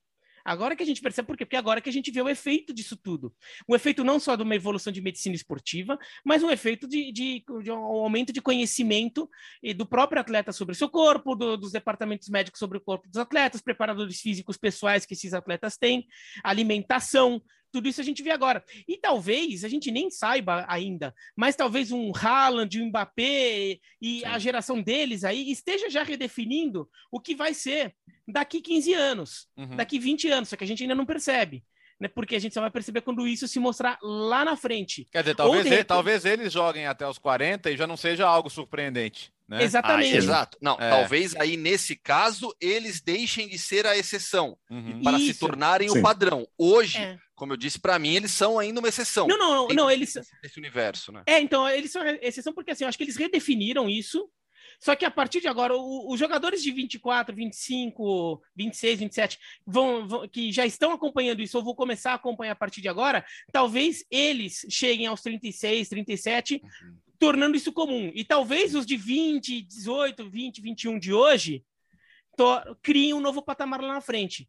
Agora 0.46 0.76
que 0.76 0.82
a 0.82 0.86
gente 0.86 1.02
percebe 1.02 1.26
por 1.26 1.36
quê? 1.36 1.44
Porque 1.44 1.56
agora 1.56 1.80
que 1.80 1.90
a 1.90 1.92
gente 1.92 2.10
vê 2.10 2.22
o 2.22 2.28
efeito 2.28 2.72
disso 2.72 2.96
tudo. 2.96 3.34
Um 3.68 3.74
efeito 3.74 4.04
não 4.04 4.20
só 4.20 4.36
de 4.36 4.44
uma 4.44 4.54
evolução 4.54 4.92
de 4.92 5.00
medicina 5.00 5.34
esportiva, 5.34 5.98
mas 6.24 6.42
um 6.42 6.50
efeito 6.50 6.86
de, 6.86 7.10
de, 7.10 7.44
de 7.62 7.70
um 7.72 7.76
aumento 7.76 8.32
de 8.32 8.40
conhecimento 8.40 9.28
do 9.76 9.84
próprio 9.84 10.20
atleta 10.20 10.52
sobre 10.52 10.72
o 10.72 10.76
seu 10.76 10.88
corpo, 10.88 11.34
do, 11.34 11.56
dos 11.56 11.72
departamentos 11.72 12.28
médicos 12.28 12.60
sobre 12.60 12.78
o 12.78 12.80
corpo 12.80 13.08
dos 13.08 13.18
atletas, 13.18 13.60
preparadores 13.60 14.20
físicos 14.20 14.56
pessoais 14.56 15.04
que 15.04 15.14
esses 15.14 15.34
atletas 15.34 15.76
têm, 15.76 16.06
alimentação, 16.44 17.42
tudo 17.76 17.88
isso 17.88 18.00
a 18.00 18.04
gente 18.04 18.22
vê 18.22 18.30
agora. 18.30 18.64
E 18.88 18.96
talvez, 18.96 19.62
a 19.62 19.68
gente 19.68 19.90
nem 19.90 20.10
saiba 20.10 20.64
ainda, 20.66 21.14
mas 21.36 21.54
talvez 21.54 21.92
um 21.92 22.10
Haaland, 22.16 22.80
um 22.80 22.86
Mbappé 22.86 23.78
e 24.00 24.20
Sim. 24.20 24.24
a 24.24 24.38
geração 24.38 24.80
deles 24.80 25.24
aí 25.24 25.50
esteja 25.50 25.90
já 25.90 26.02
redefinindo 26.02 26.88
o 27.12 27.20
que 27.20 27.34
vai 27.34 27.52
ser 27.52 27.94
daqui 28.26 28.62
15 28.62 28.94
anos, 28.94 29.46
uhum. 29.54 29.76
daqui 29.76 29.98
20 29.98 30.26
anos, 30.28 30.48
só 30.48 30.56
que 30.56 30.64
a 30.64 30.66
gente 30.66 30.82
ainda 30.82 30.94
não 30.94 31.04
percebe. 31.04 31.62
Né, 31.98 32.08
porque 32.08 32.36
a 32.36 32.38
gente 32.38 32.52
só 32.52 32.60
vai 32.60 32.70
perceber 32.70 33.00
quando 33.00 33.26
isso 33.26 33.48
se 33.48 33.58
mostrar 33.58 33.98
lá 34.02 34.44
na 34.44 34.54
frente. 34.54 35.06
Quer 35.10 35.22
dizer, 35.22 35.34
talvez, 35.34 35.62
de 35.62 35.70
repente... 35.70 35.80
ele, 35.80 35.84
talvez 35.84 36.24
eles 36.26 36.52
joguem 36.52 36.86
até 36.86 37.08
os 37.08 37.16
40 37.16 37.70
e 37.70 37.76
já 37.76 37.86
não 37.86 37.96
seja 37.96 38.26
algo 38.26 38.50
surpreendente. 38.50 39.32
Né? 39.48 39.62
Exatamente. 39.62 40.14
Ah, 40.14 40.18
exato. 40.18 40.58
Não, 40.60 40.74
é. 40.74 40.90
talvez 40.90 41.36
aí 41.36 41.56
nesse 41.56 41.94
caso 41.94 42.54
eles 42.60 43.00
deixem 43.00 43.48
de 43.48 43.58
ser 43.58 43.86
a 43.86 43.96
exceção 43.96 44.58
uhum. 44.68 45.02
para 45.02 45.18
Isso. 45.18 45.34
se 45.34 45.38
tornarem 45.38 45.88
Sim. 45.88 45.98
o 45.98 46.02
padrão. 46.02 46.48
Hoje, 46.58 46.98
é. 46.98 47.16
como 47.34 47.52
eu 47.52 47.56
disse 47.56 47.78
para 47.78 47.98
mim, 47.98 48.14
eles 48.14 48.32
são 48.32 48.58
ainda 48.58 48.80
uma 48.80 48.88
exceção. 48.88 49.28
Não, 49.28 49.38
não, 49.38 49.68
não, 49.68 49.90
eles 49.90 50.16
esse 50.42 50.58
universo, 50.58 51.12
né? 51.12 51.22
É, 51.26 51.38
então 51.40 51.68
eles 51.68 51.92
são 51.92 52.04
exceção 52.20 52.52
porque 52.52 52.72
assim, 52.72 52.82
eu 52.84 52.88
acho 52.88 52.98
que 52.98 53.04
eles 53.04 53.16
redefiniram 53.16 53.88
isso. 53.88 54.28
Só 54.80 54.94
que 54.94 55.06
a 55.06 55.10
partir 55.10 55.40
de 55.40 55.48
agora, 55.48 55.74
o, 55.74 56.12
os 56.12 56.18
jogadores 56.18 56.62
de 56.62 56.70
24, 56.70 57.34
25, 57.34 58.42
26, 58.54 58.98
27, 58.98 59.38
vão, 59.66 60.06
vão, 60.06 60.28
que 60.28 60.52
já 60.52 60.66
estão 60.66 60.92
acompanhando 60.92 61.40
isso, 61.40 61.56
ou 61.56 61.64
vou 61.64 61.74
começar 61.74 62.12
a 62.12 62.16
acompanhar 62.16 62.52
a 62.52 62.56
partir 62.56 62.82
de 62.82 62.88
agora, 62.88 63.24
talvez 63.52 64.04
eles 64.10 64.66
cheguem 64.68 65.06
aos 65.06 65.22
36, 65.22 65.88
37, 65.88 66.60
uhum 66.62 67.05
tornando 67.18 67.56
isso 67.56 67.72
comum. 67.72 68.10
E 68.14 68.24
talvez 68.24 68.74
os 68.74 68.86
de 68.86 68.96
20, 68.96 69.62
18, 69.62 70.28
20, 70.28 70.60
21 70.60 70.98
de 70.98 71.12
hoje 71.12 71.64
criem 72.82 73.14
um 73.14 73.20
novo 73.20 73.42
patamar 73.42 73.80
lá 73.80 73.94
na 73.94 74.00
frente. 74.00 74.48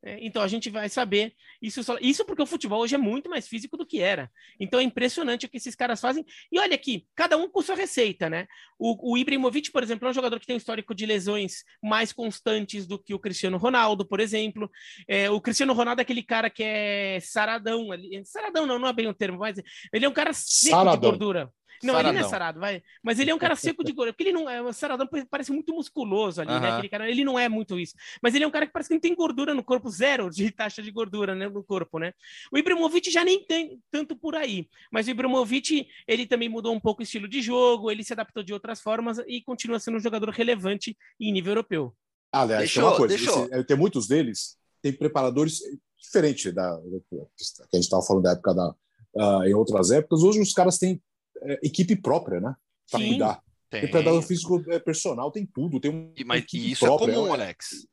É, 0.00 0.24
então 0.24 0.40
a 0.40 0.46
gente 0.46 0.70
vai 0.70 0.88
saber 0.88 1.34
isso 1.60 1.82
só, 1.82 1.98
isso 2.00 2.24
porque 2.24 2.40
o 2.40 2.46
futebol 2.46 2.80
hoje 2.80 2.94
é 2.94 2.98
muito 2.98 3.28
mais 3.28 3.48
físico 3.48 3.76
do 3.76 3.84
que 3.84 4.00
era. 4.00 4.30
Então 4.60 4.78
é 4.78 4.82
impressionante 4.84 5.44
o 5.44 5.48
que 5.48 5.56
esses 5.56 5.74
caras 5.74 6.00
fazem. 6.00 6.24
E 6.52 6.58
olha 6.60 6.74
aqui, 6.74 7.06
cada 7.16 7.36
um 7.36 7.48
com 7.48 7.60
sua 7.60 7.74
receita, 7.74 8.30
né? 8.30 8.46
O, 8.78 9.12
o 9.12 9.18
Ibrahimovic, 9.18 9.72
por 9.72 9.82
exemplo, 9.82 10.06
é 10.06 10.10
um 10.10 10.14
jogador 10.14 10.38
que 10.38 10.46
tem 10.46 10.54
um 10.54 10.58
histórico 10.58 10.94
de 10.94 11.04
lesões 11.04 11.64
mais 11.82 12.12
constantes 12.12 12.86
do 12.86 12.96
que 12.96 13.12
o 13.12 13.18
Cristiano 13.18 13.58
Ronaldo, 13.58 14.06
por 14.06 14.20
exemplo. 14.20 14.70
É, 15.08 15.28
o 15.30 15.40
Cristiano 15.40 15.72
Ronaldo 15.72 16.00
é 16.00 16.02
aquele 16.02 16.22
cara 16.22 16.48
que 16.48 16.62
é 16.62 17.18
saradão, 17.20 17.88
saradão 18.24 18.66
não, 18.66 18.78
não 18.78 18.88
é 18.88 18.92
bem 18.92 19.08
o 19.08 19.14
termo, 19.14 19.38
mas 19.38 19.60
ele 19.92 20.04
é 20.04 20.08
um 20.08 20.12
cara 20.12 20.32
seco 20.32 20.76
saradão. 20.76 20.94
de 20.94 21.00
gordura. 21.00 21.52
Não, 21.82 21.94
Saradão. 21.94 22.10
ele 22.10 22.20
não 22.20 22.26
é 22.26 22.30
sarado, 22.30 22.60
vai. 22.60 22.82
Mas 23.02 23.18
ele 23.18 23.30
é 23.30 23.34
um 23.34 23.38
cara 23.38 23.54
seco 23.56 23.84
de 23.84 23.92
gordura. 23.92 24.12
Porque 24.12 24.24
ele 24.24 24.32
não 24.32 24.48
é. 24.48 24.60
O 24.60 24.72
Saradão 24.72 25.08
parece 25.30 25.52
muito 25.52 25.72
musculoso 25.72 26.40
ali, 26.40 26.50
né? 26.60 26.72
Aquele 26.72 26.88
cara, 26.88 27.10
ele 27.10 27.24
não 27.24 27.38
é 27.38 27.48
muito 27.48 27.78
isso. 27.78 27.94
Mas 28.22 28.34
ele 28.34 28.44
é 28.44 28.46
um 28.46 28.50
cara 28.50 28.66
que 28.66 28.72
parece 28.72 28.88
que 28.88 28.94
não 28.94 29.00
tem 29.00 29.14
gordura 29.14 29.54
no 29.54 29.62
corpo, 29.62 29.88
zero 29.88 30.30
de 30.30 30.50
taxa 30.52 30.82
de 30.82 30.90
gordura 30.90 31.34
né, 31.34 31.48
no 31.48 31.62
corpo, 31.62 31.98
né? 31.98 32.12
O 32.52 32.58
Ibrahimovic 32.58 33.10
já 33.10 33.24
nem 33.24 33.44
tem 33.44 33.80
tanto 33.90 34.16
por 34.16 34.34
aí. 34.34 34.68
Mas 34.90 35.06
o 35.06 35.10
Ibrahimovic, 35.10 35.86
ele 36.06 36.26
também 36.26 36.48
mudou 36.48 36.74
um 36.74 36.80
pouco 36.80 37.00
o 37.00 37.04
estilo 37.04 37.28
de 37.28 37.40
jogo, 37.40 37.90
ele 37.90 38.04
se 38.04 38.12
adaptou 38.12 38.42
de 38.42 38.52
outras 38.52 38.80
formas 38.80 39.18
e 39.26 39.40
continua 39.42 39.78
sendo 39.78 39.96
um 39.96 40.00
jogador 40.00 40.30
relevante 40.30 40.96
em 41.20 41.32
nível 41.32 41.52
europeu. 41.52 41.94
Aliás, 42.32 42.60
deixou, 42.60 42.82
tem 42.82 42.90
uma 42.90 42.96
coisa, 42.96 43.14
esse, 43.14 43.64
tem 43.64 43.76
muitos 43.76 44.06
deles, 44.06 44.58
tem 44.82 44.92
preparadores 44.92 45.60
diferentes 45.98 46.52
da, 46.52 46.78
que 47.10 47.16
a 47.16 47.76
gente 47.76 47.84
estava 47.84 48.02
falando 48.02 48.24
da 48.24 48.32
época 48.32 48.54
da, 48.54 48.74
uh, 49.14 49.44
em 49.44 49.54
outras 49.54 49.90
épocas. 49.90 50.22
Hoje 50.22 50.40
os 50.40 50.52
caras 50.52 50.78
têm 50.78 51.02
é, 51.42 51.60
equipe 51.62 51.96
própria, 51.96 52.40
né? 52.40 52.54
Para 52.90 53.00
cuidar. 53.00 53.42
Tem. 53.70 53.82
preparador 53.82 54.22
físico 54.22 54.64
é, 54.68 54.78
personal, 54.78 55.30
tem 55.30 55.44
tudo. 55.44 55.78
Tem 55.78 55.90
um, 55.90 56.12
e, 56.16 56.24
mas, 56.24 56.44
e 56.52 56.72
isso 56.72 56.84
própria, 56.84 57.12
é 57.12 57.14
comum, 57.14 57.32
Alex. 57.32 57.86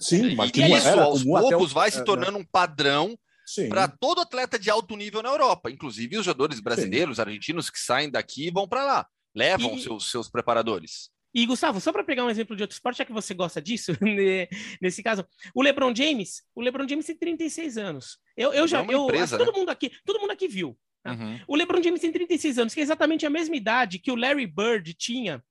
Sim, 0.00 0.34
mas 0.34 0.50
e, 0.54 0.60
e 0.60 0.72
isso 0.72 1.00
aos 1.00 1.24
poucos 1.24 1.72
vai 1.72 1.90
se 1.90 2.04
tornando 2.04 2.36
um 2.36 2.44
padrão 2.44 3.16
para 3.68 3.88
todo 3.88 4.20
atleta 4.20 4.58
de 4.58 4.70
alto 4.70 4.96
nível 4.96 5.22
na 5.22 5.28
Europa, 5.28 5.70
inclusive 5.70 6.18
os 6.18 6.24
jogadores 6.24 6.60
brasileiros, 6.60 7.16
Sim. 7.16 7.22
argentinos 7.22 7.70
que 7.70 7.78
saem 7.78 8.10
daqui 8.10 8.48
e 8.48 8.50
vão 8.50 8.66
para 8.66 8.84
lá, 8.84 9.06
levam 9.34 9.74
e... 9.74 9.82
seus, 9.82 10.10
seus 10.10 10.30
preparadores. 10.30 11.10
E, 11.34 11.46
Gustavo, 11.46 11.80
só 11.80 11.90
para 11.92 12.04
pegar 12.04 12.24
um 12.24 12.30
exemplo 12.30 12.54
de 12.54 12.62
outro 12.62 12.74
esporte, 12.74 12.98
já 12.98 13.04
que 13.04 13.12
você 13.12 13.34
gosta 13.34 13.60
disso, 13.60 13.92
né, 14.00 14.46
nesse 14.80 15.02
caso, 15.02 15.26
o 15.52 15.62
LeBron 15.62 15.92
James, 15.94 16.42
o 16.54 16.60
LeBron 16.60 16.86
James 16.88 17.06
tem 17.06 17.16
36 17.16 17.76
anos. 17.76 18.18
Eu, 18.36 18.52
eu 18.52 18.68
já, 18.68 18.82
é 18.82 18.86
eu, 18.88 19.04
empresa, 19.04 19.36
todo 19.36 19.52
né? 19.52 19.58
mundo 19.58 19.68
aqui, 19.68 19.90
todo 20.04 20.20
mundo 20.20 20.30
aqui 20.30 20.46
viu. 20.46 20.78
Tá? 21.04 21.12
Uhum. 21.12 21.38
O 21.46 21.54
LeBron 21.54 21.82
James 21.82 22.00
tem 22.00 22.10
36 22.10 22.58
anos, 22.58 22.74
que 22.74 22.80
é 22.80 22.82
exatamente 22.82 23.26
a 23.26 23.30
mesma 23.30 23.54
idade 23.54 23.98
que 23.98 24.10
o 24.10 24.16
Larry 24.16 24.46
Bird 24.46 24.94
tinha 24.94 25.44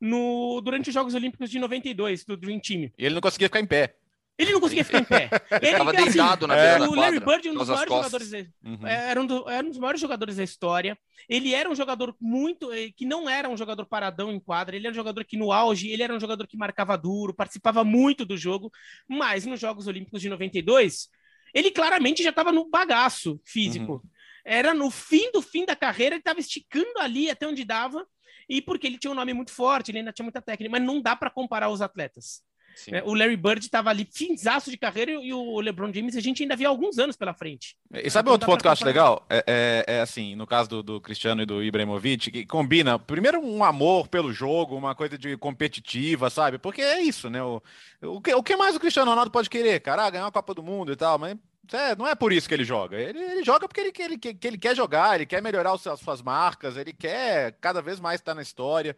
no, 0.00 0.60
durante 0.60 0.88
os 0.88 0.94
Jogos 0.94 1.14
Olímpicos 1.14 1.48
de 1.48 1.60
92, 1.60 2.24
do 2.24 2.36
Dream 2.36 2.58
Team. 2.58 2.90
E 2.98 3.06
ele 3.06 3.14
não 3.14 3.20
conseguia 3.20 3.46
ficar 3.46 3.60
em 3.60 3.66
pé. 3.66 3.94
Ele 4.38 4.52
não 4.52 4.60
conseguia 4.60 4.84
ficar 4.84 4.98
em 4.98 5.04
pé. 5.04 5.30
Ele 5.62 5.70
estava 5.70 5.92
deitado 5.92 6.44
assim, 6.44 6.46
na 6.46 6.54
beira 6.54 6.76
é, 6.76 6.78
da 6.78 6.90
O 6.90 6.94
Larry 6.94 7.20
Bird, 7.20 7.48
um 7.48 7.54
dos 7.54 7.68
maiores 7.68 7.88
jogadores, 7.88 8.32
uhum. 8.62 8.86
É, 8.86 9.10
era, 9.10 9.22
um 9.22 9.26
do, 9.26 9.48
era 9.48 9.66
um 9.66 9.70
dos 9.70 9.78
maiores 9.78 9.98
jogadores 9.98 10.36
da 10.36 10.44
história. 10.44 10.98
Ele 11.26 11.54
era 11.54 11.70
um 11.70 11.74
jogador 11.74 12.14
muito, 12.20 12.70
eh, 12.70 12.90
que 12.94 13.06
não 13.06 13.30
era 13.30 13.48
um 13.48 13.56
jogador 13.56 13.86
paradão 13.86 14.30
em 14.30 14.38
quadra. 14.38 14.76
Ele 14.76 14.86
era 14.86 14.92
um 14.92 14.94
jogador 14.94 15.24
que 15.24 15.38
no 15.38 15.52
auge, 15.52 15.88
ele 15.88 16.02
era 16.02 16.14
um 16.14 16.20
jogador 16.20 16.46
que 16.46 16.56
marcava 16.56 16.98
duro, 16.98 17.32
participava 17.32 17.82
muito 17.82 18.26
do 18.26 18.36
jogo. 18.36 18.70
Mas 19.08 19.46
nos 19.46 19.58
Jogos 19.58 19.86
Olímpicos 19.86 20.20
de 20.20 20.28
92, 20.28 21.08
ele 21.54 21.70
claramente 21.70 22.22
já 22.22 22.28
estava 22.28 22.52
no 22.52 22.68
bagaço 22.68 23.40
físico. 23.42 23.92
Uhum. 23.92 24.10
Era 24.48 24.72
no 24.72 24.92
fim 24.92 25.32
do 25.32 25.42
fim 25.42 25.66
da 25.66 25.74
carreira, 25.74 26.14
ele 26.14 26.20
estava 26.20 26.38
esticando 26.38 27.00
ali 27.00 27.28
até 27.28 27.46
onde 27.48 27.64
dava. 27.64 28.06
E 28.48 28.62
porque 28.62 28.86
ele 28.86 28.96
tinha 28.96 29.10
um 29.10 29.14
nome 29.14 29.34
muito 29.34 29.50
forte, 29.50 29.90
ele 29.90 29.98
ainda 29.98 30.12
tinha 30.12 30.22
muita 30.22 30.40
técnica, 30.40 30.70
mas 30.70 30.80
não 30.80 31.02
dá 31.02 31.16
para 31.16 31.28
comparar 31.28 31.68
os 31.68 31.82
atletas. 31.82 32.44
É, 32.92 33.02
o 33.02 33.14
Larry 33.14 33.36
Bird 33.36 33.60
estava 33.60 33.88
ali 33.88 34.06
finzaço 34.10 34.70
de 34.70 34.76
carreira 34.76 35.12
e 35.12 35.32
o 35.32 35.60
LeBron 35.60 35.92
James 35.92 36.14
a 36.14 36.20
gente 36.20 36.42
ainda 36.42 36.54
via 36.54 36.68
alguns 36.68 36.98
anos 36.98 37.16
pela 37.16 37.32
frente. 37.32 37.74
E 37.92 38.10
sabe 38.10 38.28
outro 38.28 38.46
ponto 38.46 38.60
que 38.60 38.68
eu 38.68 38.72
acho 38.72 38.84
legal? 38.84 39.26
É, 39.30 39.44
é, 39.46 39.94
é, 39.94 40.00
assim, 40.00 40.36
no 40.36 40.46
caso 40.46 40.68
do, 40.68 40.82
do, 40.82 41.00
Cristiano 41.00 41.42
e 41.42 41.46
do 41.46 41.62
Ibrahimovic, 41.62 42.30
que 42.30 42.44
combina, 42.44 42.98
primeiro, 42.98 43.40
um 43.40 43.64
amor 43.64 44.08
pelo 44.08 44.32
jogo, 44.32 44.76
uma 44.76 44.94
coisa 44.94 45.16
de 45.16 45.36
competitiva, 45.38 46.28
sabe? 46.28 46.58
Porque 46.58 46.82
é 46.82 47.00
isso, 47.00 47.30
né? 47.30 47.42
O, 47.42 47.62
o, 48.02 48.20
que, 48.20 48.34
o 48.34 48.42
que 48.42 48.56
mais 48.56 48.76
o 48.76 48.80
Cristiano 48.80 49.10
Ronaldo 49.10 49.30
pode 49.30 49.48
querer? 49.48 49.80
Cara, 49.80 50.04
ah, 50.04 50.10
ganhar 50.10 50.24
uma 50.24 50.32
Copa 50.32 50.52
do 50.52 50.62
Mundo 50.62 50.92
e 50.92 50.96
tal, 50.96 51.18
mas 51.18 51.36
é, 51.72 51.96
não 51.96 52.06
é 52.06 52.14
por 52.14 52.32
isso 52.32 52.48
que 52.48 52.54
ele 52.54 52.64
joga. 52.64 52.96
Ele, 52.96 53.18
ele 53.18 53.44
joga 53.44 53.66
porque 53.66 53.80
ele, 53.80 53.92
ele, 53.98 54.18
que 54.18 54.46
ele 54.46 54.58
quer 54.58 54.76
jogar, 54.76 55.14
ele 55.14 55.26
quer 55.26 55.42
melhorar 55.42 55.72
os, 55.74 55.86
as 55.86 56.00
suas 56.00 56.22
marcas, 56.22 56.76
ele 56.76 56.92
quer 56.92 57.52
cada 57.60 57.80
vez 57.80 58.00
mais 58.00 58.20
estar 58.20 58.34
na 58.34 58.42
história. 58.42 58.96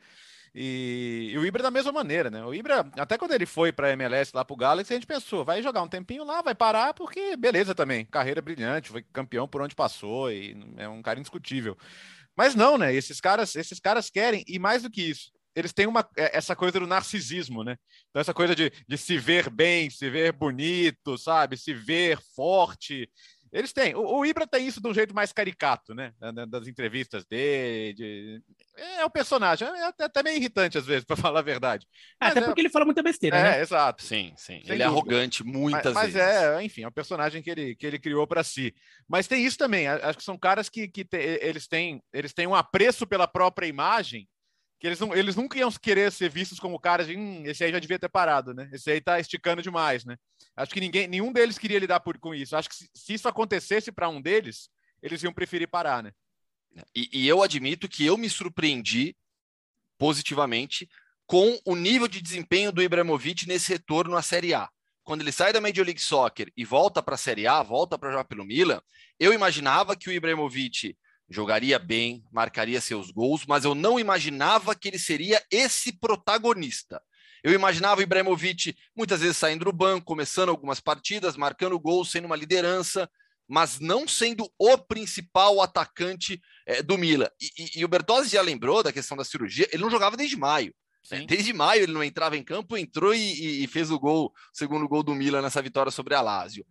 E, 0.54 1.30
e, 1.32 1.38
o 1.38 1.46
Ibra 1.46 1.62
da 1.62 1.70
mesma 1.70 1.92
maneira, 1.92 2.30
né? 2.30 2.44
O 2.44 2.54
Ibra, 2.54 2.80
até 2.98 3.18
quando 3.18 3.32
ele 3.32 3.46
foi 3.46 3.70
para 3.70 3.88
a 3.88 3.92
MLS 3.92 4.32
lá 4.34 4.44
para 4.44 4.54
o 4.54 4.56
Galaxy, 4.56 4.92
a 4.92 4.96
gente 4.96 5.06
pensou, 5.06 5.44
vai 5.44 5.62
jogar 5.62 5.82
um 5.82 5.88
tempinho 5.88 6.24
lá, 6.24 6.42
vai 6.42 6.54
parar, 6.54 6.94
porque 6.94 7.36
beleza 7.36 7.74
também, 7.74 8.04
carreira 8.04 8.40
brilhante, 8.42 8.90
foi 8.90 9.02
campeão 9.12 9.46
por 9.46 9.62
onde 9.62 9.74
passou 9.74 10.32
e 10.32 10.56
é 10.76 10.88
um 10.88 11.02
cara 11.02 11.18
indiscutível. 11.18 11.76
Mas 12.36 12.54
não, 12.54 12.78
né? 12.78 12.94
Esses 12.94 13.20
caras, 13.20 13.54
esses 13.56 13.78
caras 13.78 14.10
querem, 14.10 14.44
e 14.48 14.58
mais 14.58 14.82
do 14.82 14.90
que 14.90 15.02
isso, 15.02 15.32
eles 15.58 15.72
têm 15.72 15.86
uma, 15.86 16.08
é, 16.16 16.36
essa 16.36 16.54
coisa 16.54 16.78
do 16.78 16.86
narcisismo, 16.86 17.64
né? 17.64 17.76
Então, 18.08 18.20
essa 18.20 18.32
coisa 18.32 18.54
de, 18.54 18.70
de 18.86 18.96
se 18.96 19.18
ver 19.18 19.50
bem, 19.50 19.90
se 19.90 20.08
ver 20.08 20.32
bonito, 20.32 21.18
sabe? 21.18 21.56
Se 21.56 21.74
ver 21.74 22.18
forte. 22.36 23.10
Eles 23.52 23.72
têm. 23.72 23.94
O, 23.94 24.18
o, 24.18 24.26
Ibra 24.26 24.46
tem 24.46 24.66
isso 24.66 24.80
de 24.80 24.86
um 24.88 24.94
jeito 24.94 25.14
mais 25.14 25.32
caricato, 25.32 25.94
né? 25.94 26.12
Das 26.48 26.68
entrevistas 26.68 27.24
dele. 27.26 27.94
De... 27.94 28.42
É 28.76 29.04
o 29.04 29.10
personagem. 29.10 29.66
É 29.66 29.86
até, 29.86 30.04
até 30.04 30.22
meio 30.22 30.36
irritante 30.36 30.78
às 30.78 30.86
vezes, 30.86 31.02
para 31.06 31.16
falar 31.16 31.40
a 31.40 31.42
verdade. 31.42 31.86
É, 32.22 32.26
até 32.26 32.40
é... 32.40 32.44
porque 32.44 32.60
ele 32.60 32.68
fala 32.68 32.84
muita 32.84 33.02
besteira, 33.02 33.36
é, 33.36 33.42
né? 33.42 33.60
exato. 33.60 34.04
Sim, 34.04 34.32
sim. 34.36 34.62
Sem 34.64 34.74
ele 34.74 34.82
é 34.82 34.84
dúvida. 34.84 34.84
é 34.84 34.86
arrogante 34.86 35.42
muitas 35.42 35.92
mas, 35.92 36.12
vezes. 36.12 36.28
Mas 36.28 36.42
é, 36.44 36.62
enfim, 36.62 36.82
é 36.82 36.88
um 36.88 36.92
personagem 36.92 37.42
que 37.42 37.50
ele, 37.50 37.74
que 37.74 37.86
ele 37.86 37.98
criou 37.98 38.26
para 38.26 38.44
si. 38.44 38.72
Mas 39.08 39.26
tem 39.26 39.44
isso 39.44 39.58
também. 39.58 39.88
Acho 39.88 40.18
que 40.18 40.24
são 40.24 40.38
caras 40.38 40.68
que, 40.68 40.86
que 40.86 41.04
te, 41.04 41.16
eles, 41.16 41.66
têm, 41.66 42.00
eles 42.12 42.32
têm 42.32 42.46
um 42.46 42.54
apreço 42.54 43.06
pela 43.06 43.26
própria 43.26 43.66
imagem 43.66 44.28
que 44.78 44.86
eles, 44.86 45.00
não, 45.00 45.14
eles 45.14 45.34
nunca 45.34 45.58
iam 45.58 45.70
querer 45.72 46.12
ser 46.12 46.30
vistos 46.30 46.60
como 46.60 46.78
caras 46.78 47.06
de 47.06 47.16
hum, 47.16 47.42
esse 47.44 47.64
aí 47.64 47.72
já 47.72 47.78
devia 47.78 47.98
ter 47.98 48.08
parado, 48.08 48.54
né? 48.54 48.68
Esse 48.72 48.90
aí 48.90 49.00
tá 49.00 49.18
esticando 49.18 49.60
demais, 49.60 50.04
né? 50.04 50.16
Acho 50.56 50.72
que 50.72 50.80
ninguém, 50.80 51.08
nenhum 51.08 51.32
deles 51.32 51.58
queria 51.58 51.78
lidar 51.78 52.00
por, 52.00 52.18
com 52.18 52.34
isso. 52.34 52.56
Acho 52.56 52.68
que 52.68 52.76
se, 52.76 52.90
se 52.94 53.14
isso 53.14 53.28
acontecesse 53.28 53.90
para 53.90 54.08
um 54.08 54.20
deles, 54.20 54.70
eles 55.02 55.22
iam 55.22 55.32
preferir 55.32 55.68
parar, 55.68 56.02
né? 56.02 56.12
E, 56.94 57.08
e, 57.12 57.28
eu 57.28 57.42
admito 57.42 57.88
que 57.88 58.04
eu 58.06 58.16
me 58.16 58.30
surpreendi 58.30 59.16
positivamente 59.96 60.88
com 61.26 61.58
o 61.64 61.74
nível 61.74 62.06
de 62.06 62.22
desempenho 62.22 62.70
do 62.70 62.82
Ibrahimovic 62.82 63.48
nesse 63.48 63.72
retorno 63.72 64.16
à 64.16 64.22
Série 64.22 64.54
A. 64.54 64.68
Quando 65.02 65.22
ele 65.22 65.32
sai 65.32 65.52
da 65.52 65.60
Major 65.60 65.84
League 65.84 66.00
Soccer 66.00 66.52
e 66.56 66.64
volta 66.64 67.02
para 67.02 67.14
a 67.14 67.18
Série 67.18 67.46
A, 67.46 67.62
volta 67.62 67.98
para 67.98 68.10
jogar 68.10 68.24
pelo 68.24 68.44
Milan, 68.44 68.80
eu 69.18 69.32
imaginava 69.32 69.96
que 69.96 70.08
o 70.08 70.12
Ibrahimovic 70.12 70.96
jogaria 71.28 71.78
bem, 71.78 72.24
marcaria 72.32 72.80
seus 72.80 73.10
gols, 73.10 73.44
mas 73.46 73.64
eu 73.64 73.74
não 73.74 74.00
imaginava 74.00 74.74
que 74.74 74.88
ele 74.88 74.98
seria 74.98 75.42
esse 75.50 75.92
protagonista. 75.92 77.02
Eu 77.42 77.52
imaginava 77.52 78.00
o 78.00 78.02
Ibrahimovic 78.02 78.74
muitas 78.96 79.20
vezes 79.20 79.36
saindo 79.36 79.64
do 79.64 79.72
banco, 79.72 80.06
começando 80.06 80.48
algumas 80.48 80.80
partidas, 80.80 81.36
marcando 81.36 81.78
gols, 81.78 82.10
sendo 82.10 82.24
uma 82.26 82.36
liderança, 82.36 83.08
mas 83.46 83.78
não 83.80 84.06
sendo 84.06 84.50
o 84.58 84.76
principal 84.76 85.60
atacante 85.62 86.40
é, 86.66 86.82
do 86.82 86.98
Milan. 86.98 87.28
E, 87.40 87.50
e, 87.58 87.80
e, 87.80 87.84
o 87.84 87.88
Bertozzi 87.88 88.30
já 88.30 88.42
lembrou 88.42 88.82
da 88.82 88.92
questão 88.92 89.16
da 89.16 89.24
cirurgia, 89.24 89.68
ele 89.72 89.82
não 89.82 89.90
jogava 89.90 90.16
desde 90.16 90.36
maio. 90.36 90.74
Né? 91.10 91.24
Desde 91.26 91.52
maio 91.52 91.84
ele 91.84 91.92
não 91.92 92.04
entrava 92.04 92.36
em 92.36 92.42
campo, 92.42 92.76
entrou 92.76 93.14
e, 93.14 93.64
e, 93.64 93.66
fez 93.66 93.90
o 93.90 93.98
gol, 93.98 94.26
o 94.26 94.32
segundo 94.52 94.86
gol 94.88 95.02
do 95.02 95.14
Milan 95.14 95.40
nessa 95.40 95.62
vitória 95.62 95.90
sobre 95.90 96.14
a 96.14 96.20
Lazio. 96.20 96.66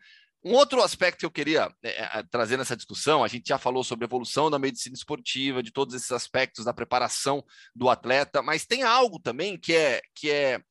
Um 0.47 0.53
outro 0.53 0.81
aspecto 0.81 1.19
que 1.19 1.25
eu 1.25 1.31
queria 1.31 1.69
é, 1.83 2.23
trazer 2.31 2.55
nessa 2.55 2.75
discussão, 2.75 3.21
a 3.21 3.27
gente 3.27 3.49
já 3.49 3.57
falou 3.57 3.83
sobre 3.83 4.05
a 4.05 4.07
evolução 4.07 4.49
da 4.49 4.57
medicina 4.57 4.95
esportiva, 4.95 5.61
de 5.61 5.71
todos 5.71 5.93
esses 5.93 6.09
aspectos 6.09 6.63
da 6.63 6.73
preparação 6.73 7.43
do 7.75 7.89
atleta, 7.89 8.41
mas 8.41 8.65
tem 8.65 8.81
algo 8.81 9.19
também 9.19 9.59
que 9.59 9.75
é 9.75 10.01
que 10.15 10.31
é, 10.31 10.61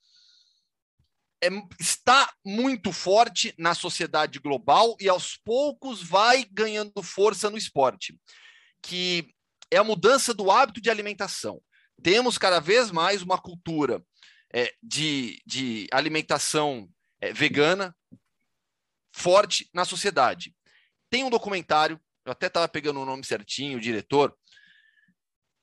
é 1.45 1.49
está 1.79 2.33
muito 2.43 2.91
forte 2.91 3.55
na 3.59 3.75
sociedade 3.75 4.39
global 4.39 4.97
e 4.99 5.11
aos 5.11 5.37
poucos 5.37 6.03
vai 6.03 6.47
ganhando 6.51 7.03
força 7.03 7.51
no 7.51 7.59
esporte, 7.59 8.19
que 8.83 9.29
é 9.71 9.77
a 9.77 9.85
mudança 9.85 10.33
do 10.33 10.51
hábito 10.51 10.81
de 10.81 10.89
alimentação. 10.89 11.61
Temos 12.03 12.39
cada 12.39 12.61
vez 12.61 12.91
mais 12.91 13.21
uma 13.21 13.37
cultura 13.37 14.03
é, 14.55 14.73
de, 14.83 15.39
de 15.45 15.87
alimentação 15.93 16.89
é, 17.21 17.31
vegana, 17.31 17.95
forte 19.17 19.69
na 19.73 19.85
sociedade. 19.85 20.55
Tem 21.09 21.25
um 21.25 21.31
documentário, 21.31 21.99
eu 22.25 22.33
até 22.33 22.49
estava 22.49 22.69
pegando 22.69 23.01
o 23.01 23.05
nome 23.07 23.25
certinho, 23.25 23.79
o 23.79 23.81
diretor. 23.81 24.37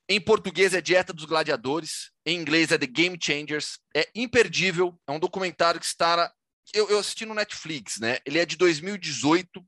Em 0.10 0.20
português 0.20 0.74
é 0.74 0.82
Dieta 0.82 1.13
dos 1.13 1.26
Gladiadores, 1.26 2.12
em 2.26 2.38
inglês 2.38 2.72
é 2.72 2.78
The 2.78 2.88
Game 2.88 3.18
Changers. 3.22 3.80
É 3.96 4.10
imperdível, 4.16 5.00
é 5.08 5.12
um 5.12 5.20
documentário 5.20 5.80
que 5.80 5.86
está. 5.86 6.34
Eu, 6.74 6.89
eu 6.89 6.98
assisti 6.98 7.26
no 7.26 7.36
Netflix, 7.36 8.00
né? 8.00 8.18
Ele 8.26 8.39
é 8.39 8.46
de 8.46 8.58
2018, 8.58 9.63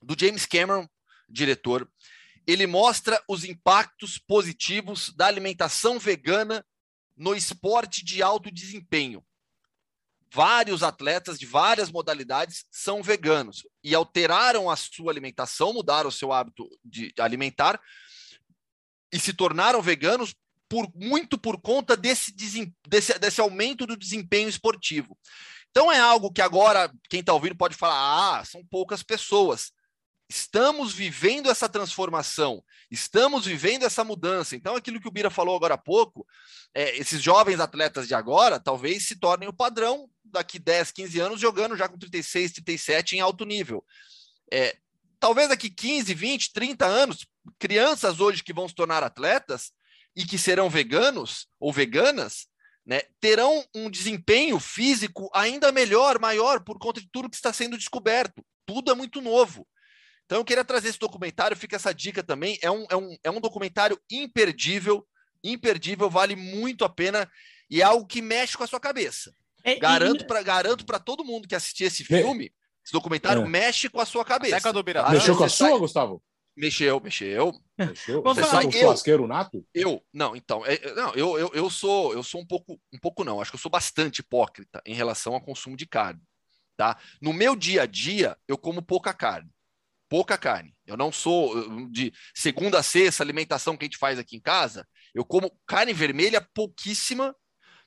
do 0.00 0.16
James 0.18 0.46
Cameron, 0.46 0.88
diretor. 1.28 1.90
Ele 2.46 2.66
mostra 2.66 3.20
os 3.28 3.44
impactos 3.44 4.16
positivos 4.16 5.12
da 5.14 5.26
alimentação 5.26 5.98
vegana 5.98 6.64
no 7.16 7.34
esporte 7.34 8.04
de 8.04 8.22
alto 8.22 8.50
desempenho 8.50 9.24
vários 10.32 10.82
atletas 10.82 11.38
de 11.38 11.46
várias 11.46 11.90
modalidades 11.90 12.64
são 12.70 13.02
veganos 13.02 13.66
e 13.82 13.94
alteraram 13.94 14.68
a 14.68 14.76
sua 14.76 15.10
alimentação, 15.10 15.72
mudaram 15.72 16.08
o 16.08 16.12
seu 16.12 16.32
hábito 16.32 16.68
de 16.84 17.12
alimentar 17.18 17.80
e 19.12 19.18
se 19.18 19.32
tornaram 19.32 19.80
veganos 19.80 20.34
por 20.68 20.90
muito 20.94 21.38
por 21.38 21.60
conta 21.60 21.96
desse, 21.96 22.34
desse, 22.86 23.18
desse 23.18 23.40
aumento 23.40 23.86
do 23.86 23.96
desempenho 23.96 24.48
esportivo. 24.48 25.16
Então 25.70 25.90
é 25.90 25.98
algo 25.98 26.32
que 26.32 26.42
agora 26.42 26.92
quem 27.08 27.20
está 27.20 27.32
ouvindo 27.32 27.56
pode 27.56 27.74
falar: 27.74 28.40
ah, 28.40 28.44
são 28.44 28.64
poucas 28.66 29.02
pessoas. 29.02 29.72
Estamos 30.28 30.92
vivendo 30.92 31.50
essa 31.50 31.68
transformação, 31.70 32.62
estamos 32.90 33.46
vivendo 33.46 33.84
essa 33.84 34.04
mudança. 34.04 34.54
Então, 34.54 34.76
aquilo 34.76 35.00
que 35.00 35.08
o 35.08 35.10
Bira 35.10 35.30
falou 35.30 35.56
agora 35.56 35.74
há 35.74 35.78
pouco, 35.78 36.26
é, 36.74 36.94
esses 36.98 37.22
jovens 37.22 37.60
atletas 37.60 38.06
de 38.06 38.14
agora 38.14 38.60
talvez 38.60 39.06
se 39.06 39.16
tornem 39.16 39.48
o 39.48 39.54
padrão 39.54 40.10
daqui 40.22 40.58
10, 40.58 40.92
15 40.92 41.18
anos, 41.18 41.40
jogando 41.40 41.76
já 41.76 41.88
com 41.88 41.96
36, 41.96 42.52
37 42.52 43.16
em 43.16 43.20
alto 43.20 43.46
nível. 43.46 43.82
É, 44.52 44.76
talvez 45.18 45.48
daqui 45.48 45.70
15, 45.70 46.12
20, 46.12 46.52
30 46.52 46.84
anos, 46.84 47.26
crianças 47.58 48.20
hoje 48.20 48.44
que 48.44 48.52
vão 48.52 48.68
se 48.68 48.74
tornar 48.74 49.02
atletas 49.02 49.72
e 50.14 50.26
que 50.26 50.36
serão 50.36 50.68
veganos 50.68 51.48
ou 51.58 51.72
veganas, 51.72 52.48
né, 52.84 53.02
terão 53.20 53.64
um 53.74 53.90
desempenho 53.90 54.58
físico 54.58 55.30
ainda 55.32 55.72
melhor, 55.72 56.18
maior, 56.18 56.60
por 56.60 56.78
conta 56.78 57.00
de 57.00 57.08
tudo 57.10 57.30
que 57.30 57.36
está 57.36 57.52
sendo 57.52 57.78
descoberto. 57.78 58.44
Tudo 58.66 58.90
é 58.90 58.94
muito 58.94 59.22
novo. 59.22 59.66
Então, 60.28 60.40
eu 60.40 60.44
queria 60.44 60.62
trazer 60.62 60.88
esse 60.90 60.98
documentário, 60.98 61.56
fica 61.56 61.76
essa 61.76 61.90
dica 61.90 62.22
também. 62.22 62.58
É 62.60 62.70
um, 62.70 62.86
é 62.90 62.96
um, 62.96 63.16
é 63.24 63.30
um 63.30 63.40
documentário 63.40 63.98
imperdível, 64.12 65.02
imperdível, 65.42 66.10
vale 66.10 66.36
muito 66.36 66.84
a 66.84 66.88
pena 66.88 67.26
e 67.70 67.80
é 67.80 67.84
algo 67.84 68.06
que 68.06 68.20
mexe 68.20 68.54
com 68.54 68.62
a 68.62 68.66
sua 68.66 68.78
cabeça. 68.78 69.32
É, 69.64 69.76
garanto 69.76 70.24
e... 70.24 70.26
para 70.26 70.42
garanto 70.42 70.84
todo 71.02 71.24
mundo 71.24 71.48
que 71.48 71.54
assistir 71.54 71.84
esse 71.84 72.04
filme, 72.04 72.52
esse 72.84 72.92
documentário 72.92 73.40
é. 73.40 73.48
mexe 73.48 73.88
com 73.88 74.02
a 74.02 74.04
sua 74.04 74.22
cabeça. 74.22 74.52
Tá? 75.02 75.12
Mexeu 75.12 75.34
com 75.34 75.44
a 75.44 75.48
sua, 75.48 75.70
sai... 75.70 75.78
Gustavo? 75.78 76.22
Mexeu, 76.54 77.00
mexeu. 77.00 77.52
Mexeu. 77.78 78.22
Você 78.22 78.44
sai 78.44 78.66
um 78.66 78.70
churrasqueiro 78.72 79.26
nato? 79.26 79.64
Eu, 79.72 80.02
não, 80.12 80.36
então, 80.36 80.62
é, 80.66 80.92
não, 80.92 81.14
eu, 81.14 81.38
eu, 81.38 81.50
eu 81.54 81.70
sou, 81.70 82.12
eu 82.12 82.22
sou 82.22 82.42
um 82.42 82.46
pouco, 82.46 82.78
um 82.92 82.98
pouco 82.98 83.24
não, 83.24 83.40
acho 83.40 83.50
que 83.50 83.54
eu 83.54 83.60
sou 83.60 83.70
bastante 83.70 84.18
hipócrita 84.18 84.82
em 84.84 84.92
relação 84.92 85.32
ao 85.32 85.40
consumo 85.40 85.74
de 85.74 85.86
carne, 85.86 86.20
tá? 86.76 86.98
No 87.18 87.32
meu 87.32 87.56
dia 87.56 87.82
a 87.82 87.86
dia, 87.86 88.36
eu 88.46 88.58
como 88.58 88.82
pouca 88.82 89.14
carne, 89.14 89.48
pouca 90.08 90.38
carne. 90.38 90.74
Eu 90.86 90.96
não 90.96 91.12
sou 91.12 91.88
de 91.90 92.12
segunda 92.34 92.78
a 92.78 92.82
sexta 92.82 93.22
alimentação 93.22 93.76
que 93.76 93.84
a 93.84 93.86
gente 93.86 93.98
faz 93.98 94.18
aqui 94.18 94.36
em 94.36 94.40
casa. 94.40 94.86
Eu 95.14 95.24
como 95.24 95.50
carne 95.66 95.92
vermelha 95.92 96.46
pouquíssima, 96.54 97.34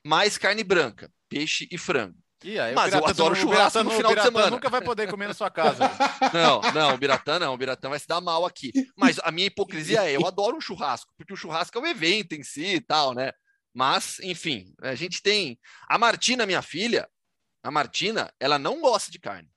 mais 0.05 0.37
carne 0.37 0.63
branca, 0.63 1.11
peixe 1.29 1.67
e 1.71 1.77
frango. 1.77 2.17
E 2.43 2.59
aí, 2.59 2.73
Mas 2.73 2.93
eu 2.93 3.05
adoro 3.05 3.35
churrasco 3.35 3.83
no 3.83 3.91
final 3.91 4.15
de 4.15 4.21
semana. 4.21 4.49
nunca 4.49 4.69
vai 4.69 4.81
poder 4.81 5.07
comer 5.07 5.27
na 5.27 5.33
sua 5.33 5.51
casa. 5.51 5.83
não, 6.33 6.59
não, 6.73 6.95
o 6.95 6.97
Biratã 6.97 7.37
não. 7.37 7.53
O 7.53 7.57
Biratã 7.57 7.87
vai 7.87 7.99
se 7.99 8.07
dar 8.07 8.19
mal 8.19 8.45
aqui. 8.45 8.71
Mas 8.97 9.19
a 9.19 9.31
minha 9.31 9.45
hipocrisia 9.45 10.03
é, 10.09 10.15
eu 10.15 10.25
adoro 10.25 10.57
um 10.57 10.61
churrasco, 10.61 11.13
porque 11.15 11.33
o 11.33 11.37
churrasco 11.37 11.77
é 11.77 11.81
um 11.81 11.85
evento 11.85 12.33
em 12.33 12.41
si 12.41 12.75
e 12.75 12.81
tal, 12.81 13.13
né? 13.13 13.31
Mas, 13.73 14.19
enfim, 14.21 14.73
a 14.81 14.95
gente 14.95 15.21
tem... 15.21 15.59
A 15.87 15.99
Martina, 15.99 16.45
minha 16.47 16.63
filha, 16.63 17.07
a 17.63 17.69
Martina, 17.69 18.33
ela 18.39 18.57
não 18.57 18.81
gosta 18.81 19.11
de 19.11 19.19
carne. 19.19 19.47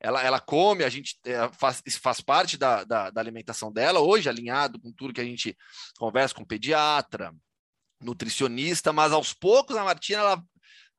Ela, 0.00 0.22
ela 0.22 0.40
come, 0.40 0.82
a 0.82 0.88
gente 0.88 1.18
é, 1.24 1.50
faz, 1.52 1.82
faz 2.00 2.20
parte 2.20 2.56
da, 2.56 2.84
da, 2.84 3.10
da 3.10 3.20
alimentação 3.20 3.70
dela, 3.70 4.00
hoje 4.00 4.28
alinhado 4.28 4.80
com 4.80 4.90
tudo 4.92 5.12
que 5.12 5.20
a 5.20 5.24
gente 5.24 5.56
conversa 5.98 6.34
com 6.34 6.44
pediatra, 6.44 7.34
nutricionista, 8.00 8.92
mas 8.92 9.12
aos 9.12 9.34
poucos 9.34 9.76
a 9.76 9.84
Martina 9.84 10.20
ela 10.20 10.44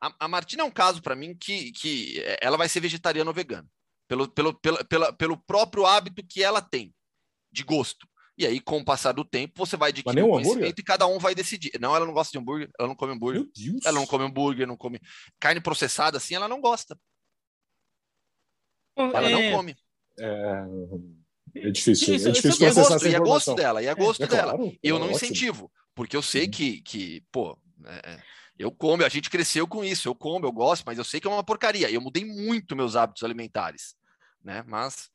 a, 0.02 0.26
a 0.26 0.28
Martina 0.28 0.64
é 0.64 0.66
um 0.66 0.72
caso 0.72 1.02
para 1.02 1.16
mim 1.16 1.36
que, 1.36 1.72
que 1.74 2.24
ela 2.42 2.58
vai 2.58 2.68
ser 2.68 2.80
vegetariana 2.80 3.30
ou 3.30 3.36
vegana, 3.36 3.68
pelo, 4.08 4.28
pelo, 4.28 4.54
pelo, 4.54 4.86
pela, 4.86 5.14
pelo 5.14 5.38
próprio 5.38 5.86
hábito 5.86 6.26
que 6.28 6.44
ela 6.44 6.62
tem 6.62 6.94
de 7.52 7.64
gosto. 7.64 8.08
E 8.38 8.46
aí, 8.46 8.60
com 8.60 8.80
o 8.80 8.86
passar 8.86 9.12
do 9.12 9.24
tempo, 9.24 9.54
você 9.56 9.78
vai 9.78 9.90
adquirir 9.90 10.24
um 10.24 10.32
conhecimento 10.32 10.80
e 10.80 10.84
cada 10.84 11.06
um 11.06 11.20
vai 11.20 11.36
decidir. 11.36 11.72
Não, 11.80 11.96
ela 11.96 12.06
não 12.06 12.14
gosta 12.14 12.32
de 12.32 12.40
hambúrguer, 12.40 12.72
ela 12.80 12.88
não 12.88 12.96
come 12.96 13.14
hambúrguer. 13.14 13.42
Ela 13.86 14.00
não 14.00 14.08
come 14.08 14.24
hambúrguer, 14.24 14.66
não 14.66 14.78
come 14.78 15.00
carne 15.40 15.62
processada 15.62 16.18
assim, 16.18 16.34
ela 16.34 16.48
não 16.48 16.60
gosta. 16.60 16.98
Ela 18.96 19.30
é... 19.30 19.32
não 19.32 19.58
come. 19.58 19.76
É, 20.20 20.66
é 21.56 21.72
difícil. 21.72 22.16
Isso, 22.16 22.28
é 22.28 22.32
difícil 22.32 22.68
isso, 22.68 22.80
é 22.80 22.84
gosto, 22.84 23.08
e 23.08 23.16
é 23.16 23.20
gosto 23.20 23.56
dela, 23.56 23.82
e 23.82 23.88
é 23.88 23.96
gosto 23.96 24.24
é, 24.24 24.28
dela. 24.28 24.54
Claro, 24.54 24.78
eu 24.82 25.00
não 25.00 25.08
ótimo. 25.08 25.16
incentivo, 25.18 25.72
porque 25.96 26.16
eu 26.16 26.22
sei 26.22 26.48
que, 26.48 26.82
que 26.82 27.24
pô, 27.32 27.58
é, 27.86 28.20
eu 28.58 28.72
como, 28.72 29.04
a 29.04 29.10
gente 29.10 29.30
cresceu 29.30 29.68
com 29.68 29.84
isso, 29.84 30.08
eu 30.08 30.16
como, 30.16 30.46
eu 30.46 30.52
gosto, 30.52 30.84
mas 30.86 30.98
eu 30.98 31.04
sei 31.04 31.20
que 31.20 31.28
é 31.28 31.32
uma 31.32 31.44
porcaria. 31.44 31.90
Eu 31.90 32.02
mudei 32.02 32.24
muito 32.24 32.76
meus 32.76 32.96
hábitos 32.96 33.24
alimentares, 33.24 33.96
né? 34.44 34.64
Mas 34.68 35.10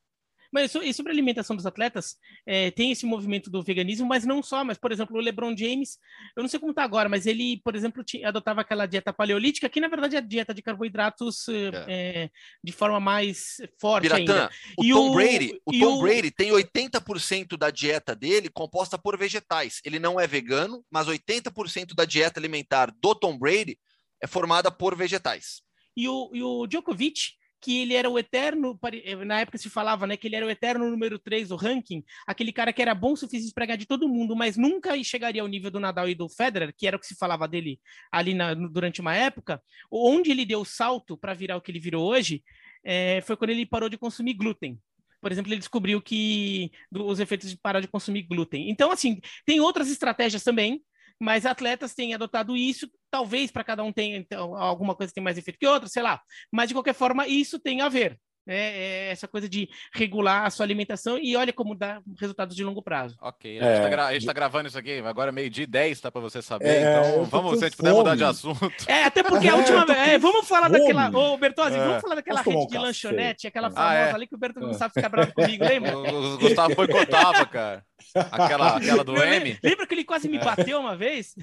mas 0.51 0.73
e 0.75 0.93
sobre 0.93 1.11
a 1.11 1.15
alimentação 1.15 1.55
dos 1.55 1.65
atletas, 1.65 2.15
é, 2.45 2.71
tem 2.71 2.91
esse 2.91 3.05
movimento 3.05 3.49
do 3.49 3.61
veganismo, 3.61 4.07
mas 4.07 4.25
não 4.25 4.41
só, 4.41 4.63
mas, 4.63 4.77
por 4.77 4.91
exemplo, 4.91 5.17
o 5.17 5.21
LeBron 5.21 5.55
James, 5.55 5.97
eu 6.35 6.43
não 6.43 6.49
sei 6.49 6.59
como 6.59 6.71
está 6.71 6.83
agora, 6.83 7.09
mas 7.09 7.25
ele, 7.25 7.61
por 7.63 7.75
exemplo, 7.75 8.03
adotava 8.23 8.61
aquela 8.61 8.85
dieta 8.85 9.13
paleolítica, 9.13 9.69
que 9.69 9.79
na 9.79 9.87
verdade 9.87 10.15
é 10.15 10.19
a 10.19 10.21
dieta 10.21 10.53
de 10.53 10.61
carboidratos 10.61 11.47
é. 11.49 11.85
É, 11.87 12.29
de 12.63 12.71
forma 12.71 12.99
mais 12.99 13.57
forte 13.79 14.03
Piratã, 14.03 14.19
ainda. 14.19 14.51
O 14.77 14.83
e 14.83 14.91
Tom, 14.91 15.09
o, 15.09 15.13
Brady, 15.13 15.61
o 15.65 15.71
Tom 15.79 15.97
o... 15.97 16.01
Brady 16.01 16.31
tem 16.31 16.51
80% 16.51 17.57
da 17.57 17.69
dieta 17.69 18.15
dele 18.15 18.49
composta 18.49 18.97
por 18.97 19.17
vegetais. 19.17 19.81
Ele 19.83 19.99
não 19.99 20.19
é 20.19 20.27
vegano, 20.27 20.83
mas 20.91 21.07
80% 21.07 21.93
da 21.95 22.05
dieta 22.05 22.39
alimentar 22.39 22.93
do 23.01 23.15
Tom 23.15 23.37
Brady 23.37 23.77
é 24.21 24.27
formada 24.27 24.71
por 24.71 24.95
vegetais. 24.95 25.61
E 25.95 26.07
o, 26.07 26.29
e 26.33 26.43
o 26.43 26.67
Djokovic, 26.67 27.33
que 27.59 27.81
ele 27.81 27.93
era 27.95 28.09
o 28.09 28.17
eterno, 28.19 28.79
eh, 29.03 29.15
na 29.25 29.39
época 29.39 29.57
se 29.57 29.69
falava, 29.69 30.05
né, 30.05 30.15
que 30.15 30.27
ele 30.27 30.35
era 30.35 30.45
o 30.45 30.49
eterno 30.49 30.89
número 30.89 31.17
3 31.17 31.49
do 31.49 31.55
ranking, 31.55 32.03
aquele 32.25 32.51
cara 32.51 32.71
que 32.71 32.81
era 32.81 32.93
bom 32.93 33.13
o 33.13 33.17
suficiente 33.17 33.53
para 33.53 33.65
ganhar 33.65 33.77
de 33.77 33.85
todo 33.85 34.07
mundo, 34.07 34.35
mas 34.35 34.57
nunca 34.57 35.01
chegaria 35.03 35.41
ao 35.41 35.47
nível 35.47 35.71
do 35.71 35.79
Nadal 35.79 36.07
e 36.07 36.15
do 36.15 36.29
Federer, 36.29 36.73
que 36.75 36.87
era 36.87 36.97
o 36.97 36.99
que 36.99 37.07
se 37.07 37.15
falava 37.15 37.47
dele 37.47 37.79
ali 38.11 38.33
na, 38.33 38.53
durante 38.53 39.01
uma 39.01 39.15
época, 39.15 39.61
onde 39.91 40.31
ele 40.31 40.45
deu 40.45 40.61
o 40.61 40.65
salto 40.65 41.17
para 41.17 41.33
virar 41.33 41.57
o 41.57 41.61
que 41.61 41.71
ele 41.71 41.79
virou 41.79 42.07
hoje, 42.07 42.43
é, 42.83 43.21
foi 43.21 43.35
quando 43.35 43.49
ele 43.51 43.65
parou 43.65 43.89
de 43.89 43.97
consumir 43.97 44.33
glúten. 44.33 44.79
Por 45.19 45.31
exemplo, 45.31 45.51
ele 45.51 45.59
descobriu 45.59 46.01
que 46.01 46.71
os 46.91 47.19
efeitos 47.19 47.49
de 47.49 47.57
parar 47.57 47.79
de 47.79 47.87
consumir 47.87 48.21
glúten. 48.23 48.69
Então, 48.69 48.91
assim, 48.91 49.19
tem 49.45 49.59
outras 49.59 49.89
estratégias 49.89 50.43
também, 50.43 50.81
mas 51.19 51.45
atletas 51.45 51.95
têm 51.95 52.13
adotado 52.13 52.55
isso, 52.55 52.89
talvez 53.09 53.51
para 53.51 53.63
cada 53.63 53.83
um 53.83 53.91
tenha 53.91 54.17
então, 54.17 54.55
alguma 54.55 54.95
coisa 54.95 55.13
tem 55.13 55.23
mais 55.23 55.37
efeito 55.37 55.59
que 55.59 55.67
outra, 55.67 55.87
sei 55.87 56.03
lá. 56.03 56.21
Mas 56.51 56.67
de 56.67 56.73
qualquer 56.73 56.93
forma, 56.93 57.27
isso 57.27 57.59
tem 57.59 57.81
a 57.81 57.89
ver. 57.89 58.19
Né? 58.47 58.55
É 58.55 59.09
essa 59.11 59.27
coisa 59.27 59.49
de 59.49 59.69
regular 59.93 60.45
a 60.45 60.49
sua 60.49 60.65
alimentação 60.65 61.19
e 61.19 61.35
olha 61.35 61.51
como 61.51 61.75
dá 61.75 62.01
resultados 62.17 62.55
de 62.55 62.63
longo 62.63 62.81
prazo. 62.81 63.17
Ok, 63.21 63.59
a 63.59 63.63
gente 63.63 63.75
está 63.75 63.89
gra 63.89 64.19
tá 64.25 64.33
gravando 64.33 64.69
isso 64.69 64.79
aqui, 64.79 64.99
agora 64.99 65.33
meio-dia 65.33 65.65
e 65.65 65.67
10, 65.67 65.99
tá 65.99 66.09
para 66.09 66.21
você 66.21 66.41
saber. 66.41 66.69
É, 66.69 66.81
então 66.81 67.25
vamos, 67.25 67.59
se 67.59 67.65
a 67.65 67.67
gente 67.67 67.75
puder 67.75 67.93
mudar 67.93 68.15
de 68.15 68.23
assunto. 68.23 68.71
É, 68.87 69.03
até 69.03 69.21
porque 69.21 69.49
a 69.49 69.55
última 69.57 69.85
vez. 69.85 69.99
É, 69.99 70.17
vamos 70.17 70.47
falar 70.47 70.69
fome. 70.69 70.79
daquela. 70.79 71.09
Ô, 71.09 71.37
Bertozzi, 71.37 71.75
é. 71.75 71.79
vamos 71.85 72.01
falar 72.01 72.15
daquela 72.15 72.41
rede 72.41 72.67
de 72.67 72.77
lanchonete, 72.77 73.47
aquela 73.47 73.69
famosa 73.69 73.91
ah, 73.91 73.93
é. 73.93 74.11
ali 74.13 74.25
que 74.25 74.35
o 74.35 74.37
Berto 74.37 74.61
Gustavo 74.61 74.93
fica 74.93 75.09
bravo 75.09 75.33
comigo, 75.33 75.63
lembra? 75.67 75.97
O, 75.97 76.35
o 76.35 76.37
Gustavo 76.37 76.73
boicotava, 76.73 77.45
cara. 77.45 77.83
Aquela, 78.15 78.77
aquela 78.77 79.03
do 79.03 79.21
M. 79.21 79.59
Lembra 79.61 79.85
que 79.85 79.93
ele 79.93 80.05
quase 80.05 80.29
me 80.29 80.39
bateu 80.39 80.79
uma 80.79 80.95
vez? 80.95 81.35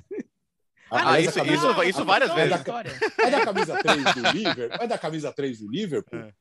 Ah, 0.94 1.12
ah 1.12 1.20
isso, 1.20 1.34
camisa, 1.34 1.70
isso, 1.70 1.82
isso 1.82 2.04
várias 2.04 2.32
vezes. 2.32 2.52
É 2.52 2.58
da, 2.58 2.84
é 3.26 3.30
da 3.30 3.44
camisa 3.44 3.76
3 3.82 4.14
do 4.14 4.30
Liverpool? 4.30 4.78
É 4.80 4.86
da 4.86 4.98
camisa 4.98 5.32
3 5.32 5.58
do 5.58 5.70
Liverpool? 5.70 6.18
É. 6.20 6.32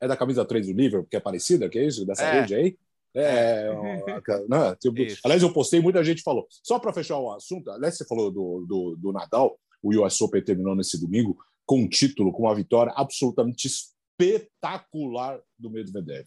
é 0.00 0.08
da 0.08 0.16
camisa 0.16 0.44
3 0.44 0.66
do 0.66 0.72
Liverpool, 0.72 1.08
que 1.10 1.16
é 1.16 1.20
parecida, 1.20 1.68
que 1.68 1.78
é 1.78 1.86
isso? 1.86 2.06
Dessa 2.06 2.22
é. 2.22 2.40
rede 2.40 2.54
aí? 2.54 2.78
É, 3.14 3.68
é. 3.68 4.44
não, 4.48 4.74
tipo, 4.76 4.96
aliás, 5.24 5.42
eu 5.42 5.52
postei, 5.52 5.80
muita 5.80 6.02
gente 6.02 6.22
falou. 6.22 6.46
Só 6.62 6.78
para 6.78 6.92
fechar 6.92 7.18
o 7.18 7.32
assunto, 7.32 7.70
aliás, 7.70 7.96
você 7.96 8.06
falou 8.06 8.30
do, 8.30 8.64
do, 8.66 8.96
do 8.96 9.12
Nadal, 9.12 9.58
o 9.82 9.90
US 10.00 10.20
Open 10.20 10.42
terminou 10.42 10.74
nesse 10.74 10.98
domingo 10.98 11.36
com 11.66 11.80
um 11.80 11.88
título, 11.88 12.32
com 12.32 12.44
uma 12.44 12.54
vitória 12.54 12.92
absolutamente 12.96 13.66
espetacular 13.68 15.40
do 15.58 15.70
Medvedev. 15.70 16.24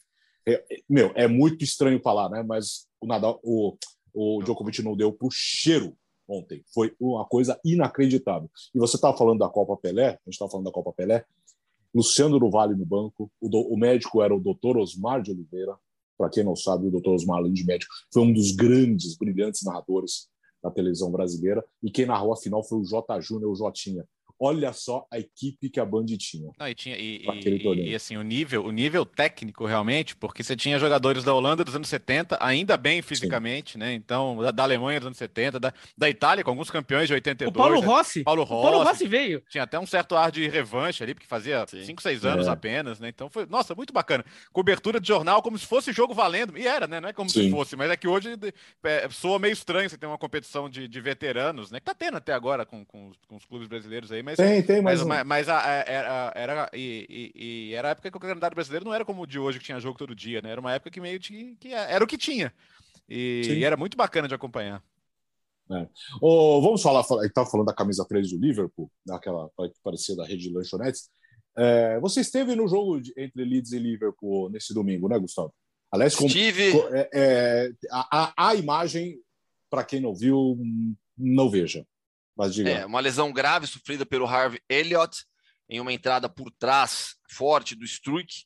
É, 0.47 0.63
meu, 0.87 1.11
é 1.15 1.27
muito 1.27 1.63
estranho 1.63 1.99
falar, 2.01 2.29
né? 2.29 2.43
Mas 2.43 2.87
o 3.01 3.07
Nadal, 3.07 3.39
o, 3.43 3.75
o 4.13 4.43
Djokovic 4.43 4.81
não 4.83 4.95
deu 4.95 5.11
pro 5.11 5.29
cheiro 5.31 5.97
ontem. 6.27 6.63
Foi 6.73 6.95
uma 6.99 7.25
coisa 7.25 7.59
inacreditável. 7.63 8.49
E 8.73 8.79
você 8.79 8.95
estava 8.95 9.17
falando 9.17 9.39
da 9.39 9.49
Copa 9.49 9.77
Pelé, 9.77 10.07
a 10.07 10.11
gente 10.25 10.33
estava 10.33 10.51
falando 10.51 10.65
da 10.65 10.71
Copa 10.71 10.93
Pelé, 10.93 11.25
Luciano 11.93 12.39
do 12.39 12.49
Vale 12.49 12.75
no 12.75 12.85
banco, 12.85 13.31
o, 13.39 13.47
do, 13.47 13.59
o 13.59 13.77
médico 13.77 14.21
era 14.21 14.35
o 14.35 14.39
doutor 14.39 14.77
Osmar 14.77 15.21
de 15.21 15.31
Oliveira, 15.31 15.77
para 16.17 16.29
quem 16.29 16.43
não 16.43 16.55
sabe, 16.55 16.88
o 16.88 16.91
doutor 16.91 17.13
Osmar, 17.13 17.38
além 17.38 17.53
de 17.53 17.65
médico, 17.65 17.93
foi 18.13 18.23
um 18.23 18.33
dos 18.33 18.51
grandes, 18.51 19.17
brilhantes 19.17 19.63
narradores 19.63 20.29
da 20.63 20.71
televisão 20.71 21.11
brasileira, 21.11 21.63
e 21.83 21.91
quem 21.91 22.05
narrou 22.05 22.33
a 22.33 22.38
final 22.38 22.63
foi 22.63 22.79
o 22.79 22.83
J. 22.83 23.19
Júnior, 23.21 23.51
o 23.51 23.55
Jotinha. 23.55 24.05
Olha 24.39 24.73
só 24.73 25.05
a 25.11 25.17
equipe 25.17 25.69
que 25.69 25.79
a 25.79 25.85
Band 25.85 26.05
tinha. 26.17 26.51
Não, 26.59 26.67
e, 26.67 26.75
tinha 26.75 26.97
e, 26.97 27.25
e, 27.25 27.89
e, 27.91 27.95
assim, 27.95 28.17
o 28.17 28.21
nível, 28.21 28.65
o 28.65 28.71
nível 28.71 29.05
técnico 29.05 29.65
realmente, 29.65 30.15
porque 30.15 30.43
você 30.43 30.55
tinha 30.55 30.77
jogadores 30.77 31.23
da 31.23 31.33
Holanda 31.33 31.63
dos 31.63 31.75
anos 31.75 31.87
70, 31.87 32.37
ainda 32.41 32.75
bem 32.75 33.01
fisicamente, 33.01 33.73
Sim. 33.73 33.79
né? 33.79 33.93
Então, 33.93 34.37
da, 34.41 34.51
da, 34.51 34.63
Alemanha 34.63 34.99
dos 34.99 35.07
anos 35.07 35.17
70, 35.17 35.59
da, 35.59 35.73
da 35.97 36.09
Itália, 36.09 36.43
com 36.43 36.49
alguns 36.49 36.69
campeões 36.69 37.07
de 37.07 37.13
82. 37.13 37.49
O 37.49 37.53
Paulo 37.53 37.79
né? 37.79 37.87
Rossi. 37.87 38.23
Paulo 38.23 38.43
Rossi. 38.43 38.69
Paulo 38.69 38.83
Rossi 38.83 39.07
veio. 39.07 39.41
Tinha 39.49 39.63
até 39.63 39.79
um 39.79 39.85
certo 39.85 40.15
ar 40.15 40.31
de 40.31 40.47
revanche 40.47 41.03
ali, 41.03 41.13
porque 41.13 41.27
fazia 41.27 41.65
5, 41.67 42.01
6 42.01 42.25
anos 42.25 42.47
é. 42.47 42.49
apenas, 42.49 42.99
né? 42.99 43.09
Então 43.09 43.29
foi, 43.29 43.45
nossa, 43.45 43.73
muito 43.73 43.93
bacana. 43.93 44.25
Cobertura 44.51 44.99
de 44.99 45.07
jornal 45.07 45.41
como 45.41 45.57
se 45.57 45.65
fosse 45.65 45.93
jogo 45.93 46.13
valendo. 46.13 46.57
E 46.57 46.67
era, 46.67 46.87
né? 46.87 46.99
Não 46.99 47.09
é 47.09 47.13
como 47.13 47.29
Sim. 47.29 47.43
se 47.43 47.51
fosse, 47.51 47.75
mas 47.75 47.89
é 47.89 47.95
que 47.95 48.07
hoje 48.07 48.29
é, 48.83 49.07
soa 49.09 49.39
meio 49.39 49.53
estranho 49.53 49.89
você 49.89 49.97
ter 49.97 50.05
uma 50.07 50.17
competição 50.17 50.69
de, 50.69 50.87
de 50.87 51.01
veteranos, 51.01 51.71
né? 51.71 51.79
Que 51.79 51.85
tá 51.85 51.93
tendo 51.93 52.17
até 52.17 52.33
agora 52.33 52.65
com, 52.65 52.83
com, 52.83 53.09
os, 53.09 53.17
com 53.27 53.35
os 53.35 53.45
clubes 53.45 53.67
brasileiros 53.67 54.11
aí, 54.11 54.21
mas. 54.25 54.35
Tem, 54.38 54.61
tem, 54.61 54.81
mas. 54.81 55.01
Mas, 55.03 55.25
mas 55.25 55.47
a, 55.49 55.61
era, 55.88 56.33
era, 56.35 56.69
e, 56.73 57.05
e, 57.09 57.69
e, 57.69 57.73
era 57.73 57.89
a 57.89 57.91
época 57.91 58.11
que 58.11 58.17
o 58.17 58.19
calendário 58.19 58.55
brasileiro 58.55 58.83
não 58.83 58.93
era 58.93 59.05
como 59.05 59.21
o 59.21 59.27
de 59.27 59.39
hoje, 59.39 59.59
que 59.59 59.65
tinha 59.65 59.79
jogo 59.79 59.97
todo 59.97 60.15
dia, 60.15 60.41
né? 60.41 60.49
Era 60.49 60.59
uma 60.59 60.73
época 60.73 60.91
que 60.91 60.99
meio 60.99 61.19
que, 61.19 61.55
que 61.57 61.73
era 61.73 62.03
o 62.03 62.07
que 62.07 62.17
tinha. 62.17 62.51
E, 63.07 63.43
e 63.59 63.63
era 63.63 63.77
muito 63.77 63.95
bacana 63.95 64.27
de 64.27 64.33
acompanhar. 64.33 64.83
É. 65.71 65.88
Oh, 66.21 66.61
vamos 66.61 66.81
falar, 66.81 67.01
estava 67.23 67.49
falando 67.49 67.67
da 67.67 67.73
camisa 67.73 68.05
3 68.05 68.31
do 68.31 68.39
Liverpool, 68.39 68.91
aquela 69.09 69.49
que 69.57 69.79
parecia 69.83 70.15
da 70.15 70.25
rede 70.25 70.49
de 70.49 70.53
lanchonetes. 70.53 71.09
É, 71.57 71.99
você 71.99 72.21
esteve 72.21 72.55
no 72.55 72.67
jogo 72.67 72.99
de, 72.99 73.13
entre 73.17 73.43
Leeds 73.45 73.71
e 73.71 73.79
Liverpool 73.79 74.49
nesse 74.49 74.73
domingo, 74.73 75.07
né, 75.07 75.17
Gustavo? 75.17 75.53
Aliás, 75.91 76.15
com, 76.15 76.25
Estive... 76.25 76.71
com, 76.71 76.93
é, 76.93 77.09
é, 77.13 77.71
a, 77.91 78.49
a, 78.49 78.55
imagem, 78.55 79.17
para 79.69 79.83
quem 79.83 80.01
não 80.01 80.13
viu, 80.13 80.57
não 81.17 81.49
veja. 81.49 81.85
Mas 82.35 82.53
diga. 82.53 82.69
É, 82.69 82.85
uma 82.85 82.99
lesão 82.99 83.31
grave 83.31 83.67
sofrida 83.67 84.05
pelo 84.05 84.25
Harvey 84.25 84.59
Elliott 84.69 85.23
em 85.69 85.79
uma 85.79 85.93
entrada 85.93 86.29
por 86.29 86.51
trás 86.51 87.15
forte 87.29 87.75
do 87.75 87.85
Struik, 87.85 88.45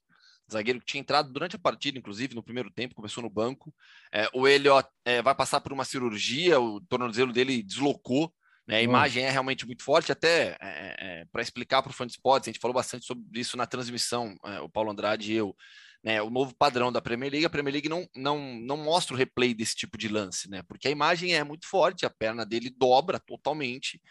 zagueiro 0.52 0.80
que 0.80 0.86
tinha 0.86 1.02
entrado 1.02 1.32
durante 1.32 1.56
a 1.56 1.60
partida, 1.60 1.98
inclusive 1.98 2.34
no 2.34 2.44
primeiro 2.44 2.72
tempo, 2.72 2.96
começou 2.96 3.22
no 3.22 3.30
banco. 3.30 3.74
É, 4.12 4.28
o 4.34 4.48
Elliott 4.48 4.88
é, 5.06 5.22
vai 5.22 5.36
passar 5.36 5.62
por 5.62 5.74
uma 5.74 5.86
cirurgia, 5.86 6.60
o 6.60 6.82
tornozelo 6.82 7.32
dele 7.32 7.62
deslocou. 7.62 8.34
Né? 8.68 8.78
A 8.78 8.82
imagem 8.82 9.24
é 9.24 9.30
realmente 9.30 9.66
muito 9.66 9.84
forte, 9.84 10.12
até 10.12 10.56
é, 10.62 10.96
é 11.22 11.26
para 11.32 11.42
explicar 11.42 11.82
para 11.82 11.90
o 11.90 11.94
fã 11.94 12.06
de 12.06 12.14
esportes, 12.14 12.48
a 12.48 12.52
gente 12.52 12.62
falou 12.62 12.74
bastante 12.74 13.06
sobre 13.06 13.40
isso 13.40 13.58
na 13.58 13.66
transmissão, 13.66 14.36
é, 14.46 14.60
o 14.62 14.70
Paulo 14.70 14.92
Andrade 14.92 15.34
e 15.34 15.36
eu 15.36 15.56
né, 16.04 16.22
o 16.22 16.30
novo 16.30 16.56
padrão 16.56 16.92
da 16.92 17.02
Premier 17.02 17.32
League, 17.32 17.46
a 17.46 17.50
Premier 17.50 17.74
League 17.74 17.90
não, 17.90 18.08
não, 18.16 18.40
não 18.60 18.78
mostra 18.78 19.14
o 19.14 19.18
replay 19.18 19.54
desse 19.54 19.76
tipo 19.76 19.98
de 19.98 20.08
lance, 20.08 20.50
né? 20.50 20.64
Porque 20.64 20.88
a 20.88 20.92
imagem 20.92 21.36
é 21.36 21.44
muito 21.44 21.68
forte, 21.68 22.06
a 22.06 22.10
perna 22.10 22.46
dele 22.46 22.70
dobra 22.70 23.20
totalmente, 23.20 24.02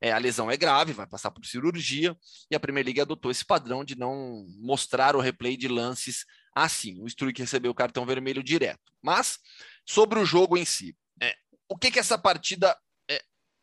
é, 0.00 0.12
a 0.12 0.18
lesão 0.18 0.50
é 0.50 0.56
grave, 0.56 0.92
vai 0.92 1.06
passar 1.06 1.30
por 1.30 1.44
cirurgia, 1.44 2.16
e 2.50 2.56
a 2.56 2.60
Premier 2.60 2.84
League 2.84 3.00
adotou 3.00 3.30
esse 3.30 3.44
padrão 3.44 3.84
de 3.84 3.96
não 3.96 4.46
mostrar 4.60 5.14
o 5.16 5.20
replay 5.20 5.56
de 5.56 5.68
lances 5.68 6.24
assim. 6.54 7.00
O 7.02 7.06
Struik 7.06 7.40
recebeu 7.40 7.70
o 7.70 7.74
cartão 7.74 8.06
vermelho 8.06 8.42
direto. 8.42 8.92
Mas, 9.02 9.38
sobre 9.86 10.18
o 10.18 10.24
jogo 10.24 10.56
em 10.56 10.64
si, 10.64 10.96
é, 11.20 11.34
o 11.68 11.76
que, 11.76 11.90
que 11.90 11.98
essa 11.98 12.18
partida 12.18 12.76
é, 13.08 13.22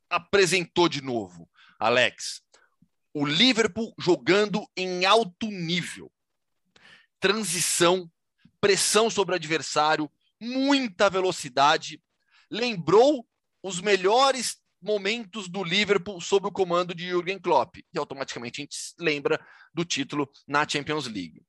apresentou 0.09 0.87
de 0.87 1.01
novo, 1.01 1.49
Alex? 1.79 2.41
O 3.13 3.25
Liverpool 3.25 3.93
jogando 3.97 4.65
em 4.75 5.05
alto 5.05 5.47
nível 5.47 6.11
transição, 7.19 8.09
pressão 8.59 9.09
sobre 9.09 9.33
o 9.33 9.35
adversário, 9.35 10.09
muita 10.39 11.09
velocidade. 11.09 12.01
Lembrou 12.49 13.27
os 13.63 13.81
melhores 13.81 14.57
momentos 14.81 15.49
do 15.49 15.63
Liverpool 15.63 16.21
sob 16.21 16.47
o 16.47 16.51
comando 16.51 16.93
de 16.93 17.07
Jürgen 17.07 17.39
Klopp, 17.39 17.77
e 17.77 17.97
automaticamente 17.97 18.61
a 18.61 18.63
gente 18.63 18.77
lembra 18.99 19.43
do 19.73 19.83
título 19.83 20.29
na 20.47 20.67
Champions 20.67 21.07
League. 21.07 21.41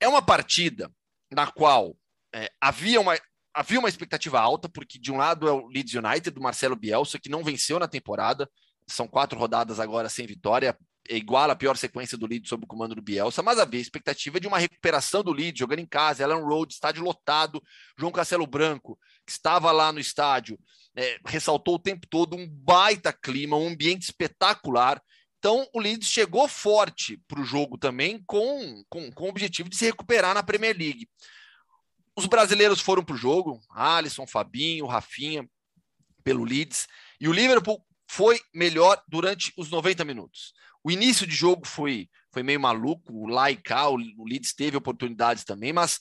É 0.00 0.08
uma 0.08 0.22
partida 0.22 0.90
na 1.30 1.46
qual 1.46 1.96
é, 2.34 2.50
havia, 2.60 3.00
uma, 3.00 3.18
havia 3.52 3.78
uma 3.78 3.88
expectativa 3.88 4.40
alta, 4.40 4.68
porque 4.68 4.98
de 4.98 5.12
um 5.12 5.18
lado 5.18 5.46
é 5.46 5.52
o 5.52 5.66
Leeds 5.66 5.94
United, 5.94 6.30
do 6.30 6.40
Marcelo 6.40 6.74
Bielsa, 6.74 7.18
que 7.18 7.28
não 7.28 7.44
venceu 7.44 7.78
na 7.78 7.86
temporada, 7.86 8.50
são 8.86 9.06
quatro 9.06 9.38
rodadas 9.38 9.78
agora 9.78 10.08
sem 10.08 10.26
vitória, 10.26 10.76
é 11.08 11.16
igual 11.16 11.50
a 11.50 11.56
pior 11.56 11.76
sequência 11.76 12.16
do 12.16 12.26
Leeds 12.26 12.48
sob 12.48 12.64
o 12.64 12.66
comando 12.66 12.94
do 12.94 13.02
Bielsa, 13.02 13.42
mas 13.42 13.58
havia 13.58 13.80
expectativa 13.80 14.38
de 14.38 14.46
uma 14.46 14.58
recuperação 14.58 15.22
do 15.22 15.32
Leeds, 15.32 15.58
jogando 15.58 15.80
em 15.80 15.86
casa, 15.86 16.22
Ellen 16.22 16.42
Road, 16.42 16.72
estádio 16.72 17.02
lotado, 17.02 17.62
João 17.98 18.12
Castelo 18.12 18.46
Branco, 18.46 18.98
que 19.26 19.32
estava 19.32 19.72
lá 19.72 19.92
no 19.92 19.98
estádio, 19.98 20.58
é, 20.96 21.18
ressaltou 21.26 21.74
o 21.76 21.78
tempo 21.78 22.06
todo 22.08 22.36
um 22.36 22.48
baita 22.48 23.12
clima, 23.12 23.56
um 23.56 23.68
ambiente 23.68 24.02
espetacular. 24.02 25.02
Então, 25.38 25.66
o 25.72 25.80
Leeds 25.80 26.08
chegou 26.08 26.46
forte 26.46 27.16
para 27.26 27.40
o 27.40 27.44
jogo 27.44 27.78
também, 27.78 28.22
com, 28.26 28.82
com, 28.88 29.10
com 29.10 29.24
o 29.24 29.28
objetivo 29.30 29.68
de 29.68 29.76
se 29.76 29.86
recuperar 29.86 30.34
na 30.34 30.42
Premier 30.42 30.76
League. 30.76 31.08
Os 32.16 32.26
brasileiros 32.26 32.80
foram 32.80 33.02
para 33.02 33.14
o 33.14 33.18
jogo, 33.18 33.60
Alisson, 33.70 34.26
Fabinho, 34.26 34.86
Rafinha, 34.86 35.48
pelo 36.22 36.44
Leeds, 36.44 36.86
e 37.18 37.28
o 37.28 37.32
Liverpool 37.32 37.82
foi 38.10 38.40
melhor 38.52 39.00
durante 39.08 39.52
os 39.56 39.70
90 39.70 40.04
minutos. 40.04 40.52
O 40.82 40.90
início 40.90 41.26
de 41.26 41.34
jogo 41.34 41.66
foi, 41.66 42.08
foi 42.32 42.42
meio 42.42 42.60
maluco, 42.60 43.26
lá 43.26 43.50
e 43.50 43.56
cá, 43.56 43.88
o, 43.88 43.94
o 43.94 44.26
Leeds 44.26 44.54
teve 44.54 44.76
oportunidades 44.76 45.44
também, 45.44 45.72
mas 45.72 45.98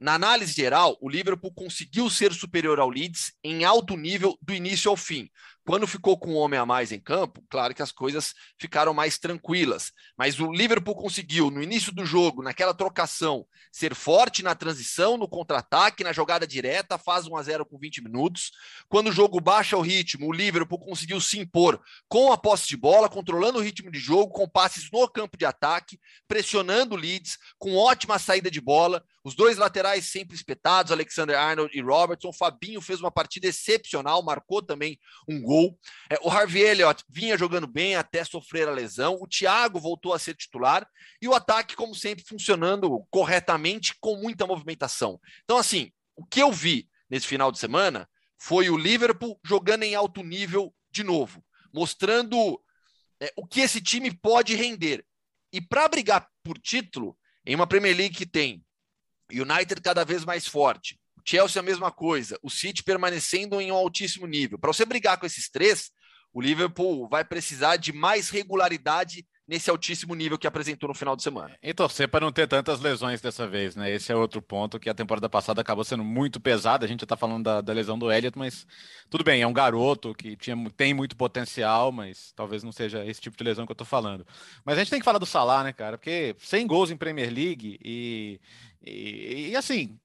na 0.00 0.14
análise 0.14 0.52
geral, 0.52 0.96
o 1.00 1.08
Liverpool 1.08 1.52
conseguiu 1.52 2.10
ser 2.10 2.32
superior 2.32 2.78
ao 2.80 2.90
Leeds 2.90 3.32
em 3.42 3.64
alto 3.64 3.96
nível 3.96 4.36
do 4.42 4.52
início 4.52 4.90
ao 4.90 4.96
fim. 4.96 5.30
Quando 5.66 5.86
ficou 5.86 6.18
com 6.18 6.34
um 6.34 6.36
homem 6.36 6.60
a 6.60 6.66
mais 6.66 6.92
em 6.92 7.00
campo, 7.00 7.42
claro 7.48 7.74
que 7.74 7.80
as 7.80 7.90
coisas 7.90 8.34
ficaram 8.58 8.92
mais 8.92 9.18
tranquilas. 9.18 9.92
Mas 10.14 10.38
o 10.38 10.52
Liverpool 10.52 10.94
conseguiu, 10.94 11.50
no 11.50 11.62
início 11.62 11.90
do 11.90 12.04
jogo, 12.04 12.42
naquela 12.42 12.74
trocação, 12.74 13.46
ser 13.72 13.94
forte 13.94 14.42
na 14.42 14.54
transição, 14.54 15.16
no 15.16 15.26
contra-ataque, 15.26 16.04
na 16.04 16.12
jogada 16.12 16.46
direta, 16.46 16.98
faz 16.98 17.26
1 17.26 17.34
a 17.34 17.42
0 17.42 17.64
com 17.64 17.78
20 17.78 18.04
minutos. 18.04 18.52
Quando 18.90 19.08
o 19.08 19.12
jogo 19.12 19.40
baixa 19.40 19.74
o 19.74 19.80
ritmo, 19.80 20.28
o 20.28 20.32
Liverpool 20.32 20.78
conseguiu 20.78 21.18
se 21.18 21.38
impor 21.38 21.80
com 22.08 22.30
a 22.30 22.36
posse 22.36 22.68
de 22.68 22.76
bola, 22.76 23.08
controlando 23.08 23.58
o 23.58 23.62
ritmo 23.62 23.90
de 23.90 23.98
jogo, 23.98 24.34
com 24.34 24.46
passes 24.46 24.90
no 24.92 25.08
campo 25.08 25.38
de 25.38 25.46
ataque, 25.46 25.98
pressionando 26.28 26.94
o 26.94 26.98
Leeds, 26.98 27.38
com 27.58 27.74
ótima 27.74 28.18
saída 28.18 28.50
de 28.50 28.60
bola. 28.60 29.02
Os 29.24 29.34
dois 29.34 29.56
laterais 29.56 30.10
sempre 30.10 30.36
espetados, 30.36 30.92
Alexander 30.92 31.38
Arnold 31.38 31.74
e 31.74 31.80
Robertson. 31.80 32.28
O 32.28 32.32
Fabinho 32.34 32.82
fez 32.82 33.00
uma 33.00 33.10
partida 33.10 33.48
excepcional, 33.48 34.22
marcou 34.22 34.60
também 34.60 34.98
um 35.26 35.40
gol 35.40 35.53
gol. 35.54 35.78
É, 36.10 36.16
o 36.22 36.30
Harvey 36.30 36.62
Elliott 36.62 37.04
vinha 37.08 37.38
jogando 37.38 37.66
bem 37.66 37.94
até 37.94 38.24
sofrer 38.24 38.66
a 38.66 38.72
lesão. 38.72 39.18
O 39.20 39.28
Thiago 39.28 39.78
voltou 39.78 40.12
a 40.12 40.18
ser 40.18 40.34
titular. 40.34 40.88
E 41.22 41.28
o 41.28 41.34
ataque, 41.34 41.76
como 41.76 41.94
sempre, 41.94 42.24
funcionando 42.24 43.06
corretamente, 43.10 43.94
com 44.00 44.16
muita 44.16 44.46
movimentação. 44.46 45.20
Então, 45.44 45.56
assim, 45.56 45.92
o 46.16 46.24
que 46.24 46.42
eu 46.42 46.50
vi 46.50 46.88
nesse 47.08 47.26
final 47.26 47.52
de 47.52 47.58
semana 47.58 48.08
foi 48.36 48.68
o 48.68 48.76
Liverpool 48.76 49.38
jogando 49.44 49.84
em 49.84 49.94
alto 49.94 50.22
nível 50.22 50.74
de 50.90 51.04
novo, 51.04 51.44
mostrando 51.72 52.60
é, 53.20 53.32
o 53.36 53.46
que 53.46 53.60
esse 53.60 53.80
time 53.80 54.12
pode 54.12 54.54
render. 54.56 55.04
E 55.52 55.60
para 55.60 55.88
brigar 55.88 56.28
por 56.42 56.58
título, 56.58 57.16
em 57.46 57.54
uma 57.54 57.66
Premier 57.66 57.96
League 57.96 58.14
que 58.14 58.26
tem 58.26 58.64
United 59.30 59.80
cada 59.80 60.04
vez 60.04 60.24
mais 60.24 60.46
forte, 60.46 60.98
Chelsea 61.24 61.60
a 61.60 61.64
mesma 61.64 61.90
coisa, 61.90 62.38
o 62.42 62.50
City 62.50 62.82
permanecendo 62.82 63.60
em 63.60 63.72
um 63.72 63.76
altíssimo 63.76 64.26
nível. 64.26 64.58
Para 64.58 64.72
você 64.72 64.84
brigar 64.84 65.18
com 65.18 65.26
esses 65.26 65.48
três, 65.48 65.90
o 66.32 66.40
Liverpool 66.40 67.08
vai 67.08 67.24
precisar 67.24 67.76
de 67.76 67.92
mais 67.92 68.28
regularidade 68.28 69.24
nesse 69.46 69.68
altíssimo 69.68 70.14
nível 70.14 70.38
que 70.38 70.46
apresentou 70.46 70.88
no 70.88 70.94
final 70.94 71.14
de 71.14 71.22
semana. 71.22 71.56
E 71.62 71.74
torcer 71.74 72.08
para 72.08 72.24
não 72.24 72.32
ter 72.32 72.48
tantas 72.48 72.80
lesões 72.80 73.20
dessa 73.20 73.46
vez, 73.46 73.76
né? 73.76 73.90
Esse 73.90 74.10
é 74.10 74.16
outro 74.16 74.40
ponto 74.40 74.80
que 74.80 74.88
a 74.88 74.94
temporada 74.94 75.28
passada 75.28 75.60
acabou 75.60 75.84
sendo 75.84 76.02
muito 76.02 76.40
pesada. 76.40 76.84
A 76.84 76.88
gente 76.88 77.00
já 77.00 77.04
está 77.04 77.16
falando 77.16 77.44
da, 77.44 77.60
da, 77.60 77.72
lesão 77.72 77.98
do 77.98 78.10
Elliott, 78.10 78.38
mas 78.38 78.66
tudo 79.10 79.22
bem, 79.22 79.42
é 79.42 79.46
um 79.46 79.52
garoto 79.52 80.14
que 80.14 80.34
tinha, 80.36 80.56
tem 80.76 80.94
muito 80.94 81.14
potencial, 81.14 81.92
mas 81.92 82.32
talvez 82.34 82.62
não 82.62 82.72
seja 82.72 83.04
esse 83.04 83.20
tipo 83.20 83.36
de 83.36 83.44
lesão 83.44 83.66
que 83.66 83.72
eu 83.72 83.74
estou 83.74 83.86
falando. 83.86 84.26
Mas 84.64 84.76
a 84.76 84.80
gente 84.80 84.90
tem 84.90 84.98
que 84.98 85.04
falar 85.04 85.18
do 85.18 85.26
Salah, 85.26 85.62
né, 85.62 85.72
cara? 85.72 85.98
Porque 85.98 86.34
sem 86.38 86.66
gols 86.66 86.90
em 86.90 86.96
Premier 86.96 87.30
League 87.30 87.78
e, 87.84 88.40
e, 88.82 89.48
e 89.50 89.56
assim, 89.56 89.98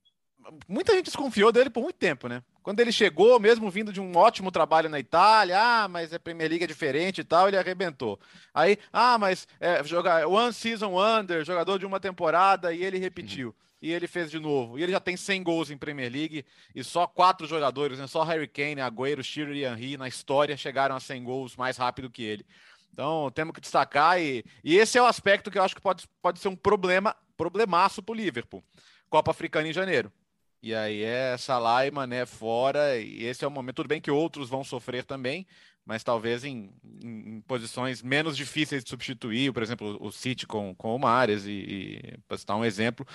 muita 0.67 0.93
gente 0.93 1.05
desconfiou 1.05 1.51
dele 1.51 1.69
por 1.69 1.81
muito 1.81 1.97
tempo, 1.97 2.27
né? 2.27 2.43
Quando 2.62 2.79
ele 2.79 2.91
chegou, 2.91 3.39
mesmo 3.39 3.69
vindo 3.69 3.91
de 3.91 3.99
um 3.99 4.15
ótimo 4.15 4.51
trabalho 4.51 4.89
na 4.89 4.99
Itália, 4.99 5.59
ah, 5.59 5.88
mas 5.88 6.13
a 6.13 6.19
Premier 6.19 6.49
League 6.49 6.63
é 6.63 6.67
diferente 6.67 7.21
e 7.21 7.23
tal, 7.23 7.47
ele 7.47 7.57
arrebentou. 7.57 8.19
Aí, 8.53 8.77
ah, 8.93 9.17
mas 9.17 9.47
é, 9.59 9.83
jogar 9.83 10.27
one 10.27 10.53
season 10.53 10.91
wonder, 10.91 11.43
jogador 11.43 11.79
de 11.79 11.85
uma 11.85 11.99
temporada, 11.99 12.73
e 12.73 12.83
ele 12.83 12.97
repetiu. 12.97 13.47
Uhum. 13.47 13.53
E 13.81 13.91
ele 13.91 14.07
fez 14.07 14.29
de 14.29 14.39
novo. 14.39 14.77
E 14.77 14.83
ele 14.83 14.91
já 14.91 14.99
tem 14.99 15.15
100 15.15 15.41
gols 15.41 15.71
em 15.71 15.77
Premier 15.77 16.12
League 16.12 16.45
e 16.75 16.83
só 16.83 17.07
quatro 17.07 17.47
jogadores, 17.47 17.97
né? 17.97 18.07
Só 18.07 18.23
Harry 18.23 18.47
Kane, 18.47 18.81
Agüero, 18.81 19.23
Shearer 19.23 19.55
e 19.55 19.63
Henry 19.63 19.97
na 19.97 20.07
história 20.07 20.57
chegaram 20.57 20.95
a 20.95 20.99
100 20.99 21.23
gols 21.23 21.55
mais 21.55 21.77
rápido 21.77 22.09
que 22.09 22.21
ele. 22.21 22.45
Então, 22.93 23.31
temos 23.31 23.53
que 23.53 23.62
destacar 23.62 24.19
e, 24.21 24.43
e 24.63 24.77
esse 24.77 24.97
é 24.97 25.01
o 25.01 25.05
aspecto 25.05 25.49
que 25.49 25.57
eu 25.57 25.63
acho 25.63 25.75
que 25.75 25.81
pode, 25.81 26.05
pode 26.21 26.39
ser 26.39 26.49
um 26.49 26.55
problema, 26.55 27.15
problemaço 27.38 28.03
para 28.03 28.12
o 28.12 28.15
Liverpool. 28.15 28.63
Copa 29.09 29.31
Africana 29.31 29.67
em 29.67 29.73
janeiro. 29.73 30.12
E 30.61 30.75
aí 30.75 31.03
é 31.03 31.37
Salah 31.37 31.87
e 31.87 31.91
Mané 31.91 32.25
fora, 32.25 32.97
e 32.97 33.23
esse 33.23 33.45
é 33.45 33.47
o 33.47 33.51
momento. 33.51 33.77
Tudo 33.77 33.87
bem 33.87 34.01
que 34.01 34.11
outros 34.11 34.49
vão 34.49 34.63
sofrer 34.63 35.05
também, 35.05 35.47
mas 35.85 36.03
talvez 36.03 36.43
em, 36.43 36.69
em, 37.01 37.41
posições 37.47 38.03
menos 38.03 38.35
difíceis 38.35 38.83
de 38.83 38.89
substituir, 38.89 39.53
por 39.53 39.63
exemplo, 39.63 39.97
o 40.01 40.11
City 40.11 40.45
com, 40.45 40.75
com 40.75 40.95
o 40.95 40.99
Mares, 40.99 41.45
e, 41.45 41.51
e 41.51 42.17
para 42.27 42.37
citar 42.37 42.57
um 42.57 42.65
exemplo, 42.65 43.07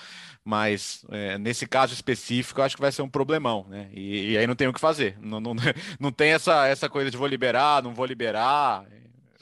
mas 0.43 1.05
é, 1.09 1.37
nesse 1.37 1.67
caso 1.67 1.93
específico, 1.93 2.59
eu 2.59 2.65
acho 2.65 2.75
que 2.75 2.81
vai 2.81 2.91
ser 2.91 3.03
um 3.03 3.09
problemão, 3.09 3.65
né? 3.69 3.89
E, 3.93 4.31
e, 4.31 4.37
aí 4.37 4.47
não 4.47 4.55
tem 4.55 4.67
o 4.67 4.73
que 4.73 4.79
fazer. 4.79 5.17
Não, 5.21 5.39
não, 5.39 5.53
não 5.99 6.11
tem 6.11 6.31
essa, 6.31 6.67
essa 6.67 6.89
coisa 6.89 7.11
de 7.11 7.17
vou 7.17 7.27
liberar, 7.27 7.83
não 7.83 7.93
vou 7.93 8.05
liberar. 8.05 8.85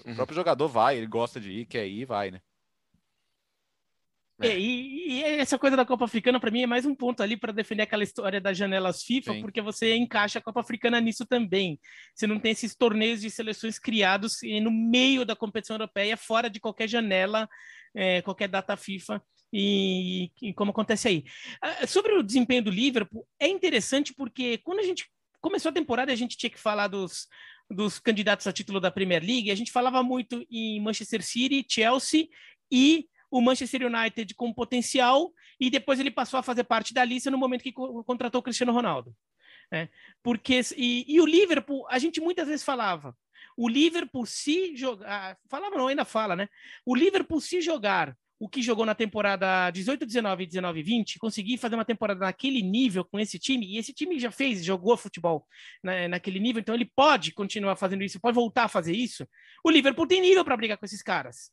O 0.05 0.09
uhum. 0.09 0.15
próprio 0.15 0.35
jogador 0.35 0.67
vai, 0.67 0.97
ele 0.97 1.07
gosta 1.07 1.39
de 1.39 1.51
ir, 1.51 1.65
quer 1.65 1.87
ir, 1.87 2.05
vai, 2.05 2.31
né? 2.31 2.41
É, 4.41 4.58
e, 4.58 5.19
e, 5.19 5.24
essa 5.24 5.60
coisa 5.60 5.78
da 5.78 5.86
Copa 5.86 6.06
Africana, 6.06 6.39
para 6.39 6.50
mim, 6.50 6.63
é 6.63 6.67
mais 6.67 6.86
um 6.86 6.96
ponto 6.96 7.22
ali 7.22 7.38
para 7.38 7.54
defender 7.54 7.84
aquela 7.84 8.04
história 8.04 8.41
das 8.41 8.58
janelas 8.58 9.04
FIFA, 9.04 9.34
Sim. 9.34 9.41
porque 9.41 9.62
você 9.62 9.96
encaixa 9.96 10.39
a 10.39 10.41
Copa 10.41 10.60
Africana 10.60 11.00
nisso 11.00 11.26
também. 11.26 11.80
Você 12.15 12.26
não 12.26 12.39
tem 12.39 12.52
esses 12.52 12.76
torneios 12.76 13.22
de 13.22 13.30
seleções 13.30 13.78
criados 13.78 14.39
no 14.62 14.72
meio 14.72 15.24
da 15.24 15.36
competição 15.36 15.76
europeia, 15.76 16.17
fora 16.17 16.50
de 16.50 16.60
qualquer 16.60 16.88
janela, 16.88 17.48
é, 17.96 18.22
qualquer 18.22 18.48
data 18.48 18.76
FIFA. 18.76 19.22
E, 19.52 20.32
e, 20.41 20.54
como 20.54 20.72
acontece 20.72 21.08
aí. 21.08 21.24
Ah, 21.62 21.86
sobre 21.86 22.13
o 22.13 22.24
desempenho 22.24 22.63
do 22.63 22.72
Liverpool, 22.72 23.28
é 23.39 23.48
interessante 23.48 24.13
porque 24.15 24.58
quando 24.58 24.80
a 24.80 24.84
gente 24.84 25.06
começou 25.39 25.69
a 25.69 25.74
temporada, 25.74 26.12
a 26.12 26.15
gente 26.15 26.36
tinha 26.36 26.50
que 26.50 26.60
falar 26.60 26.88
dos, 26.88 27.28
dos 27.69 28.00
candidatos 28.00 28.48
a 28.48 28.52
título 28.52 28.80
da 28.80 28.89
Premier 28.89 29.22
League, 29.24 29.52
a 29.52 29.56
gente 29.56 29.72
falava 29.72 30.02
muito 30.02 30.43
em 30.50 30.82
Manchester 30.82 31.22
City, 31.22 31.63
Chelsea 31.69 32.30
e 32.72 33.08
o 33.34 33.41
Manchester 33.41 33.88
United 33.88 34.36
com 34.36 34.54
potencial, 34.54 35.34
e 35.60 35.67
depois 35.67 36.00
ele 36.00 36.12
passou 36.12 36.39
a 36.39 36.43
fazer 36.43 36.65
parte 36.65 36.93
da 36.93 37.04
lista 37.04 37.32
no 37.32 37.38
momento 37.38 37.63
que 37.63 37.74
contratou 37.74 38.39
o 38.39 38.43
Cristiano 38.43 38.72
Ronaldo. 38.72 39.12
Né? 39.72 39.89
Porque, 40.22 40.62
e, 40.78 41.04
e 41.08 41.19
o 41.19 41.26
Liverpool, 41.26 41.88
a 41.89 41.98
gente 41.98 42.22
muitas 42.22 42.48
vezes 42.48 42.63
falava, 42.63 43.17
o 43.58 43.67
Liverpool 43.67 44.24
se 44.28 44.76
jogar, 44.76 45.36
falava 45.50 45.76
não, 45.76 45.88
ainda 45.88 46.06
fala, 46.06 46.36
né? 46.36 46.48
O 46.86 46.96
Liverpool 46.96 47.41
se 47.41 47.60
jogar 47.60 48.15
o 48.39 48.48
que 48.48 48.62
jogou 48.62 48.86
na 48.86 48.93
temporada 48.93 49.72
18, 49.72 50.06
19 50.06 50.43
e 50.43 50.48
19 50.48 50.84
20, 50.84 51.17
conseguir 51.17 51.58
fazer 51.58 51.74
uma 51.74 51.86
temporada 51.86 52.19
naquele 52.19 52.62
nível 52.62 53.04
com 53.04 53.19
esse 53.19 53.39
time, 53.39 53.65
e 53.65 53.78
esse 53.80 53.93
time 53.93 54.19
já 54.19 54.30
fez, 54.30 54.63
jogou 54.63 54.96
futebol 54.96 55.48
né, 55.84 56.08
naquele 56.08 56.39
nível, 56.39 56.60
então 56.60 56.76
ele 56.76 56.86
pode 56.96 57.32
continuar 57.32 57.76
fazendo 57.78 58.04
isso, 58.04 58.19
pode 58.19 58.36
voltar 58.36 58.65
a 58.65 58.67
fazer 58.67 58.93
isso. 58.93 59.28
O 59.63 59.72
Liverpool 59.72 60.06
tem 60.06 60.22
nível 60.22 60.46
para 60.46 60.58
brigar 60.58 60.78
com 60.78 60.86
esses 60.86 61.02
caras. 61.02 61.52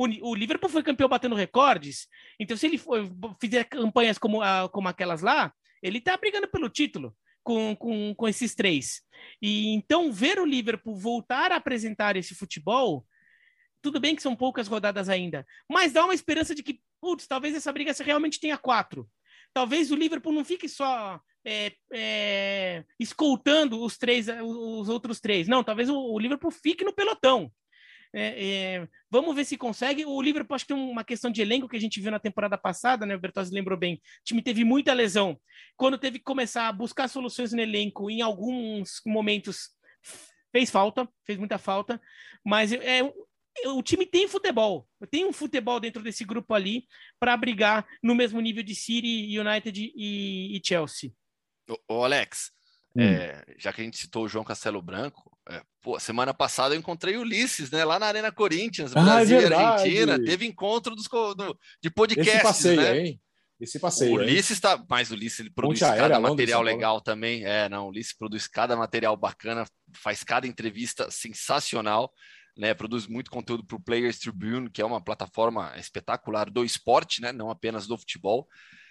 O, 0.00 0.32
Liverpool 0.32 0.70
foi 0.70 0.84
campeão 0.84 1.08
batendo 1.08 1.34
recordes, 1.34 2.06
então 2.38 2.56
se 2.56 2.66
ele 2.66 2.78
for, 2.78 3.10
fizer 3.40 3.64
campanhas 3.64 4.16
como, 4.16 4.38
como 4.70 4.86
aquelas 4.86 5.22
lá, 5.22 5.52
ele 5.82 5.98
está 5.98 6.16
brigando 6.16 6.46
pelo 6.46 6.68
título 6.68 7.16
com, 7.42 7.74
com, 7.74 8.14
com 8.14 8.28
esses 8.28 8.54
três. 8.54 9.02
E 9.42 9.74
então 9.74 10.12
ver 10.12 10.38
o 10.38 10.44
Liverpool 10.44 10.96
voltar 10.96 11.50
a 11.50 11.56
apresentar 11.56 12.16
esse 12.16 12.32
futebol, 12.32 13.04
tudo 13.82 13.98
bem 13.98 14.14
que 14.14 14.22
são 14.22 14.36
poucas 14.36 14.68
rodadas 14.68 15.08
ainda, 15.08 15.44
mas 15.68 15.92
dá 15.92 16.04
uma 16.04 16.14
esperança 16.14 16.54
de 16.54 16.62
que, 16.62 16.80
putz, 17.00 17.26
talvez 17.26 17.56
essa 17.56 17.72
briga 17.72 17.92
realmente 18.00 18.38
tenha 18.38 18.56
quatro. 18.56 19.10
Talvez 19.52 19.90
o 19.90 19.96
Liverpool 19.96 20.32
não 20.32 20.44
fique 20.44 20.68
só 20.68 21.20
é, 21.44 21.72
é, 21.92 22.84
escoltando 23.00 23.82
os 23.82 23.98
três, 23.98 24.28
os 24.28 24.88
outros 24.88 25.18
três. 25.18 25.48
Não, 25.48 25.64
talvez 25.64 25.90
o, 25.90 25.98
o 25.98 26.18
Liverpool 26.20 26.52
fique 26.52 26.84
no 26.84 26.94
pelotão. 26.94 27.50
É, 28.14 28.46
é, 28.46 28.88
vamos 29.10 29.34
ver 29.34 29.44
se 29.44 29.56
consegue. 29.56 30.04
O 30.04 30.20
Liverpool 30.20 30.54
acho 30.54 30.64
que 30.64 30.74
tem 30.74 30.82
uma 30.82 31.04
questão 31.04 31.30
de 31.30 31.42
elenco 31.42 31.68
que 31.68 31.76
a 31.76 31.80
gente 31.80 32.00
viu 32.00 32.10
na 32.10 32.18
temporada 32.18 32.56
passada, 32.56 33.04
né? 33.04 33.14
O 33.14 33.20
Bertozzi 33.20 33.52
lembrou 33.52 33.78
bem. 33.78 33.94
O 33.94 34.00
time 34.24 34.42
teve 34.42 34.64
muita 34.64 34.92
lesão. 34.92 35.38
Quando 35.76 35.98
teve 35.98 36.18
que 36.18 36.24
começar 36.24 36.68
a 36.68 36.72
buscar 36.72 37.08
soluções 37.08 37.52
no 37.52 37.60
elenco, 37.60 38.10
em 38.10 38.22
alguns 38.22 39.00
momentos 39.06 39.70
fez 40.52 40.70
falta, 40.70 41.08
fez 41.26 41.38
muita 41.38 41.58
falta. 41.58 42.00
Mas 42.44 42.72
é, 42.72 43.02
o 43.66 43.82
time 43.82 44.06
tem 44.06 44.28
futebol, 44.28 44.86
tem 45.10 45.24
um 45.24 45.32
futebol 45.32 45.80
dentro 45.80 46.02
desse 46.02 46.24
grupo 46.24 46.54
ali 46.54 46.86
para 47.18 47.36
brigar 47.36 47.86
no 48.02 48.14
mesmo 48.14 48.40
nível 48.40 48.62
de 48.62 48.74
City, 48.74 49.38
United 49.38 49.92
e, 49.94 50.56
e 50.56 50.60
Chelsea. 50.64 51.12
O, 51.88 52.04
Alex, 52.04 52.52
hum. 52.98 53.02
é, 53.02 53.44
já 53.58 53.72
que 53.72 53.80
a 53.80 53.84
gente 53.84 53.96
citou 53.96 54.24
o 54.24 54.28
João 54.28 54.44
Castelo 54.44 54.82
Branco, 54.82 55.38
é, 55.48 55.62
pô, 55.80 55.98
semana 55.98 56.34
passada 56.34 56.74
eu 56.74 56.78
encontrei 56.78 57.16
o 57.16 57.22
Ulisses, 57.22 57.70
né? 57.70 57.84
Lá 57.84 57.98
na 57.98 58.06
Arena 58.06 58.30
Corinthians, 58.30 58.94
ah, 58.94 59.00
é 59.00 59.04
Brasil 59.04 59.38
é 59.38 59.48
e 59.48 59.54
Argentina. 59.54 60.22
Teve 60.22 60.46
encontro 60.46 60.94
dos, 60.94 61.08
do, 61.08 61.58
de 61.82 61.90
podcast. 61.90 62.30
Esse 62.30 62.42
passeio, 62.42 62.80
né? 62.80 62.98
hein? 62.98 63.20
Esse 63.60 63.78
passeio. 63.78 64.12
O 64.12 64.14
Ulisses 64.16 64.50
está. 64.50 64.82
Mas 64.88 65.10
o 65.10 65.14
Ulisses 65.14 65.40
ele 65.40 65.50
produz 65.50 65.80
Ponte 65.80 65.88
cada 65.88 66.16
aérea, 66.16 66.20
material 66.20 66.62
legal 66.62 67.00
também. 67.00 67.44
É, 67.44 67.68
não, 67.68 67.86
o 67.86 67.88
Ulisses 67.88 68.12
produz 68.12 68.46
cada 68.46 68.76
material 68.76 69.16
bacana, 69.16 69.64
faz 69.94 70.22
cada 70.22 70.46
entrevista 70.46 71.10
sensacional. 71.10 72.12
Né, 72.56 72.74
produz 72.74 73.06
muito 73.06 73.30
conteúdo 73.30 73.64
para 73.64 73.76
o 73.76 73.80
Players 73.80 74.18
Tribune, 74.18 74.68
que 74.68 74.82
é 74.82 74.84
uma 74.84 75.00
plataforma 75.00 75.72
espetacular 75.78 76.50
do 76.50 76.64
esporte, 76.64 77.22
né, 77.22 77.30
não 77.30 77.50
apenas 77.50 77.86
do 77.86 77.96
futebol. 77.96 78.48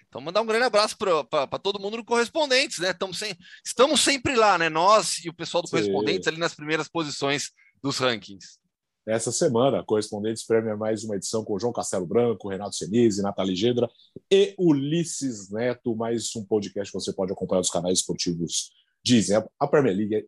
Então, 0.07 0.21
mandar 0.21 0.41
um 0.41 0.45
grande 0.45 0.65
abraço 0.65 0.95
para 0.97 1.59
todo 1.59 1.79
mundo 1.79 1.97
no 1.97 2.05
Correspondentes, 2.05 2.79
né? 2.79 2.91
Estamos, 2.91 3.19
sem, 3.19 3.35
estamos 3.65 3.99
sempre 3.99 4.35
lá, 4.35 4.57
né? 4.57 4.69
Nós 4.69 5.23
e 5.23 5.29
o 5.29 5.33
pessoal 5.33 5.61
do 5.61 5.67
Sim. 5.67 5.75
Correspondentes 5.75 6.27
ali 6.27 6.37
nas 6.37 6.55
primeiras 6.55 6.87
posições 6.87 7.51
dos 7.81 7.97
rankings. 7.97 8.57
Essa 9.05 9.31
semana, 9.31 9.83
Correspondentes 9.85 10.45
Prêmio 10.45 10.71
é 10.71 10.75
mais 10.75 11.03
uma 11.03 11.15
edição 11.15 11.43
com 11.43 11.57
João 11.57 11.71
Castelo 11.71 12.05
Branco, 12.05 12.49
Renato 12.49 12.75
Senise, 12.75 13.21
Nathalie 13.21 13.55
Gedra 13.55 13.89
e 14.29 14.53
Ulisses 14.57 15.49
Neto, 15.49 15.95
mais 15.95 16.35
um 16.35 16.43
podcast 16.43 16.91
que 16.91 16.99
você 16.99 17.13
pode 17.13 17.31
acompanhar 17.31 17.59
nos 17.59 17.69
canais 17.69 17.99
esportivos 17.99 18.71
Dizem. 19.01 19.41
A 19.57 19.67
Premier 19.67 19.95
League, 19.95 20.27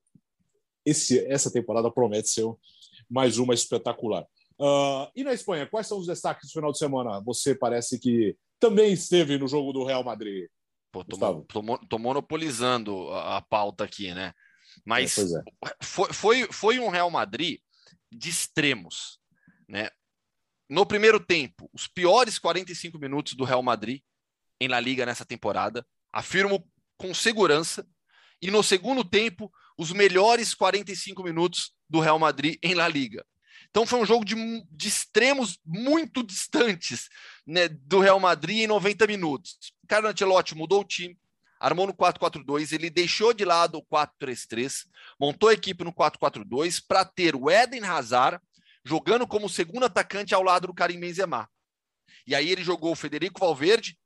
esse, 0.85 1.19
essa 1.25 1.51
temporada 1.51 1.91
promete 1.91 2.29
ser 2.29 2.45
mais 3.09 3.37
uma 3.37 3.53
espetacular. 3.53 4.23
Uh, 4.57 5.11
e 5.13 5.23
na 5.23 5.33
Espanha, 5.33 5.67
quais 5.67 5.87
são 5.87 5.99
os 5.99 6.07
destaques 6.07 6.49
do 6.49 6.53
final 6.53 6.71
de 6.71 6.77
semana? 6.77 7.19
Você 7.25 7.53
parece 7.53 7.99
que 7.99 8.37
também 8.59 8.93
esteve 8.93 9.37
no 9.37 9.47
jogo 9.47 9.71
do 9.71 9.83
Real 9.83 10.03
Madrid. 10.03 10.47
Pô, 10.91 11.03
tô, 11.03 11.41
tô, 11.43 11.77
tô 11.87 11.99
monopolizando 11.99 13.09
a, 13.11 13.37
a, 13.37 13.41
pauta 13.41 13.83
aqui, 13.83 14.13
né? 14.13 14.33
Mas 14.83 15.17
é, 15.17 15.21
é. 15.21 15.75
Foi, 15.81 16.13
foi, 16.13 16.47
foi 16.51 16.79
um 16.79 16.89
Real 16.89 17.09
Madrid 17.11 17.59
de 18.11 18.29
extremos, 18.29 19.19
né? 19.67 19.89
No 20.69 20.85
primeiro 20.85 21.19
tempo, 21.19 21.69
os 21.73 21.87
piores 21.87 22.37
45 22.37 22.99
minutos 22.99 23.33
do 23.33 23.43
Real 23.43 23.63
Madrid 23.63 24.01
em 24.59 24.67
La 24.67 24.79
Liga 24.79 25.05
nessa 25.05 25.25
temporada, 25.25 25.85
afirmo 26.11 26.67
com 26.97 27.13
segurança. 27.13 27.87
E 28.41 28.51
no 28.51 28.61
segundo 28.61 29.03
tempo, 29.03 29.51
os 29.77 29.91
melhores 29.91 30.53
45 30.53 31.23
minutos 31.23 31.71
do 31.89 31.99
Real 31.99 32.19
Madrid 32.19 32.57
em 32.61 32.73
La 32.73 32.87
Liga. 32.87 33.25
Então 33.69 33.85
foi 33.85 33.99
um 33.99 34.05
jogo 34.05 34.25
de, 34.25 34.35
de 34.71 34.87
extremos 34.87 35.59
muito 35.63 36.23
distantes 36.23 37.07
né, 37.45 37.67
do 37.67 37.99
Real 37.99 38.19
Madrid 38.19 38.59
em 38.59 38.67
90 38.67 39.05
minutos. 39.05 39.57
Carlo 39.87 40.07
Ancelotti 40.07 40.55
mudou 40.55 40.81
o 40.81 40.85
time, 40.85 41.17
armou 41.59 41.85
no 41.85 41.93
4-4-2, 41.93 42.73
ele 42.73 42.89
deixou 42.89 43.33
de 43.33 43.45
lado 43.45 43.77
o 43.77 43.85
4-3-3, 43.85 44.85
montou 45.19 45.49
a 45.49 45.53
equipe 45.53 45.83
no 45.83 45.93
4-4-2 45.93 46.83
para 46.87 47.05
ter 47.05 47.35
o 47.35 47.49
Eden 47.49 47.83
Hazard 47.83 48.39
jogando 48.83 49.27
como 49.27 49.49
segundo 49.49 49.85
atacante 49.85 50.33
ao 50.33 50.41
lado 50.41 50.67
do 50.67 50.73
Karim 50.73 50.99
Benzema. 50.99 51.47
E 52.25 52.33
aí 52.33 52.49
ele 52.49 52.63
jogou 52.63 52.91
o 52.91 52.95
Federico 52.95 53.39
Valverde 53.39 53.97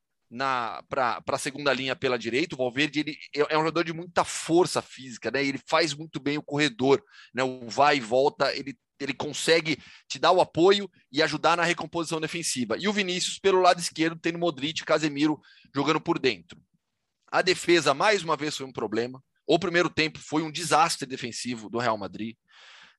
para 0.89 1.21
a 1.27 1.37
segunda 1.37 1.71
linha 1.71 1.95
pela 1.95 2.17
direita. 2.17 2.55
O 2.55 2.57
Valverde 2.57 3.01
ele 3.01 3.17
é, 3.35 3.53
é 3.53 3.57
um 3.57 3.61
jogador 3.61 3.83
de 3.83 3.93
muita 3.93 4.23
força 4.23 4.81
física, 4.81 5.29
né? 5.29 5.43
Ele 5.43 5.59
faz 5.67 5.93
muito 5.93 6.19
bem 6.19 6.37
o 6.37 6.43
corredor, 6.43 7.03
né? 7.33 7.43
O 7.43 7.67
vai 7.67 7.97
e 7.97 8.01
volta, 8.01 8.55
ele 8.55 8.75
ele 8.99 9.13
consegue 9.13 9.77
te 10.07 10.19
dar 10.19 10.31
o 10.31 10.41
apoio 10.41 10.89
e 11.11 11.21
ajudar 11.21 11.57
na 11.57 11.63
recomposição 11.63 12.21
defensiva. 12.21 12.77
E 12.77 12.87
o 12.87 12.93
Vinícius, 12.93 13.39
pelo 13.39 13.61
lado 13.61 13.79
esquerdo, 13.79 14.19
tendo 14.19 14.39
Modric 14.39 14.81
e 14.81 14.85
Casemiro 14.85 15.39
jogando 15.73 15.99
por 15.99 16.19
dentro. 16.19 16.61
A 17.31 17.41
defesa, 17.41 17.93
mais 17.93 18.23
uma 18.23 18.37
vez, 18.37 18.55
foi 18.55 18.65
um 18.65 18.71
problema. 18.71 19.23
O 19.47 19.57
primeiro 19.57 19.89
tempo 19.89 20.19
foi 20.19 20.43
um 20.43 20.51
desastre 20.51 21.07
defensivo 21.07 21.69
do 21.69 21.79
Real 21.79 21.97
Madrid. 21.97 22.35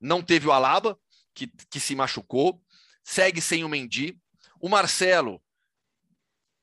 Não 0.00 0.22
teve 0.22 0.46
o 0.46 0.52
Alaba, 0.52 0.98
que, 1.34 1.50
que 1.70 1.80
se 1.80 1.94
machucou. 1.94 2.60
Segue 3.02 3.40
sem 3.40 3.64
o 3.64 3.68
Mendy. 3.68 4.18
O 4.60 4.68
Marcelo 4.68 5.40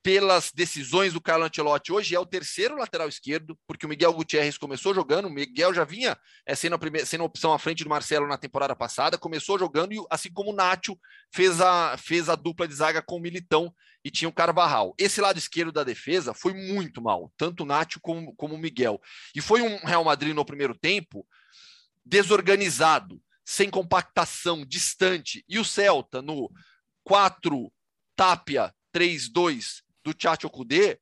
pelas 0.02 0.50
decisões 0.52 1.12
do 1.12 1.20
Carlo 1.20 1.44
Ancelotti. 1.44 1.92
Hoje 1.92 2.14
é 2.14 2.18
o 2.18 2.26
terceiro 2.26 2.76
lateral 2.76 3.08
esquerdo, 3.08 3.56
porque 3.66 3.86
o 3.86 3.88
Miguel 3.88 4.12
Gutierrez 4.12 4.58
começou 4.58 4.92
jogando, 4.92 5.28
o 5.28 5.30
Miguel 5.30 5.72
já 5.72 5.84
vinha 5.84 6.18
é, 6.44 6.54
sendo, 6.56 6.74
a 6.74 6.78
primeira, 6.78 7.06
sendo 7.06 7.22
a 7.22 7.26
opção 7.26 7.52
à 7.52 7.58
frente 7.58 7.84
do 7.84 7.90
Marcelo 7.90 8.26
na 8.26 8.36
temporada 8.36 8.74
passada, 8.74 9.16
começou 9.16 9.58
jogando, 9.58 9.92
e 9.92 10.04
assim 10.10 10.32
como 10.32 10.50
o 10.50 10.54
Nacho 10.54 10.98
fez 11.32 11.60
a, 11.60 11.96
fez 11.96 12.28
a 12.28 12.34
dupla 12.34 12.66
de 12.66 12.74
zaga 12.74 13.00
com 13.00 13.16
o 13.16 13.20
Militão 13.20 13.72
e 14.04 14.10
tinha 14.10 14.28
o 14.28 14.32
Carvajal. 14.32 14.92
Esse 14.98 15.20
lado 15.20 15.38
esquerdo 15.38 15.70
da 15.70 15.84
defesa 15.84 16.34
foi 16.34 16.52
muito 16.52 17.00
mal, 17.00 17.32
tanto 17.36 17.62
o 17.62 17.66
Nacho 17.66 18.00
como, 18.00 18.34
como 18.34 18.56
o 18.56 18.58
Miguel. 18.58 19.00
E 19.36 19.40
foi 19.40 19.62
um 19.62 19.76
Real 19.86 20.02
Madrid 20.02 20.34
no 20.34 20.44
primeiro 20.44 20.76
tempo 20.76 21.24
desorganizado, 22.04 23.22
sem 23.44 23.70
compactação, 23.70 24.66
distante. 24.66 25.44
E 25.48 25.60
o 25.60 25.64
Celta 25.64 26.20
no 26.20 26.50
4 27.04 27.72
Tapia 28.16 28.74
3-2 28.92 29.82
do 30.04 30.14
Tchatcho 30.14 30.50
Kudê, 30.50 30.98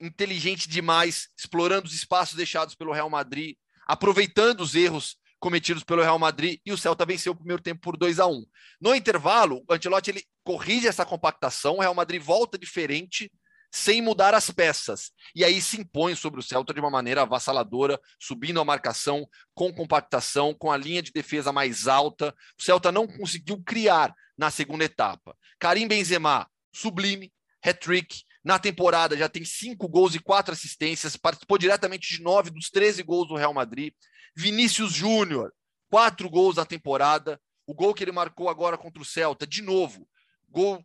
inteligente 0.00 0.68
demais, 0.68 1.28
explorando 1.38 1.86
os 1.86 1.94
espaços 1.94 2.34
deixados 2.34 2.74
pelo 2.74 2.92
Real 2.92 3.08
Madrid, 3.08 3.56
aproveitando 3.86 4.60
os 4.60 4.74
erros 4.74 5.16
cometidos 5.38 5.82
pelo 5.82 6.02
Real 6.02 6.18
Madrid 6.18 6.60
e 6.64 6.72
o 6.72 6.78
Celta 6.78 7.04
venceu 7.04 7.32
o 7.32 7.36
primeiro 7.36 7.62
tempo 7.62 7.80
por 7.80 7.96
2 7.96 8.20
a 8.20 8.26
1. 8.26 8.44
No 8.80 8.94
intervalo, 8.94 9.64
o 9.68 9.74
Ancelotti 9.74 10.10
ele 10.10 10.24
corrige 10.44 10.86
essa 10.86 11.04
compactação, 11.04 11.76
o 11.76 11.80
Real 11.80 11.94
Madrid 11.94 12.22
volta 12.22 12.56
diferente, 12.56 13.30
sem 13.72 14.02
mudar 14.02 14.34
as 14.34 14.50
peças. 14.50 15.10
E 15.34 15.44
aí 15.44 15.60
se 15.60 15.80
impõe 15.80 16.14
sobre 16.14 16.38
o 16.38 16.42
Celta 16.42 16.74
de 16.74 16.78
uma 16.78 16.90
maneira 16.90 17.22
avassaladora, 17.22 17.98
subindo 18.20 18.60
a 18.60 18.64
marcação 18.64 19.26
com 19.54 19.72
compactação, 19.72 20.54
com 20.54 20.70
a 20.70 20.76
linha 20.76 21.02
de 21.02 21.10
defesa 21.10 21.50
mais 21.50 21.88
alta. 21.88 22.34
O 22.58 22.62
Celta 22.62 22.92
não 22.92 23.08
conseguiu 23.08 23.60
criar 23.64 24.14
na 24.36 24.50
segunda 24.50 24.84
etapa. 24.84 25.36
Karim 25.58 25.88
Benzema, 25.88 26.46
sublime, 26.72 27.32
hat-trick. 27.64 28.22
Na 28.44 28.58
temporada 28.58 29.16
já 29.16 29.28
tem 29.28 29.44
cinco 29.44 29.88
gols 29.88 30.14
e 30.14 30.18
quatro 30.18 30.52
assistências, 30.52 31.16
participou 31.16 31.58
diretamente 31.58 32.08
de 32.16 32.22
nove 32.22 32.50
dos 32.50 32.70
13 32.70 33.02
gols 33.02 33.28
do 33.28 33.36
Real 33.36 33.54
Madrid. 33.54 33.92
Vinícius 34.34 34.92
Júnior, 34.92 35.52
quatro 35.88 36.28
gols 36.28 36.56
na 36.56 36.64
temporada. 36.64 37.40
O 37.66 37.74
gol 37.74 37.94
que 37.94 38.02
ele 38.02 38.10
marcou 38.10 38.48
agora 38.48 38.76
contra 38.76 39.00
o 39.00 39.04
Celta, 39.04 39.46
de 39.46 39.62
novo, 39.62 40.08
gol 40.48 40.84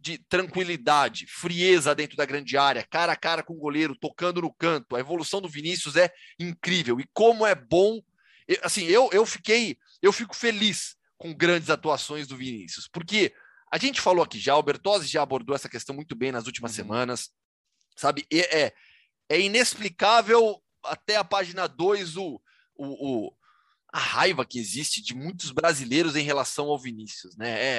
de 0.00 0.18
tranquilidade, 0.18 1.26
frieza 1.26 1.94
dentro 1.94 2.16
da 2.16 2.24
grande 2.24 2.56
área, 2.56 2.86
cara 2.88 3.12
a 3.12 3.16
cara 3.16 3.42
com 3.42 3.54
o 3.54 3.58
goleiro, 3.58 3.96
tocando 3.96 4.42
no 4.42 4.52
canto. 4.52 4.94
A 4.94 5.00
evolução 5.00 5.40
do 5.40 5.48
Vinícius 5.48 5.96
é 5.96 6.12
incrível. 6.38 7.00
E 7.00 7.08
como 7.12 7.46
é 7.46 7.54
bom. 7.54 8.00
Assim, 8.62 8.84
eu, 8.84 9.08
eu 9.12 9.26
fiquei, 9.26 9.76
eu 10.00 10.12
fico 10.12 10.36
feliz 10.36 10.96
com 11.16 11.34
grandes 11.34 11.68
atuações 11.68 12.26
do 12.28 12.36
Vinícius, 12.36 12.88
porque 12.88 13.32
a 13.70 13.78
gente 13.78 14.00
falou 14.00 14.24
aqui 14.24 14.38
já, 14.38 14.56
o 14.56 14.62
Bertozzi 14.62 15.06
já 15.06 15.22
abordou 15.22 15.54
essa 15.54 15.68
questão 15.68 15.94
muito 15.94 16.14
bem 16.14 16.32
nas 16.32 16.46
últimas 16.46 16.72
uhum. 16.72 16.76
semanas, 16.76 17.30
sabe? 17.96 18.26
É, 18.32 18.72
é 19.28 19.40
inexplicável 19.40 20.62
até 20.84 21.16
a 21.16 21.24
página 21.24 21.66
2 21.66 22.16
o, 22.16 22.40
o, 22.74 23.26
o, 23.26 23.32
a 23.92 23.98
raiva 23.98 24.44
que 24.44 24.58
existe 24.58 25.02
de 25.02 25.14
muitos 25.14 25.50
brasileiros 25.50 26.16
em 26.16 26.22
relação 26.22 26.68
ao 26.68 26.78
Vinícius, 26.78 27.36
né? 27.36 27.50
É, 27.50 27.76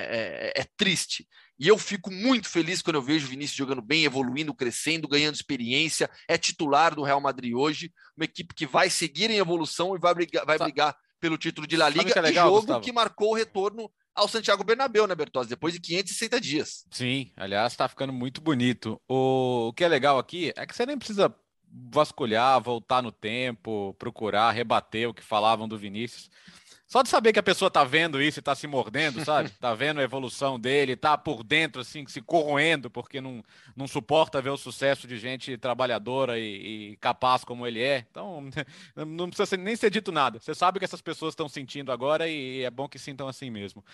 é, 0.55 0.61
é, 0.61 0.65
triste. 0.77 1.27
E 1.57 1.67
eu 1.67 1.77
fico 1.77 2.11
muito 2.11 2.47
feliz 2.47 2.81
quando 2.81 2.95
eu 2.95 3.01
vejo 3.01 3.25
o 3.27 3.29
Vinícius 3.29 3.57
jogando 3.57 3.81
bem, 3.81 4.05
evoluindo, 4.05 4.53
crescendo, 4.53 5.07
ganhando 5.07 5.35
experiência. 5.35 6.09
É 6.27 6.37
titular 6.37 6.95
do 6.95 7.03
Real 7.03 7.21
Madrid 7.21 7.53
hoje, 7.53 7.91
uma 8.15 8.25
equipe 8.25 8.53
que 8.53 8.65
vai 8.65 8.89
seguir 8.89 9.29
em 9.29 9.37
evolução 9.37 9.95
e 9.95 9.99
vai 9.99 10.13
brigar, 10.13 10.45
vai 10.45 10.57
brigar 10.57 10.95
pelo 11.19 11.37
título 11.37 11.67
de 11.67 11.75
La 11.75 11.89
Liga. 11.89 12.13
É 12.15 12.21
legal, 12.21 12.47
e 12.47 12.49
jogo 12.49 12.61
Gustavo? 12.61 12.83
que 12.83 12.91
marcou 12.91 13.31
o 13.31 13.35
retorno 13.35 13.91
ao 14.19 14.27
Santiago 14.27 14.63
Bernabéu, 14.63 15.07
né, 15.07 15.15
Bertozzi? 15.15 15.49
Depois 15.49 15.73
de 15.73 15.79
560 15.79 16.41
dias. 16.41 16.85
Sim, 16.91 17.31
aliás, 17.35 17.73
está 17.73 17.87
ficando 17.87 18.13
muito 18.13 18.41
bonito. 18.41 19.01
O... 19.07 19.69
o 19.69 19.73
que 19.73 19.83
é 19.83 19.87
legal 19.87 20.19
aqui 20.19 20.53
é 20.55 20.65
que 20.65 20.75
você 20.75 20.85
nem 20.85 20.97
precisa 20.97 21.33
vasculhar, 21.71 22.61
voltar 22.61 23.01
no 23.01 23.11
tempo, 23.11 23.95
procurar, 23.99 24.51
rebater 24.51 25.07
o 25.07 25.13
que 25.13 25.23
falavam 25.23 25.67
do 25.67 25.77
Vinícius. 25.77 26.29
Só 26.89 27.03
de 27.03 27.09
saber 27.09 27.31
que 27.31 27.37
a 27.37 27.43
pessoa 27.43 27.69
tá 27.69 27.83
vendo 27.83 28.19
isso 28.19 28.39
e 28.39 28.41
tá 28.41 28.55
se 28.55 28.65
mordendo, 28.65 29.23
sabe? 29.23 29.49
Tá 29.59 29.75
vendo 29.75 29.99
a 29.99 30.03
evolução 30.03 30.59
dele, 30.59 30.95
tá 30.95 31.17
por 31.17 31.43
dentro, 31.43 31.81
assim, 31.81 32.07
se 32.07 32.21
corroendo, 32.21 32.89
porque 32.89 33.21
não, 33.21 33.43
não 33.75 33.87
suporta 33.87 34.41
ver 34.41 34.49
o 34.49 34.57
sucesso 34.57 35.05
de 35.05 35.17
gente 35.17 35.55
trabalhadora 35.57 36.39
e, 36.39 36.93
e 36.93 36.97
capaz 36.97 37.43
como 37.43 37.67
ele 37.67 37.83
é. 37.83 38.05
Então, 38.09 38.49
não 38.95 39.29
precisa 39.29 39.55
nem 39.55 39.75
ser 39.75 39.91
dito 39.91 40.11
nada. 40.11 40.39
Você 40.39 40.55
sabe 40.55 40.77
o 40.77 40.79
que 40.79 40.85
essas 40.85 41.01
pessoas 41.01 41.33
estão 41.33 41.47
sentindo 41.47 41.91
agora 41.91 42.27
e 42.27 42.63
é 42.63 42.71
bom 42.71 42.87
que 42.87 42.97
sintam 42.97 43.27
assim 43.27 43.51
mesmo. 43.51 43.85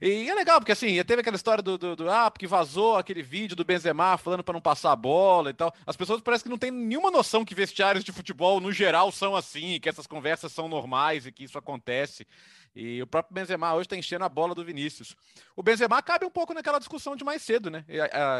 E 0.00 0.28
é 0.28 0.34
legal, 0.34 0.58
porque 0.58 0.72
assim, 0.72 1.02
teve 1.04 1.20
aquela 1.20 1.36
história 1.36 1.62
do, 1.62 1.78
do, 1.78 1.96
do 1.96 2.10
ah, 2.10 2.30
porque 2.30 2.46
vazou 2.46 2.96
aquele 2.96 3.22
vídeo 3.22 3.56
do 3.56 3.64
Benzema 3.64 4.18
falando 4.18 4.44
para 4.44 4.52
não 4.52 4.60
passar 4.60 4.92
a 4.92 4.96
bola 4.96 5.50
e 5.50 5.54
tal. 5.54 5.72
As 5.86 5.96
pessoas 5.96 6.20
parecem 6.20 6.44
que 6.44 6.50
não 6.50 6.58
têm 6.58 6.70
nenhuma 6.70 7.10
noção 7.10 7.46
que 7.46 7.54
vestiários 7.54 8.04
de 8.04 8.12
futebol, 8.12 8.60
no 8.60 8.72
geral, 8.72 9.10
são 9.10 9.34
assim, 9.34 9.80
que 9.80 9.88
essas 9.88 10.06
conversas 10.06 10.52
são 10.52 10.68
normais 10.68 11.24
e 11.24 11.32
que 11.32 11.44
isso 11.44 11.56
acontece. 11.56 12.26
E 12.74 13.02
o 13.02 13.06
próprio 13.06 13.34
Benzema 13.34 13.74
hoje 13.74 13.86
está 13.86 13.96
enchendo 13.96 14.24
a 14.24 14.28
bola 14.28 14.54
do 14.54 14.64
Vinícius. 14.64 15.14
O 15.54 15.62
Benzema 15.62 16.00
cabe 16.02 16.24
um 16.24 16.30
pouco 16.30 16.54
naquela 16.54 16.78
discussão 16.78 17.14
de 17.14 17.22
mais 17.22 17.42
cedo, 17.42 17.70
né? 17.70 17.84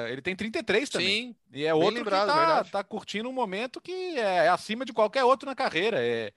Ele 0.09 0.23
tem 0.23 0.35
33 0.35 0.89
também. 0.89 1.09
Sim, 1.09 1.37
e 1.53 1.65
é 1.65 1.75
outro 1.75 1.97
lembrado, 1.97 2.29
que 2.29 2.35
tá, 2.35 2.65
tá, 2.65 2.85
curtindo 2.85 3.29
um 3.29 3.33
momento 3.33 3.81
que 3.81 4.19
é 4.19 4.49
acima 4.49 4.87
de 4.87 4.93
qualquer 4.93 5.25
outro 5.25 5.47
na 5.47 5.55
carreira. 5.55 5.99
É, 6.01 6.33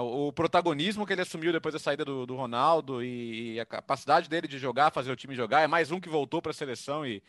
o 0.00 0.32
protagonismo 0.32 1.06
que 1.06 1.12
ele 1.12 1.22
assumiu 1.22 1.52
depois 1.52 1.72
da 1.72 1.78
saída 1.78 2.04
do, 2.04 2.26
do 2.26 2.36
Ronaldo 2.36 3.02
e, 3.02 3.58
a 3.58 3.64
capacidade 3.64 4.28
dele 4.28 4.46
de 4.46 4.58
jogar, 4.58 4.90
fazer 4.90 5.10
o 5.10 5.16
time 5.16 5.34
jogar, 5.34 5.62
é 5.62 5.66
mais 5.66 5.90
um 5.90 6.00
que 6.00 6.08
voltou 6.08 6.42
para 6.42 6.50
a 6.50 6.54
seleção 6.54 7.06
e 7.06 7.22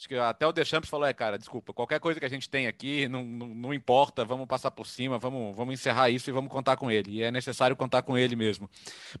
Acho 0.00 0.08
que 0.08 0.16
até 0.16 0.46
o 0.46 0.52
Deschamps 0.52 0.88
falou, 0.88 1.06
é, 1.06 1.12
cara, 1.12 1.36
desculpa, 1.36 1.74
qualquer 1.74 2.00
coisa 2.00 2.18
que 2.18 2.24
a 2.24 2.28
gente 2.28 2.48
tem 2.48 2.66
aqui, 2.66 3.06
não, 3.06 3.22
não, 3.22 3.48
não, 3.48 3.74
importa, 3.74 4.24
vamos 4.24 4.46
passar 4.46 4.70
por 4.70 4.86
cima, 4.86 5.18
vamos, 5.18 5.54
vamos 5.54 5.74
encerrar 5.74 6.08
isso 6.08 6.30
e 6.30 6.32
vamos 6.32 6.50
contar 6.50 6.78
com 6.78 6.90
ele. 6.90 7.16
E 7.16 7.22
é 7.22 7.30
necessário 7.30 7.76
contar 7.76 8.00
com 8.00 8.16
ele 8.16 8.34
mesmo. 8.34 8.66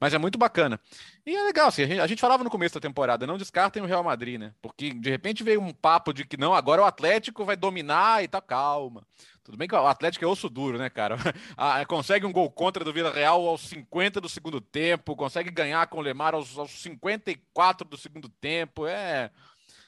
Mas 0.00 0.14
é 0.14 0.18
muito 0.18 0.38
bacana. 0.38 0.80
E 1.26 1.36
é 1.36 1.42
legal, 1.42 1.68
assim, 1.68 1.82
a 1.82 1.86
gente, 1.86 2.00
a 2.00 2.06
gente 2.06 2.20
falava 2.22 2.42
no 2.42 2.48
começo 2.48 2.76
da 2.76 2.80
temporada, 2.80 3.26
não 3.26 3.36
descartem 3.36 3.82
o 3.82 3.86
Real 3.86 4.02
Madrid, 4.02 4.40
né? 4.40 4.54
Porque 4.62 4.94
de 4.94 5.10
repente 5.10 5.44
veio 5.44 5.60
um 5.60 5.70
papo 5.70 6.14
de 6.14 6.24
que 6.24 6.38
não, 6.38 6.54
agora 6.54 6.80
o 6.80 6.86
Atlético 6.86 7.44
vai 7.44 7.56
dominar 7.56 8.24
e 8.24 8.28
tá 8.28 8.40
calma. 8.40 9.06
Tudo 9.50 9.58
bem 9.58 9.66
que 9.66 9.74
o 9.74 9.86
Atlético 9.86 10.24
é 10.24 10.28
osso 10.28 10.48
duro, 10.48 10.78
né, 10.78 10.88
cara? 10.88 11.16
Ah, 11.56 11.84
consegue 11.84 12.24
um 12.24 12.32
gol 12.32 12.48
contra 12.50 12.84
do 12.84 12.92
Vila 12.92 13.12
Real 13.12 13.46
aos 13.46 13.62
50 13.62 14.20
do 14.20 14.28
segundo 14.28 14.60
tempo, 14.60 15.16
consegue 15.16 15.50
ganhar 15.50 15.86
com 15.88 15.98
o 15.98 16.00
Lemar 16.00 16.34
aos, 16.34 16.56
aos 16.56 16.70
54 16.70 17.88
do 17.88 17.96
segundo 17.96 18.28
tempo. 18.28 18.86
É 18.86 19.30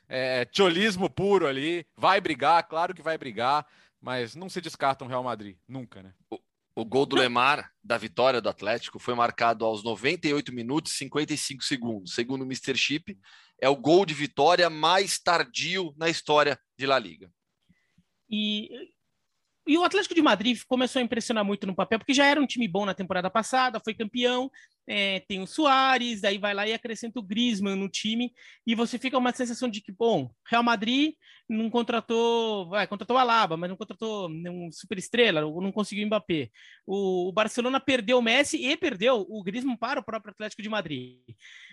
é, 0.09 0.45
tcholismo 0.45 1.09
puro 1.09 1.47
ali. 1.47 1.87
Vai 1.97 2.21
brigar, 2.21 2.69
claro 2.69 2.95
que 2.95 3.01
vai 3.01 3.17
brigar, 3.17 3.67
mas 3.99 4.35
não 4.35 4.49
se 4.49 4.61
descarta 4.61 5.05
um 5.05 5.09
Real 5.09 5.23
Madrid, 5.23 5.57
nunca, 5.67 6.03
né? 6.03 6.13
O, 6.29 6.39
o 6.75 6.85
gol 6.85 7.07
do 7.07 7.17
Lemar 7.17 7.73
da 7.83 7.97
vitória 7.97 8.41
do 8.41 8.49
Atlético 8.49 8.99
foi 8.99 9.15
marcado 9.15 9.65
aos 9.65 9.83
98 9.83 10.53
minutos 10.53 10.93
e 10.93 10.97
55 10.97 11.65
segundos. 11.65 12.15
Segundo 12.15 12.43
o 12.43 12.47
Mr. 12.47 12.77
Chip, 12.77 13.19
é 13.59 13.69
o 13.69 13.77
gol 13.77 14.05
de 14.05 14.13
vitória 14.13 14.69
mais 14.69 15.19
tardio 15.19 15.95
na 15.97 16.09
história 16.09 16.59
de 16.77 16.85
La 16.85 16.99
Liga. 16.99 17.31
E, 18.29 18.69
e 19.67 19.79
o 19.79 19.85
Atlético 19.85 20.15
de 20.15 20.23
Madrid 20.23 20.59
começou 20.67 21.01
a 21.01 21.03
impressionar 21.03 21.45
muito 21.45 21.67
no 21.67 21.75
papel, 21.75 21.99
porque 21.99 22.15
já 22.15 22.27
era 22.27 22.41
um 22.41 22.47
time 22.47 22.67
bom 22.67 22.85
na 22.85 22.95
temporada 22.95 23.31
passada, 23.31 23.81
foi 23.81 23.95
campeão, 23.95 24.51
é, 24.87 25.21
tem 25.21 25.41
o 25.41 25.47
Soares, 25.47 26.25
aí 26.25 26.39
vai 26.39 26.53
lá 26.53 26.67
e 26.67 26.73
acrescenta 26.73 27.21
o 27.21 27.23
Griezmann 27.23 27.77
no 27.77 27.89
time, 27.89 28.33
e 28.67 28.75
você 28.75 28.99
fica 28.99 29.17
uma 29.17 29.33
sensação 29.33 29.69
de 29.69 29.81
que, 29.81 29.93
bom, 29.93 30.31
Real 30.49 30.63
Madrid 30.63 31.15
não 31.49 31.71
contratou, 31.71 32.69
vai, 32.69 32.87
contratou 32.87 33.17
a 33.17 33.21
Alaba, 33.21 33.57
mas 33.57 33.71
não 33.71 33.77
contratou 33.77 34.29
um 34.29 34.71
super 34.73 34.99
estrela, 34.99 35.41
não 35.41 35.71
conseguiu 35.71 36.05
o 36.05 36.07
Mbappé. 36.07 36.51
O, 36.87 37.29
o, 37.29 37.33
Barcelona 37.33 37.79
perdeu 37.79 38.19
o 38.19 38.23
Messi 38.23 38.57
e 38.65 38.77
perdeu 38.77 39.25
o 39.29 39.43
Griezmann 39.43 39.77
para 39.77 40.01
o 40.01 40.05
próprio 40.05 40.33
Atlético 40.33 40.63
de 40.63 40.69
Madrid. 40.69 41.21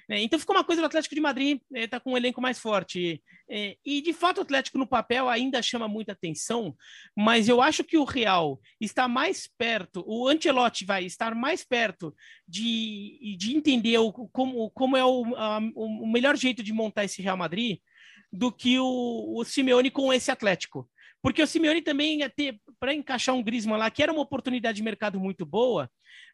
É, 0.10 0.20
então 0.24 0.39
ficou 0.39 0.55
uma 0.55 0.64
coisa 0.64 0.82
do 0.82 0.86
Atlético 0.86 1.14
de 1.14 1.22
Madrid, 1.22 1.60
está 1.72 1.97
é, 1.97 1.99
com 1.99 2.14
um 2.14 2.18
elenco 2.18 2.41
mais 2.41 2.57
forte. 2.57 3.22
É, 3.47 3.78
e 3.86 4.01
de 4.01 4.12
fato 4.12 4.39
o 4.39 4.41
Atlético 4.41 4.80
no 4.80 4.88
papel 4.88 5.30
ainda 5.30 5.62
chama 5.62 5.88
muita 5.88 6.14
atenção, 6.14 6.76
mas 7.16 7.47
eu 7.47 7.62
acho 7.62 7.84
que 7.84 7.95
o 7.95 8.03
Real 8.03 8.60
está 8.82 9.07
mais 9.07 9.47
perto, 9.55 10.03
o 10.07 10.28
Ancelotti 10.28 10.84
vai 10.84 11.05
estar 11.05 11.36
mais 11.36 11.64
perto 11.64 12.16
de, 12.47 13.36
de 13.38 13.55
entender 13.55 13.99
o, 13.99 14.12
como, 14.12 14.72
como 14.72 14.97
é 14.97 15.05
o, 15.05 15.36
a, 15.36 15.60
o 15.76 16.07
melhor 16.07 16.36
jeito 16.36 16.64
de 16.64 16.74
montar 16.74 17.03
esse 17.03 17.22
Real 17.22 17.38
Madrid 17.38 17.78
do 18.34 18.51
que 18.51 18.80
o, 18.80 19.36
o 19.38 19.43
Simeone 19.43 19.91
com 19.91 20.12
esse 20.12 20.32
Atlético. 20.32 20.89
Porque 21.22 21.43
o 21.43 21.47
Simeone 21.47 21.84
também 21.84 22.20
ia 22.20 22.30
ter, 22.30 22.60
para 22.80 22.93
encaixar 22.95 23.36
um 23.36 23.43
Griezmann 23.43 23.78
lá, 23.78 23.91
que 23.91 24.01
era 24.01 24.12
uma 24.12 24.22
oportunidade 24.22 24.78
de 24.78 24.84
mercado 24.84 25.20
muito 25.20 25.45
boa, 25.45 25.89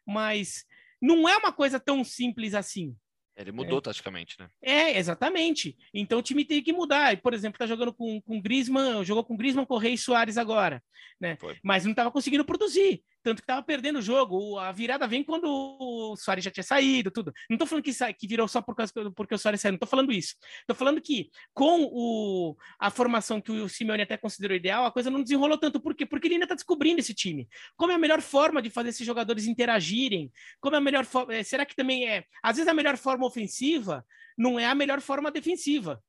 mas 0.06 0.64
não 1.00 1.28
é 1.28 1.36
uma 1.36 1.52
coisa 1.52 1.78
tão 1.78 2.02
simples 2.02 2.54
assim. 2.54 2.96
Ele 3.36 3.52
mudou 3.52 3.78
é. 3.78 3.82
taticamente, 3.82 4.36
né? 4.38 4.48
É, 4.62 4.98
exatamente. 4.98 5.76
Então 5.92 6.18
o 6.18 6.22
time 6.22 6.44
tem 6.44 6.62
que 6.62 6.72
mudar. 6.72 7.20
Por 7.20 7.34
exemplo, 7.34 7.58
tá 7.58 7.66
jogando 7.66 7.92
com, 7.92 8.20
com 8.22 8.40
Griezmann, 8.40 9.04
jogou 9.04 9.22
com 9.22 9.36
Griezmann, 9.36 9.66
Correia 9.66 9.92
e 9.92 9.98
Soares 9.98 10.38
agora, 10.38 10.82
né? 11.20 11.36
Foi. 11.38 11.56
Mas 11.62 11.84
não 11.84 11.90
estava 11.90 12.10
conseguindo 12.10 12.44
produzir 12.44 13.02
tanto 13.26 13.38
que 13.38 13.42
estava 13.42 13.60
perdendo 13.60 13.98
o 13.98 14.02
jogo. 14.02 14.56
A 14.56 14.70
virada 14.70 15.04
vem 15.04 15.24
quando 15.24 15.46
o 15.48 16.14
Soares 16.14 16.44
já 16.44 16.50
tinha 16.50 16.62
saído, 16.62 17.10
tudo. 17.10 17.32
Não 17.50 17.56
estou 17.56 17.66
falando 17.66 17.82
que, 17.82 17.92
que 18.14 18.28
virou 18.28 18.46
só 18.46 18.62
por 18.62 18.76
causa 18.76 18.92
porque 19.16 19.34
o 19.34 19.38
Soares 19.38 19.60
saiu, 19.60 19.72
não 19.72 19.76
estou 19.78 19.88
falando 19.88 20.12
isso. 20.12 20.36
Estou 20.60 20.76
falando 20.76 21.00
que 21.00 21.28
com 21.52 21.88
o, 21.90 22.56
a 22.78 22.88
formação 22.88 23.40
que 23.40 23.50
o 23.50 23.68
Simeone 23.68 24.02
até 24.02 24.16
considerou 24.16 24.56
ideal, 24.56 24.86
a 24.86 24.92
coisa 24.92 25.10
não 25.10 25.24
desenrolou 25.24 25.58
tanto. 25.58 25.80
Por 25.80 25.92
quê? 25.92 26.06
Porque 26.06 26.28
ele 26.28 26.34
ainda 26.34 26.44
está 26.44 26.54
descobrindo 26.54 27.00
esse 27.00 27.12
time. 27.12 27.48
Como 27.76 27.90
é 27.90 27.96
a 27.96 27.98
melhor 27.98 28.20
forma 28.20 28.62
de 28.62 28.70
fazer 28.70 28.90
esses 28.90 29.04
jogadores 29.04 29.48
interagirem? 29.48 30.30
Como 30.60 30.76
é 30.76 30.78
a 30.78 30.80
melhor 30.80 31.04
forma. 31.04 31.34
É, 31.34 31.42
será 31.42 31.66
que 31.66 31.74
também 31.74 32.08
é. 32.08 32.22
Às 32.40 32.58
vezes 32.58 32.70
a 32.70 32.74
melhor 32.74 32.96
forma 32.96 33.26
ofensiva 33.26 34.06
não 34.38 34.56
é 34.56 34.66
a 34.66 34.74
melhor 34.74 35.00
forma 35.00 35.32
defensiva. 35.32 36.00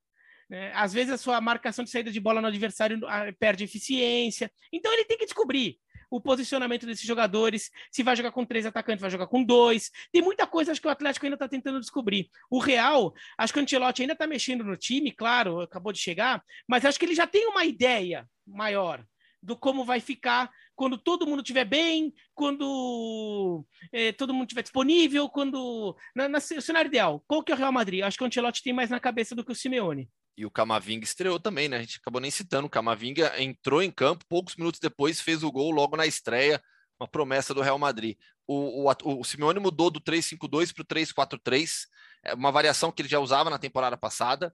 É, 0.52 0.72
às 0.76 0.94
vezes 0.94 1.12
a 1.12 1.18
sua 1.18 1.42
marcação 1.42 1.84
de 1.84 1.90
saída 1.90 2.12
de 2.12 2.20
bola 2.20 2.42
no 2.42 2.48
adversário 2.48 3.00
ah, 3.08 3.34
perde 3.40 3.64
eficiência. 3.64 4.52
Então 4.72 4.94
ele 4.94 5.06
tem 5.06 5.18
que 5.18 5.26
descobrir 5.26 5.80
o 6.10 6.22
posicionamento 6.22 6.86
desses 6.86 7.06
jogadores, 7.06 7.70
se 7.92 8.04
vai 8.04 8.16
jogar 8.16 8.32
com 8.32 8.46
três 8.46 8.66
atacantes, 8.66 9.02
vai 9.02 9.10
jogar 9.10 9.28
com 9.28 9.44
dois. 9.44 9.92
Tem 10.12 10.22
muita 10.22 10.48
coisa 10.48 10.72
acho 10.72 10.82
que 10.82 10.88
o 10.88 10.92
Atlético 10.92 11.26
ainda 11.26 11.36
está 11.36 11.48
tentando 11.48 11.80
descobrir. 11.80 12.30
O 12.50 12.60
Real, 12.60 13.14
acho 13.38 13.54
que 13.54 13.60
o 13.60 13.62
Ancelotti 13.62 14.02
ainda 14.02 14.14
está 14.14 14.28
mexendo 14.28 14.64
no 14.64 14.78
time, 14.78 15.12
claro, 15.12 15.62
acabou 15.62 15.92
de 15.92 16.00
chegar, 16.00 16.44
mas 16.68 16.86
acho 16.86 17.00
que 17.00 17.06
ele 17.06 17.16
já 17.16 17.28
tem 17.28 17.48
uma 17.48 17.66
ideia 17.66 18.28
maior 18.46 19.04
do 19.42 19.56
como 19.56 19.86
vai 19.86 20.00
ficar 20.00 20.50
quando 20.76 20.98
todo 20.98 21.26
mundo 21.26 21.42
estiver 21.42 21.66
bem, 21.66 22.14
quando 22.36 23.66
eh, 23.92 24.12
todo 24.12 24.34
mundo 24.34 24.44
estiver 24.44 24.62
disponível, 24.62 25.30
quando. 25.30 25.96
Na, 26.16 26.30
na, 26.30 26.40
cenário 26.40 26.88
ideal, 26.88 27.24
qual 27.28 27.44
que 27.44 27.52
é 27.52 27.56
o 27.56 27.58
Real 27.58 27.72
Madrid? 27.72 28.04
Acho 28.04 28.18
que 28.18 28.24
o 28.24 28.28
Ancelotti 28.28 28.62
tem 28.62 28.74
mais 28.74 28.90
na 28.90 29.00
cabeça 29.00 29.34
do 29.34 29.44
que 29.44 29.52
o 29.52 29.56
Simeone. 29.56 30.10
E 30.38 30.46
o 30.46 30.52
Camavinga 30.52 31.04
estreou 31.04 31.40
também, 31.40 31.68
né? 31.68 31.78
A 31.78 31.82
gente 31.82 31.98
acabou 31.98 32.22
nem 32.22 32.30
citando. 32.30 32.68
O 32.68 32.70
Camavinga 32.70 33.34
entrou 33.42 33.82
em 33.82 33.90
campo, 33.90 34.24
poucos 34.30 34.56
minutos 34.56 34.80
depois 34.80 35.20
fez 35.20 35.42
o 35.42 35.52
gol 35.52 35.72
logo 35.72 35.98
na 35.98 36.06
estreia, 36.06 36.62
uma 37.00 37.08
promessa 37.08 37.54
do 37.54 37.62
Real 37.62 37.80
Madrid. 37.80 38.16
O, 38.46 38.88
o, 38.88 39.20
o 39.20 39.24
Simeone 39.24 39.60
mudou 39.60 39.90
do 39.90 40.00
3-5-2 40.00 40.74
para 40.74 40.84
o 40.84 40.86
3-4-3, 40.86 41.88
é 42.24 42.34
uma 42.36 42.52
variação 42.52 42.92
que 42.92 43.02
ele 43.02 43.10
já 43.10 43.20
usava 43.20 43.50
na 43.50 43.58
temporada 43.58 43.98
passada, 43.98 44.54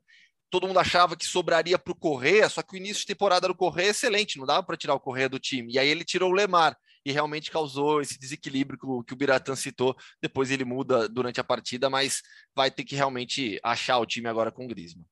todo 0.49 0.67
mundo 0.67 0.79
achava 0.79 1.15
que 1.17 1.25
sobraria 1.25 1.77
para 1.77 1.91
o 1.91 1.95
Correia, 1.95 2.47
só 2.47 2.61
que 2.61 2.75
o 2.75 2.77
início 2.77 3.01
de 3.01 3.07
temporada 3.07 3.47
do 3.47 3.55
Correia 3.55 3.87
é 3.87 3.91
excelente, 3.91 4.37
não 4.37 4.45
dava 4.45 4.63
para 4.63 4.77
tirar 4.77 4.93
o 4.93 4.99
Correia 4.99 5.27
do 5.27 5.39
time. 5.39 5.73
E 5.73 5.79
aí 5.79 5.87
ele 5.87 6.05
tirou 6.05 6.29
o 6.29 6.33
Lemar 6.33 6.77
e 7.05 7.11
realmente 7.11 7.51
causou 7.51 8.01
esse 8.01 8.17
desequilíbrio 8.17 8.79
que 8.79 8.85
o, 8.85 9.03
que 9.03 9.13
o 9.13 9.15
Biratan 9.15 9.55
citou. 9.55 9.95
Depois 10.21 10.49
ele 10.49 10.63
muda 10.63 11.09
durante 11.09 11.41
a 11.41 11.43
partida, 11.43 11.89
mas 11.89 12.21
vai 12.55 12.71
ter 12.71 12.83
que 12.83 12.95
realmente 12.95 13.59
achar 13.63 13.97
o 13.97 14.05
time 14.05 14.29
agora 14.29 14.51
com 14.51 14.65
o 14.65 14.67
Griezmann. 14.67 15.05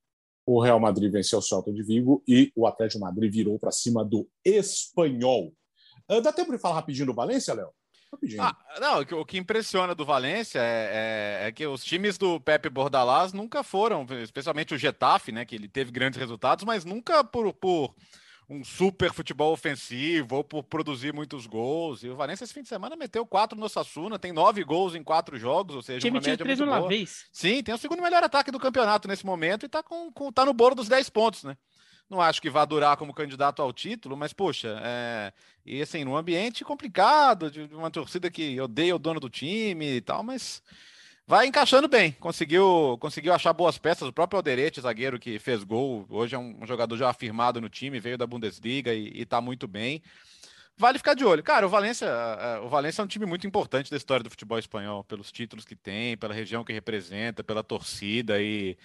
O 0.46 0.62
Real 0.62 0.80
Madrid 0.80 1.12
venceu 1.12 1.40
o 1.40 1.42
Celta 1.42 1.72
de 1.72 1.84
Vigo 1.84 2.24
e 2.28 2.52
o 2.56 2.66
Atlético 2.68 3.00
Madrid 3.00 3.32
virou 3.32 3.60
para 3.60 3.72
cima 3.72 4.04
do 4.04 4.28
Espanhol. 4.44 5.54
Uh, 6.10 6.22
dá 6.22 6.34
tempo 6.34 6.52
de 6.52 6.58
falar 6.58 6.76
rapidinho 6.76 7.06
do 7.06 7.14
Valência, 7.14 7.54
Léo? 7.54 7.70
Ah, 8.40 8.56
não, 8.80 9.20
o 9.22 9.26
que 9.26 9.38
impressiona 9.38 9.96
do 9.96 10.04
Valência 10.04 10.60
é, 10.60 11.44
é, 11.44 11.48
é, 11.48 11.52
que 11.52 11.66
os 11.66 11.82
times 11.84 12.18
do 12.18 12.42
Pepe 12.42 12.70
Bordalás 12.70 13.32
nunca 13.32 13.64
foram, 13.64 14.06
especialmente 14.22 14.76
o 14.76 14.78
Getafe, 14.78 15.32
né, 15.32 15.46
que 15.46 15.56
ele 15.56 15.70
teve 15.70 15.92
grandes 15.92 16.20
resultados, 16.20 16.66
mas 16.66 16.84
nunca 16.84 17.24
por, 17.24 17.54
por 17.54 17.96
um 18.52 18.66
super 18.66 19.14
futebol 19.14 19.54
ofensivo 19.54 20.36
ou 20.36 20.44
por 20.44 20.62
produzir 20.64 21.14
muitos 21.14 21.48
gols. 21.48 22.04
E 22.04 22.10
o 22.10 22.16
Valência 22.18 22.44
esse 22.44 22.54
fim 22.54 22.62
de 22.62 22.68
semana 22.68 22.98
meteu 22.98 23.26
quatro 23.26 23.58
no 23.58 23.70
Sassuna, 23.70 24.20
tem 24.20 24.34
nove 24.34 24.62
gols 24.62 24.94
em 24.94 25.02
quatro 25.02 25.40
jogos, 25.40 25.74
ou 25.74 25.82
seja, 25.82 26.00
Time 26.00 26.18
uma 26.18 26.22
média 26.22 26.46
muito 26.46 26.66
boa. 26.66 26.88
Vez. 26.90 27.28
Sim, 27.32 27.64
tem 27.64 27.74
o 27.74 27.78
segundo 27.78 28.02
melhor 28.02 28.22
ataque 28.22 28.52
do 28.52 28.60
campeonato 28.60 29.08
nesse 29.08 29.26
momento 29.26 29.66
e 29.66 29.70
tá, 29.70 29.82
com, 29.82 30.12
com, 30.12 30.34
tá 30.34 30.46
no 30.46 30.54
bolo 30.54 30.76
dos 30.76 30.90
10 30.90 31.10
pontos, 31.10 31.46
né? 31.46 31.56
Não 32.10 32.20
acho 32.20 32.42
que 32.42 32.50
vá 32.50 32.66
durar 32.66 32.98
como 32.98 33.14
candidato 33.14 33.62
ao 33.62 33.72
título, 33.72 34.18
mas, 34.18 34.34
poxa, 34.34 34.78
é... 34.84 35.32
e 35.66 35.82
assim, 35.82 36.04
num 36.04 36.18
ambiente 36.18 36.66
complicado, 36.66 37.50
de 37.50 37.74
uma 37.74 37.90
torcida 37.90 38.30
que 38.30 38.60
odeia 38.60 38.94
o 38.94 39.00
dono 39.00 39.22
do 39.22 39.30
time 39.30 39.96
e 39.96 40.02
tal, 40.02 40.22
mas 40.22 40.62
vai 41.28 41.48
encaixando 41.48 41.88
bem. 41.88 42.12
Conseguiu, 42.14 42.98
conseguiu 43.00 43.34
achar 43.34 43.54
boas 43.54 43.78
peças. 43.78 44.08
O 44.08 44.14
próprio 44.14 44.38
Alderete, 44.38 44.82
zagueiro 44.82 45.20
que 45.20 45.40
fez 45.40 45.64
gol, 45.64 46.06
hoje 46.10 46.36
é 46.36 46.40
um, 46.40 46.66
jogador 46.66 46.98
já 46.98 47.10
afirmado 47.10 47.62
no 47.62 47.70
time, 47.70 48.00
veio 48.00 48.18
da 48.18 48.28
Bundesliga 48.28 48.94
e, 48.94 49.22
está 49.22 49.40
muito 49.42 49.68
bem. 49.68 50.02
Vale 50.78 50.98
ficar 50.98 51.14
de 51.14 51.24
olho. 51.24 51.44
Cara, 51.44 51.68
o 51.68 51.70
Valência, 51.70 52.08
o 52.64 52.70
Valência 52.70 53.02
é 53.02 53.06
um 53.06 53.08
time 53.08 53.26
muito 53.26 53.46
importante 53.46 53.92
da 53.92 53.98
história 53.98 54.24
do 54.24 54.30
futebol 54.32 54.58
espanhol, 54.58 55.04
pelos 55.04 55.32
títulos 55.32 55.64
que 55.64 55.76
tem, 55.76 56.18
pela 56.18 56.34
região 56.34 56.64
que 56.64 56.74
representa, 56.74 57.44
pela 57.44 57.64
torcida 57.64 58.42
e 58.42 58.76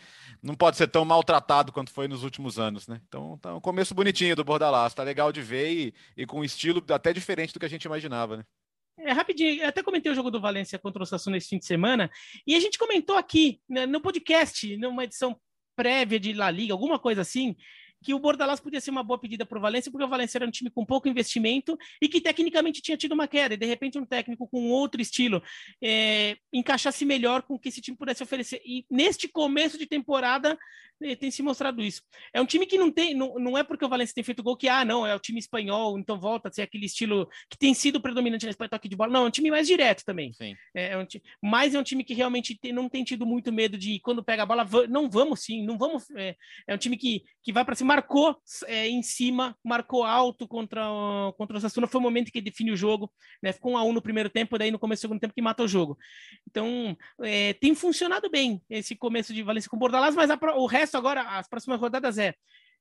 não 0.42 0.54
pode 0.54 0.76
ser 0.76 0.88
tão 0.88 1.04
maltratado 1.06 1.72
quanto 1.72 1.90
foi 1.90 2.06
nos 2.06 2.22
últimos 2.22 2.58
anos, 2.58 2.86
né? 2.86 3.00
Então, 3.08 3.38
tá 3.38 3.54
um 3.54 3.60
começo 3.60 3.94
bonitinho 3.94 4.36
do 4.36 4.44
Bordalás, 4.44 4.92
tá 4.92 5.02
legal 5.02 5.32
de 5.32 5.40
ver 5.40 5.72
e, 5.72 5.94
e 6.16 6.26
com 6.26 6.40
um 6.40 6.44
estilo 6.44 6.84
até 6.90 7.14
diferente 7.14 7.54
do 7.54 7.60
que 7.60 7.66
a 7.66 7.70
gente 7.70 7.84
imaginava, 7.84 8.36
né? 8.36 8.44
É, 8.98 9.12
rapidinho, 9.12 9.62
eu 9.62 9.68
até 9.68 9.82
comentei 9.82 10.10
o 10.10 10.14
jogo 10.14 10.30
do 10.30 10.40
Valência 10.40 10.78
contra 10.78 11.02
o 11.02 11.06
Sassuolo 11.06 11.34
nesse 11.34 11.48
fim 11.48 11.58
de 11.58 11.66
semana, 11.66 12.10
e 12.46 12.54
a 12.54 12.60
gente 12.60 12.78
comentou 12.78 13.16
aqui, 13.16 13.60
né, 13.68 13.84
no 13.84 14.00
podcast, 14.00 14.74
numa 14.78 15.04
edição 15.04 15.38
prévia 15.76 16.18
de 16.18 16.32
La 16.32 16.50
Liga, 16.50 16.72
alguma 16.72 16.98
coisa 16.98 17.20
assim, 17.20 17.54
que 18.06 18.14
o 18.14 18.20
Bordalás 18.20 18.60
podia 18.60 18.80
ser 18.80 18.92
uma 18.92 19.02
boa 19.02 19.18
pedida 19.18 19.44
para 19.44 19.58
o 19.58 19.60
Valência, 19.60 19.90
porque 19.90 20.04
o 20.04 20.08
Valência 20.08 20.38
era 20.38 20.46
um 20.46 20.50
time 20.50 20.70
com 20.70 20.86
pouco 20.86 21.08
investimento 21.08 21.76
e 22.00 22.08
que 22.08 22.20
tecnicamente 22.20 22.80
tinha 22.80 22.96
tido 22.96 23.10
uma 23.10 23.26
queda, 23.26 23.54
e 23.54 23.56
de 23.56 23.66
repente 23.66 23.98
um 23.98 24.06
técnico 24.06 24.46
com 24.46 24.70
outro 24.70 25.02
estilo 25.02 25.42
é, 25.82 26.36
encaixasse 26.52 27.04
melhor 27.04 27.42
com 27.42 27.54
o 27.54 27.58
que 27.58 27.68
esse 27.68 27.80
time 27.80 27.96
pudesse 27.96 28.22
oferecer. 28.22 28.62
E 28.64 28.86
neste 28.88 29.26
começo 29.26 29.76
de 29.76 29.86
temporada 29.86 30.56
é, 31.02 31.16
tem 31.16 31.30
se 31.30 31.42
mostrado 31.42 31.82
isso. 31.82 32.00
É 32.32 32.40
um 32.40 32.46
time 32.46 32.64
que 32.64 32.78
não 32.78 32.92
tem, 32.92 33.12
não, 33.12 33.34
não 33.34 33.58
é 33.58 33.64
porque 33.64 33.84
o 33.84 33.88
Valência 33.88 34.14
tem 34.14 34.24
feito 34.24 34.42
gol 34.42 34.56
que, 34.56 34.68
ah, 34.68 34.84
não, 34.84 35.04
é 35.04 35.14
o 35.14 35.18
time 35.18 35.40
espanhol, 35.40 35.98
então 35.98 36.18
volta 36.18 36.48
a 36.48 36.52
ser 36.52 36.62
aquele 36.62 36.86
estilo 36.86 37.28
que 37.50 37.58
tem 37.58 37.74
sido 37.74 38.00
predominante 38.00 38.44
na 38.44 38.50
Espanha, 38.50 38.70
toque 38.70 38.88
de 38.88 38.94
bola. 38.94 39.12
Não, 39.12 39.24
é 39.24 39.26
um 39.26 39.30
time 39.30 39.50
mais 39.50 39.66
direto 39.66 40.04
também. 40.04 40.30
É, 40.74 40.92
é 40.92 40.96
um 40.96 41.04
time, 41.04 41.24
mas 41.42 41.74
é 41.74 41.78
um 41.78 41.82
time 41.82 42.04
que 42.04 42.14
realmente 42.14 42.56
tem, 42.56 42.72
não 42.72 42.88
tem 42.88 43.02
tido 43.02 43.26
muito 43.26 43.52
medo 43.52 43.76
de, 43.76 43.98
quando 43.98 44.22
pega 44.22 44.44
a 44.44 44.46
bola, 44.46 44.64
não 44.88 45.10
vamos 45.10 45.40
sim, 45.40 45.66
não 45.66 45.76
vamos. 45.76 46.08
É, 46.16 46.36
é 46.68 46.74
um 46.74 46.78
time 46.78 46.96
que, 46.96 47.24
que 47.42 47.52
vai 47.52 47.64
para 47.64 47.74
cima 47.74 47.95
marcou 47.96 48.36
é, 48.66 48.88
em 48.88 49.02
cima, 49.02 49.56
marcou 49.64 50.04
alto 50.04 50.46
contra, 50.46 50.82
contra 51.38 51.56
o 51.56 51.60
Sassuna. 51.60 51.86
Foi 51.86 51.98
o 51.98 52.02
momento 52.02 52.30
que 52.30 52.40
define 52.42 52.70
o 52.70 52.76
jogo, 52.76 53.10
né? 53.42 53.52
Ficou 53.52 53.72
um 53.72 53.78
a 53.78 53.82
um 53.82 53.92
no 53.92 54.02
primeiro 54.02 54.28
tempo, 54.28 54.58
daí 54.58 54.70
no 54.70 54.78
começo 54.78 55.00
do 55.00 55.02
segundo 55.02 55.20
tempo 55.20 55.34
que 55.34 55.40
matou 55.40 55.64
o 55.64 55.68
jogo. 55.68 55.96
Então, 56.48 56.96
é, 57.22 57.54
tem 57.54 57.74
funcionado 57.74 58.28
bem 58.30 58.60
esse 58.68 58.94
começo 58.94 59.32
de 59.32 59.42
Valência 59.42 59.70
com 59.70 59.76
o 59.76 59.78
Bordalás, 59.78 60.14
mas 60.14 60.30
a, 60.30 60.38
o 60.56 60.66
resto 60.66 60.96
agora, 60.96 61.22
as 61.22 61.48
próximas 61.48 61.80
rodadas 61.80 62.18
é, 62.18 62.34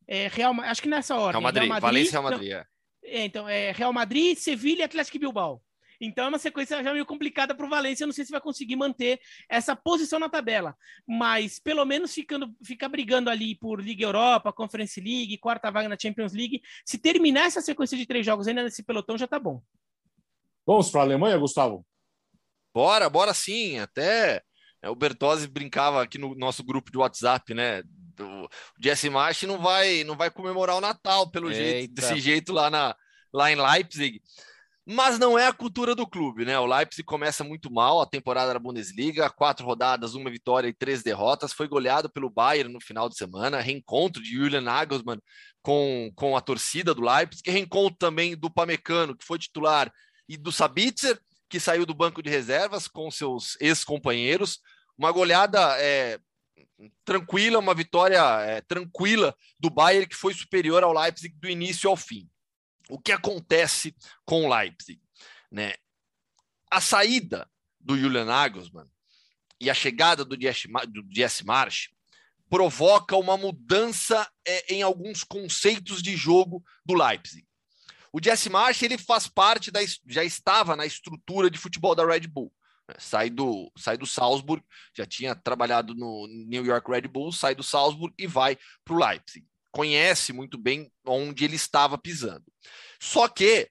é 0.08 0.28
Real, 0.28 0.54
acho 0.62 0.82
que 0.82 0.90
nessa 0.90 1.16
hora. 1.16 1.32
Real 1.32 1.42
Madrid, 1.42 1.64
Real 1.64 1.70
Madrid 1.70 1.82
Valência 1.84 2.12
Real 2.12 2.24
Madrid. 2.24 2.52
Não, 2.52 2.58
é. 2.58 2.66
é, 3.04 3.26
então, 3.26 3.50
é 3.50 3.72
Real 3.72 3.94
Madrid, 3.94 4.38
Sevilha 4.38 4.82
e 4.82 4.84
Atlético 4.84 5.20
Bilbao. 5.20 5.62
Então 6.00 6.26
é 6.26 6.28
uma 6.30 6.40
sequência 6.40 6.84
já 6.84 6.94
meio 6.94 7.06
complicada 7.06 7.56
para 7.56 7.66
o 7.66 7.70
Valência. 7.70 8.04
Eu 8.04 8.08
não 8.08 8.14
sei 8.14 8.26
se 8.26 8.32
vai 8.32 8.42
conseguir 8.42 8.76
manter 8.76 9.20
essa 9.50 9.76
posição 9.76 10.20
na 10.20 10.30
tabela, 10.30 10.76
mas 11.08 11.60
pelo 11.60 11.86
menos 11.86 12.14
ficando, 12.14 12.54
ficar 12.64 12.90
brigando 12.90 13.30
ali 13.30 13.56
por 13.56 13.82
Liga 13.82 14.04
Europa, 14.04 14.54
Conference 14.54 15.00
League, 15.00 15.38
quarta 15.38 15.72
vaga 15.72 15.90
na 15.90 15.98
Champions 16.00 16.34
League. 16.34 16.62
Se 16.86 16.98
terminar 16.98 17.46
essa 17.46 17.62
sequência 17.62 17.98
de 17.98 18.06
três 18.06 18.26
jogos 18.26 18.48
ainda 18.48 18.64
nesse 18.64 18.84
pelotão, 18.84 19.18
já 19.18 19.28
tá 19.28 19.40
bom. 19.40 19.62
Vamos 20.66 20.90
para 20.90 21.02
a 21.02 21.04
Alemanha, 21.04 21.38
Gustavo? 21.38 21.86
Bora, 22.74 23.10
bora 23.10 23.34
sim. 23.34 23.78
Até 23.80 24.42
é, 24.82 24.90
o 24.90 24.96
Bertozzi 24.96 25.48
brincava 25.48 26.04
aqui 26.04 26.18
no 26.18 26.36
nosso 26.36 26.64
grupo 26.64 26.92
de 26.92 26.98
WhatsApp, 26.98 27.54
né? 27.54 27.82
O 28.20 28.48
Jesse 28.80 29.10
March 29.10 29.44
não 29.44 29.60
vai, 29.60 30.04
não 30.04 30.16
vai 30.16 30.30
comemorar 30.30 30.76
o 30.76 30.82
Natal 30.82 31.30
pelo 31.30 31.50
Eita. 31.50 31.60
jeito, 31.60 31.94
desse 31.94 32.20
jeito 32.20 32.54
lá, 32.54 32.70
na, 32.70 32.96
lá 33.34 33.52
em 33.52 33.56
Leipzig 33.56 34.22
mas 34.86 35.18
não 35.18 35.38
é 35.38 35.48
a 35.48 35.54
cultura 35.54 35.96
do 35.96 36.06
clube, 36.06 36.46
né? 36.46 36.60
O 36.60 36.66
Leipzig 36.68 37.04
começa 37.04 37.44
muito 37.44 37.72
mal 37.72 38.00
a 38.00 38.06
temporada 38.06 38.54
da 38.54 38.60
Bundesliga, 38.60 39.30
quatro 39.32 39.66
rodadas, 39.66 40.14
uma 40.14 40.30
vitória 40.30 40.68
e 40.68 40.74
três 40.74 41.02
derrotas, 41.02 41.52
foi 41.52 41.68
goleado 41.68 42.08
pelo 42.08 42.30
Bayern 42.30 42.72
no 42.72 42.80
final 42.80 43.10
de 43.10 43.18
semana, 43.18 43.60
reencontro 43.62 44.22
de 44.22 44.30
Julian 44.30 44.62
Nagelsmann 44.62 45.20
com, 45.64 46.12
com 46.16 46.38
a 46.38 46.42
torcida 46.42 46.94
do 46.94 47.02
Leipzig, 47.02 47.50
reencontro 47.50 47.98
também 47.98 48.38
do 48.38 48.52
Pamecano, 48.52 49.18
que 49.18 49.26
foi 49.26 49.40
titular, 49.40 49.92
e 50.30 50.38
do 50.38 50.52
Sabitzer, 50.52 51.20
que 51.50 51.60
saiu 51.60 51.86
do 51.86 51.94
banco 51.94 52.22
de 52.22 52.30
reservas 52.30 52.88
com 52.88 53.10
seus 53.10 53.58
ex-companheiros, 53.60 54.60
uma 54.96 55.12
goleada 55.12 55.60
é, 55.80 56.20
tranquila, 57.04 57.58
uma 57.58 57.74
vitória 57.74 58.22
é, 58.42 58.62
tranquila 58.62 59.36
do 59.60 59.72
Bayern, 59.72 60.08
que 60.08 60.16
foi 60.16 60.36
superior 60.36 60.84
ao 60.84 60.94
Leipzig 60.94 61.36
do 61.40 61.50
início 61.50 61.90
ao 61.90 61.98
fim 61.98 62.30
o 62.90 63.00
que 63.00 63.12
acontece 63.12 63.96
com 64.26 64.46
o 64.46 64.56
Leipzig? 64.56 65.02
Né? 65.52 65.74
A 66.70 66.82
saída 66.82 67.50
do 67.80 67.98
Julian 67.98 68.26
Nagelsmann 68.26 68.88
e 69.60 69.70
a 69.70 69.74
chegada 69.74 70.26
do 70.26 70.40
Jesse, 70.40 70.68
do 70.88 71.06
Jesse 71.10 71.46
March 71.46 71.90
provoca 72.50 73.16
uma 73.16 73.38
mudança 73.38 74.30
é, 74.46 74.74
em 74.74 74.82
alguns 74.82 75.24
conceitos 75.24 76.02
de 76.02 76.16
jogo 76.16 76.64
do 76.86 76.94
Leipzig. 76.94 77.46
O 78.14 78.20
Jesse 78.24 78.50
March 78.50 78.82
ele 78.82 78.98
faz 78.98 79.28
parte 79.28 79.72
da 79.72 79.80
já 80.08 80.24
estava 80.24 80.76
na 80.76 80.86
estrutura 80.86 81.50
de 81.50 81.58
futebol 81.58 81.96
da 81.96 82.06
Red 82.06 82.28
Bull. 82.28 82.54
Né? 82.88 82.96
Sai 83.00 83.30
do 83.30 83.72
sai 83.78 83.98
do 83.98 84.06
Salzburg, 84.06 84.64
já 84.96 85.06
tinha 85.06 85.36
trabalhado 85.36 85.94
no 85.96 86.28
New 86.28 86.66
York 86.66 86.90
Red 86.90 87.08
Bull, 87.08 87.32
sai 87.32 87.56
do 87.56 87.64
Salzburg 87.64 88.14
e 88.18 88.28
vai 88.28 88.58
para 88.86 88.94
o 88.94 88.98
Leipzig 88.98 89.46
conhece 89.76 90.32
muito 90.32 90.58
bem 90.58 90.90
onde 91.06 91.44
ele 91.44 91.58
estava 91.58 91.98
pisando. 91.98 92.46
Só 92.98 93.28
que, 93.28 93.70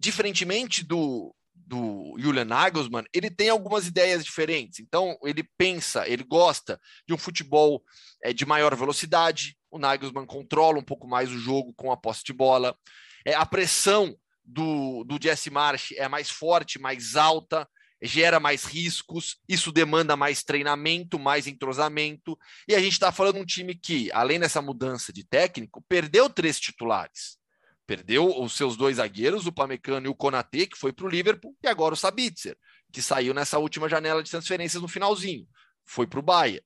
diferentemente 0.00 0.82
do, 0.82 1.36
do 1.54 2.16
Julian 2.18 2.46
Nagelsmann, 2.46 3.04
ele 3.12 3.30
tem 3.30 3.50
algumas 3.50 3.86
ideias 3.86 4.24
diferentes. 4.24 4.80
Então, 4.80 5.18
ele 5.22 5.46
pensa, 5.58 6.08
ele 6.08 6.24
gosta 6.24 6.80
de 7.06 7.12
um 7.12 7.18
futebol 7.18 7.84
é, 8.22 8.32
de 8.32 8.46
maior 8.46 8.74
velocidade. 8.74 9.54
O 9.70 9.78
Nagelsmann 9.78 10.24
controla 10.24 10.78
um 10.78 10.82
pouco 10.82 11.06
mais 11.06 11.30
o 11.30 11.38
jogo 11.38 11.74
com 11.74 11.92
a 11.92 11.96
posse 11.96 12.24
de 12.24 12.32
bola. 12.32 12.74
É, 13.22 13.34
a 13.34 13.44
pressão 13.44 14.16
do, 14.42 15.04
do 15.04 15.22
Jesse 15.22 15.50
Marsh 15.50 15.92
é 15.92 16.08
mais 16.08 16.30
forte, 16.30 16.78
mais 16.78 17.16
alta 17.16 17.68
gera 18.02 18.38
mais 18.38 18.64
riscos, 18.64 19.38
isso 19.48 19.72
demanda 19.72 20.16
mais 20.16 20.42
treinamento, 20.42 21.18
mais 21.18 21.46
entrosamento. 21.46 22.38
E 22.68 22.74
a 22.74 22.80
gente 22.80 22.92
está 22.92 23.10
falando 23.10 23.36
de 23.36 23.40
um 23.40 23.46
time 23.46 23.74
que, 23.74 24.10
além 24.12 24.38
dessa 24.38 24.60
mudança 24.60 25.12
de 25.12 25.24
técnico, 25.24 25.82
perdeu 25.88 26.28
três 26.28 26.60
titulares. 26.60 27.38
Perdeu 27.86 28.40
os 28.40 28.54
seus 28.54 28.76
dois 28.76 28.96
zagueiros, 28.96 29.46
o 29.46 29.52
Pamecano 29.52 30.06
e 30.06 30.08
o 30.08 30.14
Konate, 30.14 30.66
que 30.66 30.78
foi 30.78 30.92
para 30.92 31.06
o 31.06 31.08
Liverpool, 31.08 31.56
e 31.62 31.68
agora 31.68 31.94
o 31.94 31.96
Sabitzer, 31.96 32.56
que 32.92 33.02
saiu 33.02 33.34
nessa 33.34 33.58
última 33.58 33.88
janela 33.88 34.22
de 34.22 34.30
transferências 34.30 34.80
no 34.80 34.88
finalzinho, 34.88 35.46
foi 35.84 36.06
para 36.06 36.18
o 36.18 36.22
Bahia. 36.22 36.62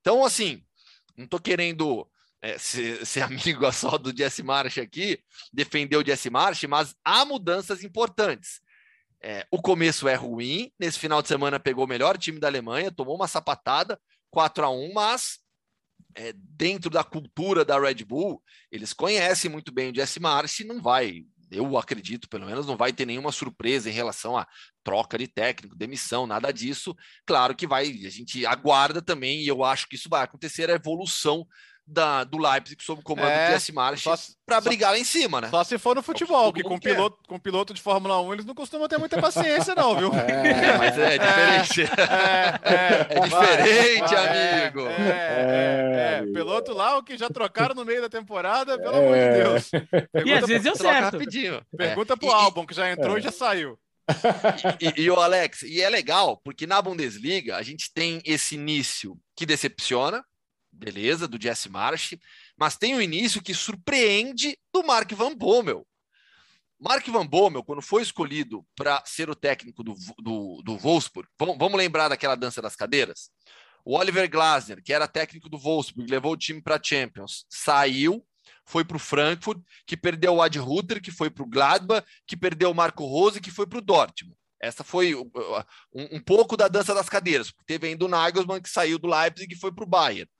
Então, 0.00 0.24
assim, 0.24 0.64
não 1.16 1.24
estou 1.24 1.40
querendo 1.40 2.08
é, 2.40 2.56
ser, 2.58 3.04
ser, 3.04 3.22
amigo 3.22 3.70
só 3.72 3.98
do 3.98 4.16
Jesse 4.16 4.42
Marsh 4.42 4.78
aqui, 4.78 5.20
defender 5.52 5.96
o 5.96 6.04
Jesse 6.04 6.30
Marsh, 6.30 6.64
mas 6.64 6.94
há 7.04 7.24
mudanças 7.24 7.82
importantes. 7.84 8.60
É, 9.22 9.46
o 9.50 9.60
começo 9.60 10.08
é 10.08 10.14
ruim. 10.14 10.72
Nesse 10.78 10.98
final 10.98 11.20
de 11.20 11.28
semana 11.28 11.60
pegou 11.60 11.84
o 11.84 11.88
melhor 11.88 12.16
time 12.16 12.40
da 12.40 12.48
Alemanha, 12.48 12.90
tomou 12.90 13.16
uma 13.16 13.28
sapatada, 13.28 14.00
4 14.30 14.64
a 14.64 14.70
1 14.70 14.92
mas 14.92 15.38
é, 16.14 16.32
dentro 16.34 16.90
da 16.90 17.04
cultura 17.04 17.64
da 17.64 17.78
Red 17.78 18.04
Bull, 18.04 18.42
eles 18.70 18.92
conhecem 18.92 19.50
muito 19.50 19.72
bem 19.72 19.90
o 19.90 19.94
Jesse 19.94 20.20
March 20.20 20.60
e 20.60 20.64
não 20.64 20.80
vai, 20.80 21.24
eu 21.50 21.76
acredito, 21.76 22.28
pelo 22.28 22.46
menos, 22.46 22.66
não 22.66 22.76
vai 22.76 22.92
ter 22.92 23.04
nenhuma 23.04 23.32
surpresa 23.32 23.90
em 23.90 23.92
relação 23.92 24.36
a 24.36 24.46
troca 24.84 25.18
de 25.18 25.26
técnico, 25.26 25.76
demissão, 25.76 26.26
nada 26.26 26.52
disso. 26.52 26.94
Claro 27.26 27.54
que 27.54 27.66
vai, 27.66 27.88
a 27.88 28.10
gente 28.10 28.46
aguarda 28.46 29.02
também, 29.02 29.42
e 29.42 29.48
eu 29.48 29.64
acho 29.64 29.88
que 29.88 29.96
isso 29.96 30.08
vai 30.08 30.22
acontecer, 30.22 30.70
a 30.70 30.74
evolução 30.74 31.46
da, 31.90 32.24
do 32.24 32.38
Leipzig 32.38 32.82
sob 32.82 33.00
o 33.00 33.04
comando 33.04 33.28
é, 33.28 33.48
do 33.48 33.52
Jesse 33.52 33.72
March 33.72 34.04
para 34.46 34.60
brigar 34.60 34.92
lá 34.92 34.98
em 34.98 35.04
cima, 35.04 35.40
né? 35.40 35.48
Só 35.50 35.64
se 35.64 35.78
for 35.78 35.94
no 35.96 36.02
futebol, 36.02 36.52
que 36.52 36.62
com 36.62 36.78
piloto, 36.78 37.18
com 37.28 37.38
piloto 37.38 37.74
de 37.74 37.80
Fórmula 37.80 38.20
1 38.20 38.32
eles 38.32 38.44
não 38.44 38.54
costumam 38.54 38.88
ter 38.88 38.98
muita 38.98 39.20
paciência, 39.20 39.74
não, 39.74 39.96
viu? 39.96 40.10
É, 40.20 40.78
mas 40.78 40.98
é 40.98 41.18
diferente. 41.18 41.82
É, 41.82 42.60
é, 42.62 43.06
é 43.10 43.20
diferente, 43.20 44.14
amigo. 44.14 44.86
É, 44.88 46.22
piloto 46.32 46.72
lá, 46.72 46.98
o 46.98 47.02
que 47.02 47.16
já 47.16 47.28
trocaram 47.28 47.74
no 47.74 47.84
meio 47.84 48.00
da 48.00 48.08
temporada, 48.08 48.78
pelo 48.78 48.96
amor 48.96 49.16
de 49.16 49.30
Deus. 49.30 49.70
Pergunta 49.70 50.10
e 50.24 50.32
às 50.32 50.46
vezes 50.46 50.62
deu 50.62 50.76
certo. 50.76 51.12
Rapidinho. 51.12 51.60
Pergunta 51.76 52.16
pro 52.16 52.30
álbum, 52.30 52.66
que 52.66 52.74
já 52.74 52.90
entrou 52.90 53.18
e 53.18 53.20
já 53.20 53.32
saiu. 53.32 53.78
E, 54.80 55.02
e, 55.02 55.04
e, 55.04 55.10
o 55.10 55.20
Alex, 55.20 55.62
e 55.62 55.80
é 55.80 55.88
legal, 55.88 56.36
porque 56.38 56.66
na 56.66 56.82
Bundesliga 56.82 57.56
a 57.56 57.62
gente 57.62 57.92
tem 57.92 58.20
esse 58.24 58.56
início 58.56 59.16
que 59.36 59.46
decepciona, 59.46 60.24
beleza, 60.80 61.28
do 61.28 61.40
Jesse 61.40 61.68
Marsh, 61.68 62.16
mas 62.56 62.76
tem 62.76 62.94
um 62.94 63.00
início 63.00 63.42
que 63.42 63.54
surpreende 63.54 64.58
do 64.72 64.82
Mark 64.82 65.12
Van 65.12 65.36
Bommel. 65.36 65.86
Mark 66.80 67.06
Van 67.08 67.26
Bommel, 67.26 67.62
quando 67.62 67.82
foi 67.82 68.02
escolhido 68.02 68.66
para 68.74 69.02
ser 69.04 69.28
o 69.28 69.34
técnico 69.34 69.84
do, 69.84 69.94
do, 70.18 70.62
do 70.64 70.78
Wolfsburg, 70.78 71.28
vamos, 71.38 71.58
vamos 71.58 71.76
lembrar 71.76 72.08
daquela 72.08 72.34
dança 72.34 72.62
das 72.62 72.74
cadeiras? 72.74 73.30
O 73.84 73.96
Oliver 73.96 74.28
Glasner, 74.28 74.82
que 74.82 74.92
era 74.92 75.06
técnico 75.06 75.48
do 75.48 75.58
Wolfsburg, 75.58 76.10
levou 76.10 76.32
o 76.32 76.36
time 76.36 76.62
para 76.62 76.80
Champions, 76.82 77.44
saiu, 77.50 78.24
foi 78.64 78.84
para 78.84 78.96
o 78.96 79.00
Frankfurt, 79.00 79.60
que 79.86 79.96
perdeu 79.96 80.36
o 80.36 80.42
Ad 80.42 80.58
Ruther, 80.58 81.02
que 81.02 81.10
foi 81.10 81.28
para 81.28 81.42
o 81.42 81.46
Gladbach, 81.46 82.06
que 82.26 82.36
perdeu 82.36 82.70
o 82.70 82.74
Marco 82.74 83.04
Rose, 83.04 83.40
que 83.40 83.50
foi 83.50 83.66
para 83.66 83.78
o 83.78 83.82
Dortmund. 83.82 84.36
Essa 84.60 84.84
foi 84.84 85.14
um, 85.14 85.30
um, 85.94 86.20
pouco 86.20 86.56
da 86.56 86.68
dança 86.68 86.94
das 86.94 87.08
cadeiras, 87.08 87.50
porque 87.50 87.64
teve 87.64 87.88
ainda 87.88 88.04
o 88.04 88.08
Nagelsmann, 88.08 88.60
que 88.60 88.68
saiu 88.68 88.98
do 88.98 89.08
Leipzig 89.08 89.54
e 89.54 89.58
foi 89.58 89.72
para 89.72 89.84
o 89.84 89.88
Bayern. 89.88 90.30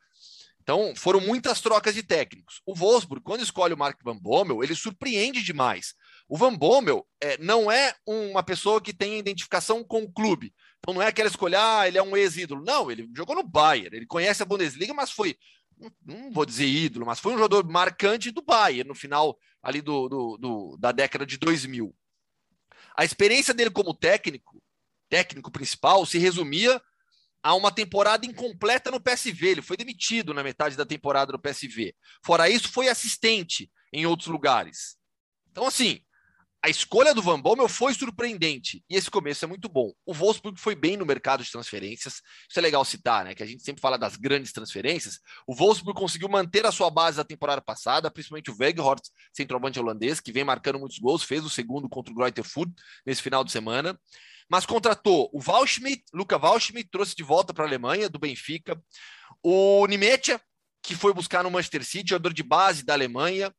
Então, 0.71 0.95
foram 0.95 1.21
muitas 1.21 1.61
trocas 1.61 1.97
de 1.97 2.01
técnicos. 2.05 2.63
O 2.65 2.77
Wolfsburg, 2.77 3.25
quando 3.25 3.43
escolhe 3.43 3.75
o 3.75 3.77
Mark 3.77 3.99
Van 4.05 4.17
Bommel, 4.17 4.63
ele 4.63 4.77
surpreende 4.77 5.43
demais. 5.43 5.95
O 6.29 6.37
Van 6.37 6.57
Bommel 6.57 7.05
é, 7.21 7.37
não 7.39 7.69
é 7.69 7.93
uma 8.07 8.41
pessoa 8.41 8.81
que 8.81 8.93
tem 8.93 9.19
identificação 9.19 9.83
com 9.83 10.05
o 10.05 10.13
clube. 10.13 10.55
Então, 10.79 10.95
não 10.95 11.03
é 11.03 11.09
aquela 11.09 11.29
escolha, 11.29 11.59
ah, 11.61 11.89
ele 11.89 11.99
é 11.99 12.03
um 12.03 12.17
ex-ídolo. 12.17 12.65
Não, 12.65 12.89
ele 12.89 13.11
jogou 13.17 13.35
no 13.35 13.43
Bayern, 13.43 13.97
ele 13.97 14.07
conhece 14.07 14.45
a 14.45 14.47
Bundesliga, 14.47 14.95
mas 14.95 15.11
foi, 15.11 15.37
não 16.07 16.31
vou 16.31 16.47
dizer 16.47 16.67
ídolo, 16.67 17.05
mas 17.05 17.19
foi 17.19 17.35
um 17.35 17.39
jogador 17.39 17.69
marcante 17.69 18.31
do 18.31 18.41
Bayern 18.41 18.87
no 18.87 18.95
final 18.95 19.37
ali 19.61 19.83
do, 19.83 20.09
do, 20.09 20.37
do 20.37 20.77
da 20.79 20.93
década 20.93 21.27
de 21.27 21.37
2000. 21.37 21.93
A 22.97 23.05
experiência 23.05 23.53
dele 23.53 23.71
como 23.71 23.93
técnico, 23.93 24.63
técnico 25.09 25.51
principal, 25.51 26.07
se 26.07 26.17
resumia 26.17 26.81
a 27.43 27.55
uma 27.55 27.73
temporada 27.73 28.27
incompleta 28.27 28.91
no 28.91 29.01
PSV. 29.01 29.49
Ele 29.49 29.63
foi 29.63 29.77
demitido 29.77 30.35
na 30.35 30.43
metade 30.43 30.77
da 30.77 30.85
temporada 30.85 31.33
no 31.33 31.39
PSV. 31.39 31.95
Fora 32.25 32.49
isso, 32.49 32.69
foi 32.69 32.89
assistente 32.89 33.71
em 33.93 34.07
outros 34.07 34.29
lugares. 34.29 34.97
Então, 35.51 35.67
assim, 35.67 36.01
a 36.63 36.69
escolha 36.69 37.15
do 37.15 37.23
Van 37.23 37.41
Bommel 37.41 37.69
foi 37.69 37.95
surpreendente 37.95 38.85
e 38.89 38.95
esse 38.95 39.11
começo 39.11 39.43
é 39.45 39.49
muito 39.49 39.67
bom. 39.67 39.93
O 40.05 40.13
Wolfsburg 40.13 40.61
foi 40.61 40.75
bem 40.75 40.95
no 40.95 41.07
mercado 41.07 41.43
de 41.43 41.51
transferências. 41.51 42.21
Isso 42.49 42.59
é 42.59 42.61
legal 42.61 42.85
citar, 42.85 43.25
né? 43.25 43.35
Que 43.35 43.43
a 43.43 43.47
gente 43.47 43.63
sempre 43.63 43.81
fala 43.81 43.97
das 43.97 44.17
grandes 44.17 44.53
transferências. 44.53 45.21
O 45.47 45.55
Wolfsburg 45.55 45.99
conseguiu 45.99 46.29
manter 46.29 46.67
a 46.67 46.73
sua 46.73 46.91
base 46.91 47.17
da 47.17 47.25
temporada 47.25 47.63
passada, 47.63 48.11
principalmente 48.11 48.51
o 48.51 48.57
Weghorst, 48.59 49.07
centroavante 49.33 49.81
holandês, 49.81 50.21
que 50.21 50.33
vem 50.33 50.45
marcando 50.45 50.79
muitos 50.79 50.99
gols, 50.99 51.23
fez 51.23 51.43
o 51.45 51.51
segundo 51.51 51.89
contra 51.89 52.13
o 52.13 52.17
Greuther 52.17 52.45
Fürth 52.45 52.73
nesse 53.07 53.23
final 53.23 53.43
de 53.43 53.51
semana 53.51 53.99
mas 54.51 54.67
contratou 54.67 55.31
o 55.33 55.41
Waldschmidt, 55.41 56.03
Luca 56.13 56.37
Waldschmidt, 56.37 56.91
trouxe 56.91 57.15
de 57.15 57.23
volta 57.23 57.55
para 57.55 57.65
a 57.65 57.69
Alemanha, 57.69 58.09
do 58.09 58.19
Benfica, 58.19 58.83
o 59.43 59.87
Nimetia, 59.87 60.41
que 60.83 60.97
foi 60.97 61.15
buscar 61.15 61.45
no 61.45 61.51
Manchester 61.51 61.85
City, 61.85 62.11
jogador 62.11 62.33
de 62.33 62.43
base 62.43 62.85
da 62.85 62.93
Alemanha, 62.93 63.55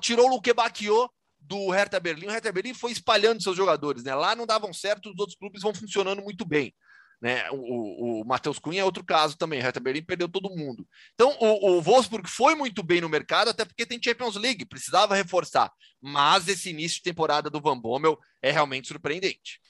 tirou 0.00 0.26
o 0.26 0.30
Luque 0.30 0.54
Bacchio 0.54 1.10
do 1.38 1.70
Hertha 1.70 2.00
Berlim. 2.00 2.26
O 2.26 2.30
Hertha 2.30 2.50
Berlim 2.50 2.72
foi 2.72 2.92
espalhando 2.92 3.42
seus 3.42 3.56
jogadores, 3.56 4.02
né? 4.02 4.14
Lá 4.14 4.34
não 4.34 4.46
davam 4.46 4.72
certo, 4.72 5.10
os 5.10 5.18
outros 5.18 5.36
clubes 5.36 5.62
vão 5.62 5.74
funcionando 5.74 6.22
muito 6.22 6.46
bem. 6.46 6.74
Né? 7.20 7.50
O, 7.50 7.56
o, 7.56 8.20
o 8.22 8.24
Matheus 8.26 8.58
Cunha 8.58 8.82
é 8.82 8.84
outro 8.84 9.04
caso 9.04 9.36
também. 9.36 9.60
O 9.60 9.62
Hertha 9.62 9.80
Berlim 9.80 10.02
perdeu 10.02 10.28
todo 10.28 10.54
mundo. 10.54 10.86
Então, 11.14 11.36
o, 11.40 11.76
o 11.76 11.82
Wolfsburg 11.82 12.28
foi 12.28 12.54
muito 12.54 12.82
bem 12.82 13.00
no 13.00 13.08
mercado, 13.08 13.48
até 13.48 13.64
porque 13.64 13.86
tem 13.86 14.00
Champions 14.02 14.36
League, 14.36 14.64
precisava 14.66 15.14
reforçar. 15.14 15.70
Mas 16.00 16.48
esse 16.48 16.70
início 16.70 16.96
de 16.98 17.02
temporada 17.02 17.50
do 17.50 17.60
Van 17.60 17.78
Bommel 17.78 18.18
é 18.42 18.50
realmente 18.50 18.88
surpreendente. 18.88 19.60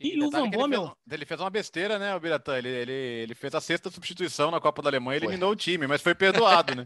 E, 0.00 0.16
e 0.16 0.22
o 0.22 0.30
Van 0.30 0.48
Bommel... 0.48 0.80
Ele 0.80 0.88
fez, 0.88 1.12
ele 1.12 1.26
fez 1.26 1.40
uma 1.40 1.50
besteira, 1.50 1.98
né, 1.98 2.14
o 2.14 2.20
Biratã? 2.20 2.56
Ele, 2.56 2.68
ele, 2.68 2.92
ele 2.92 3.34
fez 3.34 3.54
a 3.54 3.60
sexta 3.60 3.90
substituição 3.90 4.50
na 4.50 4.60
Copa 4.60 4.80
da 4.80 4.88
Alemanha 4.88 5.18
e 5.18 5.20
eliminou 5.20 5.52
o 5.52 5.56
time, 5.56 5.86
mas 5.86 6.00
foi 6.00 6.14
perdoado, 6.14 6.74
né? 6.74 6.84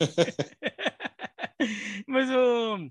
mas 2.08 2.28
o, 2.30 2.90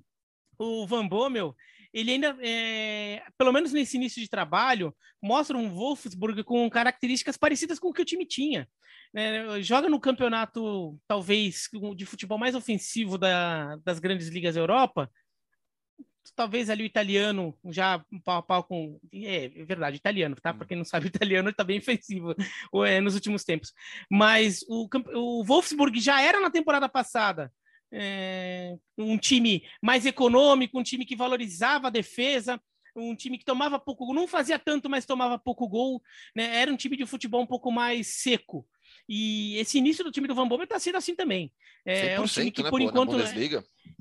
o 0.58 0.88
Van 0.88 1.06
Bommel, 1.06 1.54
ele 1.94 2.12
ainda, 2.12 2.38
é, 2.42 3.22
pelo 3.38 3.52
menos 3.52 3.74
nesse 3.74 3.98
início 3.98 4.22
de 4.22 4.30
trabalho, 4.30 4.96
mostra 5.22 5.58
um 5.58 5.70
Wolfsburg 5.70 6.42
com 6.44 6.70
características 6.70 7.36
parecidas 7.36 7.80
com 7.80 7.90
o 7.90 7.94
que 7.94 8.02
o 8.02 8.06
time 8.06 8.26
tinha. 8.26 8.68
É, 9.16 9.62
joga 9.62 9.90
no 9.90 10.00
campeonato, 10.00 10.98
talvez, 11.08 11.68
de 11.96 12.06
futebol 12.06 12.38
mais 12.38 12.56
ofensivo 12.56 13.18
da, 13.18 13.76
das 13.84 14.00
grandes 14.00 14.30
ligas 14.30 14.56
da 14.56 14.62
Europa, 14.62 15.12
talvez 16.36 16.70
ali 16.70 16.84
o 16.84 16.86
italiano 16.86 17.58
já 17.66 18.04
pau 18.24 18.38
a 18.38 18.42
pau 18.42 18.64
com. 18.64 19.00
É, 19.14 19.46
é 19.46 19.66
verdade, 19.66 19.98
italiano, 19.98 20.36
tá? 20.42 20.54
Para 20.54 20.68
quem 20.68 20.78
não 20.78 20.86
sabe, 20.86 21.06
o 21.08 21.10
italiano 21.10 21.50
está 21.50 21.64
bem 21.64 21.80
ofensivo 21.80 22.36
é, 22.86 23.02
nos 23.02 23.16
últimos 23.16 23.44
tempos. 23.44 23.74
Mas 24.10 24.64
o, 24.68 24.88
o 25.14 25.44
Wolfsburg 25.44 26.00
já 26.00 26.22
era 26.22 26.40
na 26.40 26.50
temporada 26.50 26.88
passada. 26.88 27.52
É, 27.92 28.76
um 28.98 29.18
time 29.18 29.64
mais 29.82 30.06
econômico, 30.06 30.80
um 30.80 30.84
time 30.84 31.06
que 31.06 31.16
valorizava 31.16 31.88
a 31.88 31.92
defesa, 31.92 32.60
um 32.96 33.16
time 33.16 33.38
que 33.38 33.46
tomava 33.46 33.80
pouco, 33.80 34.12
não 34.14 34.28
fazia 34.28 34.58
tanto, 34.58 34.90
mas 34.90 35.06
tomava 35.06 35.38
pouco 35.38 35.68
gol, 35.68 36.02
né? 36.36 36.58
Era 36.58 36.72
um 36.72 36.76
time 36.76 36.98
de 36.98 37.06
futebol 37.06 37.42
um 37.42 37.48
pouco 37.48 37.72
mais 37.72 38.08
seco. 38.08 38.68
E 39.08 39.58
esse 39.58 39.78
início 39.78 40.04
do 40.04 40.12
time 40.12 40.28
do 40.28 40.36
Van 40.36 40.48
Bommel 40.48 40.64
está 40.64 40.80
sendo 40.80 40.98
assim 40.98 41.16
também. 41.16 41.52
É, 41.86 42.20
um 42.20 42.26
time 42.26 42.52
que, 42.52 42.64
né, 42.64 42.70
por 42.70 42.80
pô, 42.80 42.86
enquanto. 42.86 43.16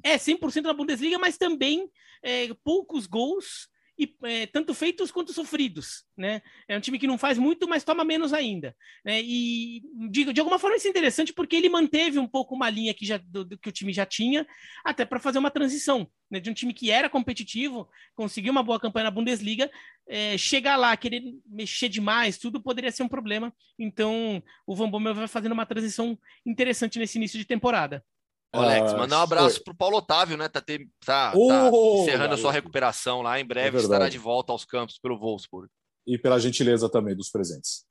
É, 0.02 0.16
100% 0.16 0.62
na 0.62 0.72
Bundesliga, 0.72 1.18
mas 1.18 1.36
também 1.36 1.88
é, 2.22 2.48
poucos 2.62 3.06
gols 3.06 3.68
e 3.98 4.16
é, 4.24 4.46
tanto 4.46 4.72
feitos 4.74 5.10
quanto 5.10 5.32
sofridos, 5.32 6.04
né? 6.16 6.40
É 6.66 6.76
um 6.76 6.80
time 6.80 6.98
que 6.98 7.06
não 7.06 7.18
faz 7.18 7.38
muito, 7.38 7.68
mas 7.68 7.84
toma 7.84 8.04
menos 8.04 8.32
ainda, 8.32 8.74
né? 9.04 9.20
E 9.22 9.82
de, 10.10 10.32
de 10.32 10.40
alguma 10.40 10.58
forma 10.58 10.76
isso 10.76 10.86
é 10.86 10.90
interessante 10.90 11.32
porque 11.32 11.56
ele 11.56 11.68
manteve 11.68 12.18
um 12.18 12.26
pouco 12.26 12.54
uma 12.54 12.70
linha 12.70 12.94
que 12.94 13.04
já 13.04 13.18
do, 13.18 13.44
do 13.44 13.58
que 13.58 13.68
o 13.68 13.72
time 13.72 13.92
já 13.92 14.06
tinha, 14.06 14.46
até 14.84 15.04
para 15.04 15.20
fazer 15.20 15.38
uma 15.38 15.50
transição, 15.50 16.08
né? 16.30 16.40
De 16.40 16.50
um 16.50 16.54
time 16.54 16.72
que 16.72 16.90
era 16.90 17.08
competitivo, 17.08 17.88
conseguiu 18.14 18.50
uma 18.50 18.62
boa 18.62 18.80
campanha 18.80 19.04
na 19.04 19.10
Bundesliga, 19.10 19.70
é, 20.08 20.36
chegar 20.38 20.76
lá 20.76 20.96
querer 20.96 21.22
mexer 21.46 21.88
demais, 21.88 22.38
tudo 22.38 22.62
poderia 22.62 22.90
ser 22.90 23.02
um 23.02 23.08
problema. 23.08 23.54
Então 23.78 24.42
o 24.66 24.74
Van 24.74 24.90
Bommel 24.90 25.14
vai 25.14 25.28
fazendo 25.28 25.52
uma 25.52 25.66
transição 25.66 26.18
interessante 26.46 26.98
nesse 26.98 27.18
início 27.18 27.38
de 27.38 27.44
temporada. 27.44 28.04
Alex, 28.52 28.92
uh, 28.92 28.98
mandar 28.98 29.20
um 29.20 29.22
abraço 29.22 29.56
foi. 29.56 29.64
pro 29.64 29.74
Paulo 29.74 29.96
Otávio, 29.96 30.36
né? 30.36 30.48
Tá, 30.48 30.60
te, 30.60 30.86
tá, 31.04 31.32
oh, 31.34 31.48
tá 31.48 31.70
encerrando 32.02 32.34
a 32.34 32.38
sua 32.38 32.52
recuperação 32.52 33.22
lá. 33.22 33.40
Em 33.40 33.46
breve 33.46 33.78
é 33.78 33.80
estará 33.80 34.08
de 34.08 34.18
volta 34.18 34.52
aos 34.52 34.64
campos 34.64 34.98
pelo 34.98 35.18
Wolfsburg. 35.18 35.70
E 36.06 36.18
pela 36.18 36.38
gentileza 36.38 36.88
também 36.88 37.16
dos 37.16 37.30
presentes. 37.30 37.86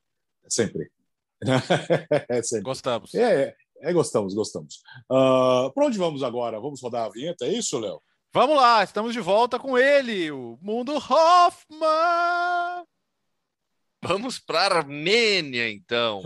Sempre. 0.48 0.90
é 2.28 2.42
sempre. 2.42 2.64
Gostamos. 2.64 3.12
É, 3.14 3.42
é, 3.42 3.54
é 3.80 3.92
gostamos, 3.92 4.34
gostamos. 4.34 4.76
Uh, 5.10 5.66
ah, 5.66 5.72
para 5.74 5.86
onde 5.86 5.98
vamos 5.98 6.22
agora? 6.22 6.60
Vamos 6.60 6.80
rodar 6.80 7.06
a 7.06 7.10
vinheta, 7.10 7.44
é 7.44 7.52
isso, 7.52 7.78
Léo? 7.80 8.00
Vamos 8.32 8.56
lá, 8.56 8.82
estamos 8.82 9.12
de 9.12 9.20
volta 9.20 9.58
com 9.58 9.76
ele, 9.76 10.30
o 10.30 10.58
Mundo 10.62 10.94
Hoffman! 10.94 12.86
Vamos 14.02 14.38
para 14.38 14.76
a 14.76 14.78
Armênia, 14.78 15.70
então. 15.70 16.22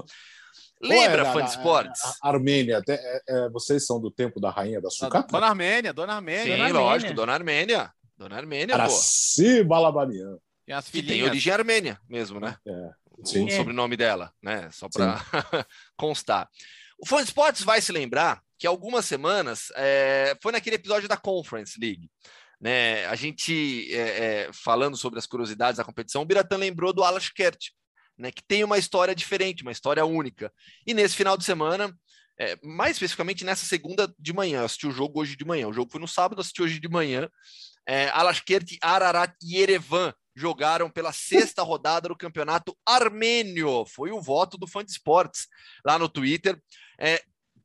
Lembra, 0.87 1.25
Ué, 1.25 1.33
fã 1.33 1.45
de 1.45 1.51
esportes? 1.51 2.03
A, 2.05 2.29
a 2.29 2.29
Armênia, 2.29 2.79
até, 2.79 2.95
é, 2.95 3.23
é, 3.29 3.49
vocês 3.51 3.85
são 3.85 4.01
do 4.01 4.11
tempo 4.11 4.41
da 4.41 4.51
rainha 4.51 4.81
da 4.81 4.91
sucata? 4.91 5.29
Dona 5.31 5.49
Armênia, 5.49 5.93
Dona 5.93 6.15
Armênia. 6.15 6.57
Sim, 6.57 6.73
Dona 6.73 6.81
lógico, 6.81 7.15
Dona 7.15 7.33
Armênia. 7.33 7.93
Dona 8.17 8.37
Armênia, 8.37 8.75
Araci 8.75 9.63
Balabanian. 9.63 10.39
E 10.67 10.73
as 10.73 10.89
que 10.89 11.03
tem 11.03 11.23
origem 11.23 11.53
armênia 11.53 12.01
mesmo, 12.09 12.41
né? 12.41 12.57
É, 12.67 12.91
sim. 13.25 13.47
O 13.47 13.51
sobrenome 13.51 13.97
dela, 13.97 14.33
né? 14.43 14.69
Só 14.73 14.89
para 14.89 15.21
constar. 15.97 16.49
O 16.99 17.07
fã 17.07 17.19
de 17.19 17.25
esportes 17.25 17.63
vai 17.63 17.81
se 17.81 17.93
lembrar 17.93 18.43
que 18.59 18.67
algumas 18.67 19.05
semanas 19.05 19.71
é, 19.77 20.37
foi 20.43 20.51
naquele 20.53 20.77
episódio 20.77 21.09
da 21.09 21.17
Conference 21.17 21.79
League. 21.79 22.11
Né, 22.59 23.05
a 23.05 23.15
gente 23.15 23.95
é, 23.95 24.47
é, 24.47 24.51
falando 24.51 24.97
sobre 24.97 25.19
as 25.19 25.27
curiosidades 25.27 25.77
da 25.77 25.85
competição, 25.85 26.23
o 26.23 26.25
Biratan 26.25 26.57
lembrou 26.57 26.91
do 26.91 27.05
Alas 27.05 27.29
Kert, 27.29 27.69
né, 28.19 28.31
que 28.31 28.43
tem 28.43 28.65
uma 28.65 28.79
história 28.79 29.15
diferente, 29.15 29.63
uma 29.63 29.73
história 29.73 30.05
única. 30.05 30.53
E 30.87 30.95
nesse 30.95 31.17
final 31.17 31.37
de 31.37 31.45
semana, 31.45 31.95
é, 32.39 32.59
mais 32.63 32.93
especificamente 32.93 33.45
nessa 33.45 33.65
segunda 33.65 34.13
de 34.19 34.33
manhã, 34.33 34.61
eu 34.61 34.65
assisti 34.65 34.87
o 34.87 34.93
jogo 34.93 35.21
hoje 35.21 35.37
de 35.37 35.45
manhã. 35.45 35.69
O 35.69 35.73
jogo 35.73 35.91
foi 35.91 36.01
no 36.01 36.09
sábado, 36.09 36.41
assisti 36.41 36.63
hoje 36.63 36.79
de 36.79 36.89
manhã. 36.89 37.29
É, 37.87 38.09
Alashkert, 38.09 38.77
Ararat 38.83 39.35
e 39.43 39.59
Erevan 39.59 40.13
jogaram 40.35 40.91
pela 40.91 41.13
sexta 41.13 41.63
rodada 41.63 42.09
do 42.09 42.17
campeonato 42.17 42.77
armênio. 42.85 43.87
Foi 43.87 44.11
o 44.11 44.21
voto 44.21 44.59
do 44.59 44.67
fã 44.67 44.85
de 44.85 44.91
esportes 44.91 45.47
lá 45.85 45.99
no 45.99 46.09
Twitter. 46.09 46.61
É, 46.99 47.23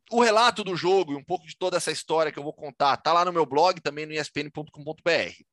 o 0.10 0.22
relato 0.22 0.64
do 0.64 0.76
jogo 0.76 1.14
e 1.14 1.16
um 1.16 1.24
pouco 1.24 1.46
de 1.46 1.58
toda 1.58 1.78
essa 1.78 1.92
história 1.92 2.32
que 2.32 2.40
eu 2.40 2.44
vou 2.44 2.54
contar 2.54 2.98
tá 2.98 3.12
lá 3.12 3.26
no 3.26 3.34
meu 3.34 3.46
blog, 3.46 3.80
também 3.82 4.06
no 4.06 4.14
espn.com.br. 4.14 5.44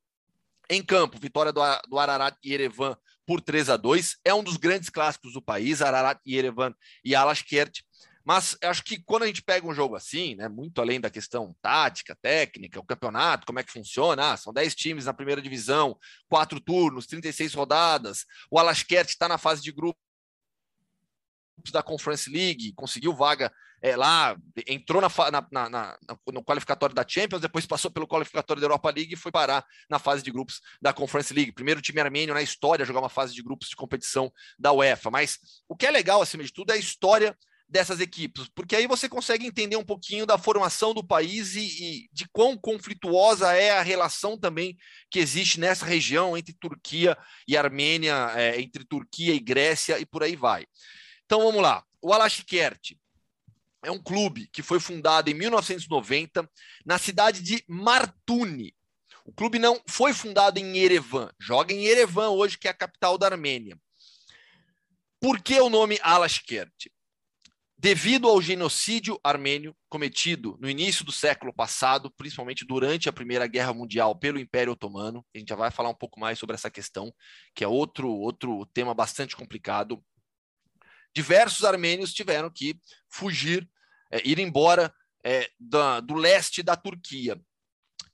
Em 0.71 0.83
campo, 0.83 1.19
vitória 1.19 1.53
do, 1.53 1.61
do 1.89 1.99
Ararat 1.99 2.37
e 2.45 2.53
Erevan 2.53 2.97
por 3.29 3.43
3 3.43 3.69
a 3.69 3.77
2 3.77 4.17
É 4.25 4.33
um 4.33 4.43
dos 4.43 4.57
grandes 4.57 4.89
clássicos 4.89 5.35
do 5.35 5.43
país, 5.43 5.83
Ararat 5.83 6.19
e 6.25 6.35
Erevan 6.35 6.75
e 7.05 7.15
Alashkert. 7.15 7.83
Mas 8.25 8.57
acho 8.63 8.83
que 8.83 9.03
quando 9.03 9.25
a 9.25 9.27
gente 9.27 9.43
pega 9.43 9.67
um 9.67 9.75
jogo 9.75 9.97
assim, 9.97 10.35
né, 10.35 10.49
muito 10.49 10.81
além 10.81 10.99
da 10.99 11.11
questão 11.11 11.55
tática, 11.61 12.17
técnica, 12.23 12.81
o 12.81 12.85
campeonato, 12.85 13.47
como 13.47 13.59
é 13.59 13.63
que 13.63 13.73
funciona, 13.73 14.33
ah, 14.33 14.37
são 14.37 14.51
10 14.51 14.75
times 14.75 15.05
na 15.05 15.13
primeira 15.13 15.43
divisão, 15.43 15.99
quatro 16.27 16.59
turnos, 16.59 17.07
36 17.07 17.53
rodadas, 17.53 18.25
o 18.51 18.59
Alashkert 18.59 19.11
está 19.11 19.29
na 19.29 19.37
fase 19.37 19.63
de 19.63 19.73
grupos 19.73 20.01
da 21.71 21.83
Conference 21.83 22.31
League, 22.31 22.73
conseguiu 22.75 23.15
vaga 23.15 23.53
é, 23.81 23.97
lá, 23.97 24.37
entrou 24.67 25.01
na, 25.01 25.09
na, 25.51 25.69
na, 25.69 25.99
no 26.33 26.43
qualificatório 26.43 26.95
da 26.95 27.05
Champions, 27.07 27.41
depois 27.41 27.67
passou 27.67 27.91
pelo 27.91 28.07
qualificatório 28.07 28.61
da 28.61 28.67
Europa 28.67 28.91
League 28.91 29.15
e 29.15 29.17
foi 29.17 29.31
parar 29.31 29.65
na 29.89 29.99
fase 29.99 30.23
de 30.23 30.31
grupos 30.31 30.61
da 30.81 30.93
Conference 30.93 31.33
League. 31.33 31.53
Primeiro 31.53 31.81
time 31.81 32.01
armênio 32.01 32.35
na 32.35 32.43
história 32.43 32.83
a 32.83 32.87
jogar 32.87 33.01
uma 33.01 33.09
fase 33.09 33.35
de 33.35 33.43
grupos 33.43 33.69
de 33.69 33.77
competição 33.77 34.33
da 34.59 34.73
UEFA. 34.73 35.11
Mas 35.11 35.39
o 35.69 35.77
que 35.77 35.87
é 35.87 35.91
legal, 35.91 36.21
acima 36.21 36.43
de 36.43 36.53
tudo, 36.53 36.71
é 36.71 36.75
a 36.75 36.79
história 36.79 37.37
dessas 37.69 38.01
equipes, 38.01 38.49
porque 38.55 38.75
aí 38.75 38.87
você 38.87 39.09
consegue 39.11 39.47
entender 39.47 39.77
um 39.77 39.85
pouquinho 39.85 40.25
da 40.25 40.39
formação 40.39 40.95
do 40.95 41.07
país 41.07 41.55
e, 41.55 41.61
e, 41.61 42.09
de 42.11 42.27
quão 42.33 42.57
conflituosa 42.57 43.53
é 43.53 43.73
a 43.73 43.83
relação 43.83 44.39
também 44.39 44.75
que 45.11 45.19
existe 45.19 45.61
nessa 45.61 45.85
região 45.85 46.37
entre 46.37 46.55
Turquia 46.55 47.17
e 47.47 47.59
Armênia, 47.59 48.33
é, 48.35 48.59
entre 48.59 48.87
Turquia 48.87 49.35
e 49.35 49.39
Grécia 49.39 49.99
e 49.99 50.07
por 50.07 50.23
aí 50.23 50.35
vai. 50.35 50.67
Então 51.27 51.43
vamos 51.43 51.61
lá. 51.61 51.85
O 52.01 52.15
Alashkert 52.15 52.97
é 53.85 53.91
um 53.91 54.03
clube 54.03 54.49
que 54.53 54.63
foi 54.63 54.81
fundado 54.81 55.31
em 55.31 55.35
1990 55.35 56.49
na 56.85 56.99
cidade 56.99 57.43
de 57.43 57.65
Martuni. 57.69 58.75
O 59.25 59.33
clube 59.33 59.59
não 59.59 59.81
foi 59.87 60.13
fundado 60.13 60.59
em 60.59 60.79
Erevan, 60.79 61.31
joga 61.39 61.73
em 61.73 61.85
Erevan 61.85 62.31
hoje, 62.31 62.59
que 62.59 62.67
é 62.67 62.71
a 62.71 62.75
capital 62.75 63.19
da 63.19 63.27
Armênia. 63.27 63.79
Por 65.21 65.43
que 65.43 65.61
o 65.61 65.69
nome 65.69 65.99
Alashkert? 66.03 66.73
Devido 67.81 68.29
ao 68.29 68.43
genocídio 68.43 69.21
armênio 69.23 69.77
cometido 69.89 70.57
no 70.61 70.69
início 70.69 71.05
do 71.05 71.13
século 71.13 71.53
passado, 71.53 72.11
principalmente 72.17 72.65
durante 72.65 73.09
a 73.09 73.13
Primeira 73.13 73.47
Guerra 73.47 73.73
Mundial 73.73 74.17
pelo 74.19 74.41
Império 74.41 74.73
Otomano, 74.73 75.25
a 75.33 75.39
gente 75.39 75.49
já 75.49 75.55
vai 75.55 75.71
falar 75.71 75.89
um 75.89 75.95
pouco 75.95 76.19
mais 76.19 76.39
sobre 76.39 76.55
essa 76.55 76.71
questão, 76.71 77.13
que 77.55 77.63
é 77.63 77.69
outro, 77.69 78.11
outro 78.11 78.67
tema 78.75 78.95
bastante 78.95 79.37
complicado. 79.37 80.03
Diversos 81.19 81.65
armênios 81.65 82.15
tiveram 82.15 82.49
que 82.49 82.79
fugir, 83.09 83.69
é, 84.09 84.23
ir 84.25 84.39
embora 84.39 84.95
é, 85.25 85.51
da, 85.59 85.99
do 85.99 86.15
leste 86.15 86.63
da 86.63 86.77
Turquia. 86.77 87.37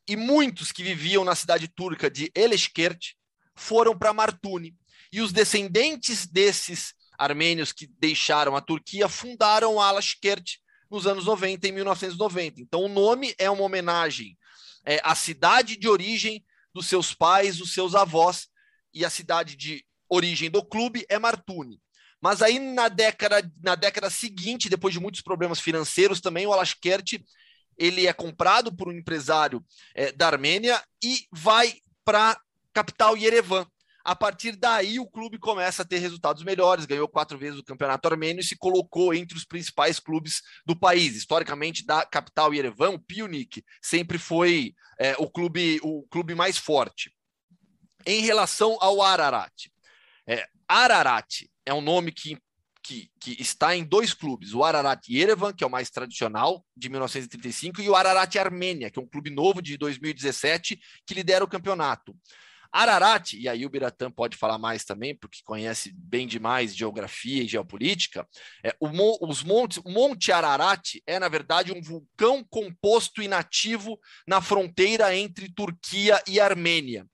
E 0.08 0.16
muitos 0.16 0.72
que 0.72 0.82
viviam 0.82 1.22
na 1.22 1.34
cidade 1.34 1.68
turca 1.68 2.10
de 2.10 2.32
Eleşkert 2.34 3.12
foram 3.54 3.94
para 3.94 4.14
Martuni. 4.14 4.74
E 5.12 5.20
os 5.20 5.34
descendentes 5.34 6.26
desses 6.26 6.94
armênios 7.18 7.72
que 7.72 7.86
deixaram 7.86 8.56
a 8.56 8.62
Turquia 8.62 9.06
fundaram 9.06 9.78
Alashkert 9.78 10.56
nos 10.90 11.06
anos 11.06 11.26
90, 11.26 11.68
em 11.68 11.72
1990. 11.72 12.58
Então, 12.58 12.80
o 12.84 12.88
nome 12.88 13.34
é 13.36 13.50
uma 13.50 13.64
homenagem 13.64 14.34
é, 14.82 14.98
à 15.04 15.14
cidade 15.14 15.76
de 15.76 15.90
origem 15.90 16.42
dos 16.72 16.86
seus 16.86 17.12
pais, 17.12 17.58
dos 17.58 17.74
seus 17.74 17.94
avós, 17.94 18.48
e 18.94 19.04
a 19.04 19.10
cidade 19.10 19.56
de 19.56 19.84
origem 20.08 20.50
do 20.50 20.64
clube 20.64 21.04
é 21.10 21.18
Martuni. 21.18 21.82
Mas 22.24 22.40
aí, 22.40 22.58
na 22.58 22.88
década, 22.88 23.52
na 23.62 23.74
década 23.74 24.08
seguinte, 24.08 24.70
depois 24.70 24.94
de 24.94 24.98
muitos 24.98 25.20
problemas 25.20 25.60
financeiros 25.60 26.22
também, 26.22 26.46
o 26.46 26.54
Alashkert 26.54 27.22
ele 27.76 28.06
é 28.06 28.14
comprado 28.14 28.74
por 28.74 28.88
um 28.88 28.92
empresário 28.92 29.62
é, 29.94 30.10
da 30.10 30.28
Armênia 30.28 30.82
e 31.02 31.26
vai 31.30 31.74
para 32.02 32.40
capital 32.72 33.14
Yerevan. 33.14 33.66
A 34.02 34.16
partir 34.16 34.56
daí, 34.56 34.98
o 34.98 35.06
clube 35.06 35.38
começa 35.38 35.82
a 35.82 35.84
ter 35.84 35.98
resultados 35.98 36.42
melhores, 36.42 36.86
ganhou 36.86 37.06
quatro 37.06 37.36
vezes 37.36 37.60
o 37.60 37.64
campeonato 37.64 38.08
armênio 38.08 38.40
e 38.40 38.44
se 38.44 38.56
colocou 38.56 39.12
entre 39.12 39.36
os 39.36 39.44
principais 39.44 40.00
clubes 40.00 40.40
do 40.64 40.74
país. 40.74 41.16
Historicamente, 41.16 41.84
da 41.84 42.06
capital 42.06 42.54
Yerevan, 42.54 42.92
o 42.92 42.98
Pionik 42.98 43.62
sempre 43.82 44.16
foi 44.16 44.72
é, 44.98 45.14
o, 45.18 45.28
clube, 45.28 45.78
o 45.82 46.06
clube 46.08 46.34
mais 46.34 46.56
forte. 46.56 47.14
Em 48.06 48.22
relação 48.22 48.78
ao 48.80 49.02
Ararat, 49.02 49.68
é, 50.26 50.48
Ararat 50.66 51.44
é 51.66 51.72
um 51.72 51.80
nome 51.80 52.12
que, 52.12 52.38
que, 52.82 53.10
que, 53.20 53.40
está 53.40 53.74
em 53.74 53.84
dois 53.84 54.12
clubes, 54.12 54.52
o 54.52 54.62
Ararat 54.62 55.08
Yerevan, 55.08 55.52
que 55.52 55.64
é 55.64 55.66
o 55.66 55.70
mais 55.70 55.90
tradicional, 55.90 56.64
de 56.76 56.88
1935, 56.88 57.80
e 57.80 57.88
o 57.88 57.96
Ararat 57.96 58.36
Armênia, 58.36 58.90
que 58.90 58.98
é 58.98 59.02
um 59.02 59.08
clube 59.08 59.30
novo 59.30 59.62
de 59.62 59.76
2017, 59.76 60.78
que 61.06 61.14
lidera 61.14 61.44
o 61.44 61.48
campeonato. 61.48 62.14
Ararat, 62.74 63.34
e 63.34 63.48
aí 63.48 63.64
o 63.64 63.70
Biratã 63.70 64.10
pode 64.10 64.36
falar 64.36 64.58
mais 64.58 64.84
também, 64.84 65.16
porque 65.16 65.38
conhece 65.44 65.92
bem 65.96 66.26
demais 66.26 66.74
geografia 66.74 67.44
e 67.44 67.46
geopolítica, 67.46 68.26
é, 68.64 68.74
o, 68.80 69.30
os 69.30 69.44
montes, 69.44 69.80
o 69.84 69.88
Monte 69.88 70.32
Ararat 70.32 70.96
é, 71.06 71.20
na 71.20 71.28
verdade, 71.28 71.72
um 71.72 71.80
vulcão 71.80 72.42
composto 72.42 73.22
inativo 73.22 73.96
na 74.26 74.40
fronteira 74.40 75.14
entre 75.14 75.48
Turquia 75.54 76.20
e 76.26 76.40
Armênia. 76.40 77.06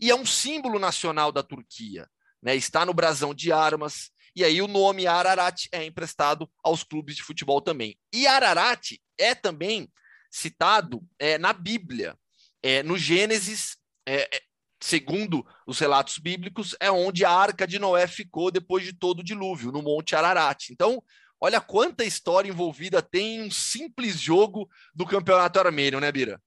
E 0.00 0.10
é 0.10 0.14
um 0.14 0.24
símbolo 0.24 0.78
nacional 0.78 1.30
da 1.30 1.42
Turquia. 1.42 2.08
Né? 2.44 2.54
Está 2.54 2.84
no 2.84 2.92
brasão 2.92 3.34
de 3.34 3.50
armas, 3.50 4.10
e 4.36 4.44
aí 4.44 4.60
o 4.60 4.68
nome 4.68 5.06
Ararat 5.06 5.66
é 5.72 5.84
emprestado 5.84 6.50
aos 6.62 6.84
clubes 6.84 7.16
de 7.16 7.22
futebol 7.22 7.60
também. 7.60 7.96
E 8.12 8.26
Ararat 8.26 8.98
é 9.16 9.34
também 9.34 9.88
citado 10.30 11.02
é, 11.18 11.38
na 11.38 11.52
Bíblia. 11.52 12.16
É, 12.62 12.82
no 12.82 12.98
Gênesis, 12.98 13.76
é, 14.06 14.22
é 14.22 14.42
segundo 14.80 15.46
os 15.66 15.78
relatos 15.78 16.18
bíblicos, 16.18 16.76
é 16.80 16.90
onde 16.90 17.24
a 17.24 17.30
arca 17.30 17.66
de 17.66 17.78
Noé 17.78 18.06
ficou 18.06 18.50
depois 18.50 18.84
de 18.84 18.92
todo 18.92 19.20
o 19.20 19.24
dilúvio, 19.24 19.72
no 19.72 19.80
Monte 19.80 20.14
Ararat. 20.14 20.70
Então, 20.70 21.02
olha 21.40 21.60
quanta 21.60 22.04
história 22.04 22.48
envolvida 22.48 23.00
tem 23.00 23.40
um 23.40 23.50
simples 23.50 24.20
jogo 24.20 24.68
do 24.94 25.06
campeonato 25.06 25.58
armênio, 25.58 26.00
né, 26.00 26.12
Bira? 26.12 26.40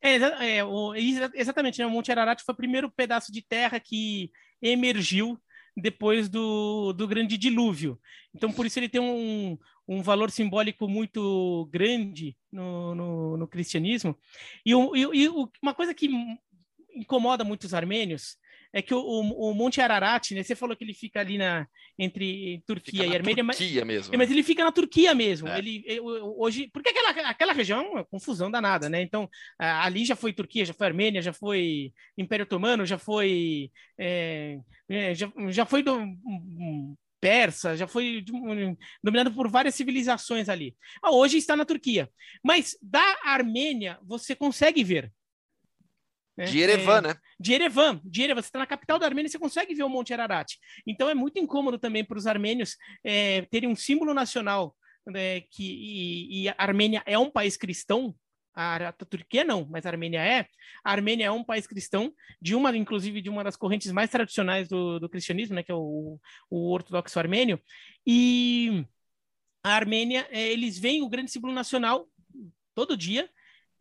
É, 0.00 0.56
é 0.56 0.64
o, 0.64 0.94
exatamente, 0.94 1.78
né? 1.78 1.86
o 1.86 1.90
Monte 1.90 2.10
Ararat 2.10 2.42
foi 2.42 2.52
o 2.52 2.56
primeiro 2.56 2.90
pedaço 2.90 3.32
de 3.32 3.40
terra 3.40 3.80
que 3.80 4.30
emergiu 4.62 5.38
depois 5.76 6.28
do, 6.28 6.92
do 6.92 7.08
grande 7.08 7.36
dilúvio. 7.36 7.98
Então, 8.34 8.52
por 8.52 8.66
isso 8.66 8.78
ele 8.78 8.88
tem 8.88 9.00
um, 9.00 9.58
um 9.88 10.02
valor 10.02 10.30
simbólico 10.30 10.88
muito 10.88 11.68
grande 11.70 12.36
no, 12.50 12.94
no, 12.94 13.36
no 13.36 13.48
cristianismo. 13.48 14.16
E, 14.64 14.72
e, 14.72 15.24
e, 15.24 15.28
uma 15.60 15.74
coisa 15.74 15.94
que 15.94 16.08
incomoda 16.94 17.44
muitos 17.44 17.74
armênios 17.74 18.36
é 18.72 18.80
que 18.80 18.94
o, 18.94 18.98
o, 18.98 19.50
o, 19.50 19.54
Monte 19.54 19.80
Ararat, 19.80 20.30
né? 20.32 20.42
Você 20.42 20.54
falou 20.54 20.76
que 20.76 20.84
ele 20.84 20.94
fica 20.94 21.20
ali 21.20 21.36
na 21.36 21.66
entre 21.98 22.62
Turquia 22.66 23.04
e 23.04 23.14
Armênia, 23.14 23.44
Turquia 23.44 23.84
mas, 23.84 23.86
mesmo. 23.86 24.14
É, 24.14 24.16
mas 24.16 24.30
ele 24.30 24.42
fica 24.42 24.64
na 24.64 24.72
Turquia 24.72 25.14
mesmo. 25.14 25.48
É. 25.48 25.58
Ele, 25.58 25.84
hoje, 26.00 26.70
porque 26.72 26.88
aquela, 26.88 27.28
aquela 27.28 27.52
região 27.52 27.80
é 27.80 27.88
uma 27.88 28.04
confusão 28.04 28.50
danada, 28.50 28.88
né? 28.88 29.02
Então 29.02 29.28
ali 29.58 30.04
já 30.04 30.16
foi 30.16 30.32
Turquia, 30.32 30.64
já 30.64 30.72
foi 30.74 30.86
Armênia, 30.86 31.20
já 31.20 31.32
foi 31.32 31.92
Império 32.16 32.44
Otomano, 32.44 32.86
já 32.86 32.98
foi 32.98 33.70
é, 33.98 34.58
é, 34.88 35.14
já, 35.14 35.30
já 35.48 35.66
foi 35.66 35.82
do, 35.82 35.96
um, 35.96 36.96
persa, 37.20 37.76
já 37.76 37.86
foi 37.86 38.24
dominado 39.02 39.32
por 39.32 39.48
várias 39.48 39.76
civilizações 39.76 40.48
ali. 40.48 40.74
Ah, 41.00 41.12
hoje 41.12 41.38
está 41.38 41.54
na 41.54 41.64
Turquia. 41.64 42.10
Mas 42.42 42.76
da 42.82 43.18
Armênia 43.24 43.98
você 44.02 44.34
consegue 44.34 44.82
ver 44.82 45.12
né? 46.36 46.44
De 46.44 46.60
Erevan, 46.60 46.98
é, 46.98 47.00
né? 47.00 47.16
De 47.38 47.52
Erevan, 47.52 48.00
de 48.04 48.22
Erevan. 48.22 48.42
Você 48.42 48.48
está 48.48 48.58
na 48.58 48.66
capital 48.66 48.98
da 48.98 49.06
Armênia, 49.06 49.28
você 49.28 49.38
consegue 49.38 49.74
ver 49.74 49.82
o 49.82 49.88
Monte 49.88 50.12
Ararat. 50.12 50.54
Então 50.86 51.08
é 51.08 51.14
muito 51.14 51.38
incômodo 51.38 51.78
também 51.78 52.04
para 52.04 52.18
os 52.18 52.26
armênios 52.26 52.76
é, 53.04 53.42
terem 53.42 53.68
um 53.68 53.76
símbolo 53.76 54.14
nacional 54.14 54.74
né, 55.06 55.40
que 55.42 55.64
e, 55.64 56.42
e, 56.42 56.48
a 56.48 56.54
Armênia 56.58 57.02
é 57.06 57.18
um 57.18 57.30
país 57.30 57.56
cristão. 57.56 58.14
A, 58.54 58.88
a, 58.88 58.92
Turquia 58.92 59.44
não, 59.44 59.66
mas 59.70 59.86
a 59.86 59.88
Armênia 59.88 60.20
é. 60.20 60.46
A 60.84 60.92
Armênia 60.92 61.24
é 61.24 61.30
um 61.30 61.42
país 61.42 61.66
cristão, 61.66 62.12
de 62.40 62.54
uma, 62.54 62.76
inclusive, 62.76 63.22
de 63.22 63.30
uma 63.30 63.42
das 63.42 63.56
correntes 63.56 63.90
mais 63.90 64.10
tradicionais 64.10 64.68
do, 64.68 65.00
do 65.00 65.08
cristianismo, 65.08 65.54
né, 65.54 65.62
que 65.62 65.72
é 65.72 65.74
o, 65.74 66.18
o 66.50 66.70
ortodoxo 66.70 67.18
armênio. 67.18 67.60
E 68.06 68.84
a 69.62 69.74
Armênia, 69.74 70.26
é, 70.30 70.52
eles 70.52 70.78
veem 70.78 71.02
o 71.02 71.08
grande 71.08 71.30
símbolo 71.30 71.52
nacional 71.54 72.06
todo 72.74 72.96
dia, 72.96 73.28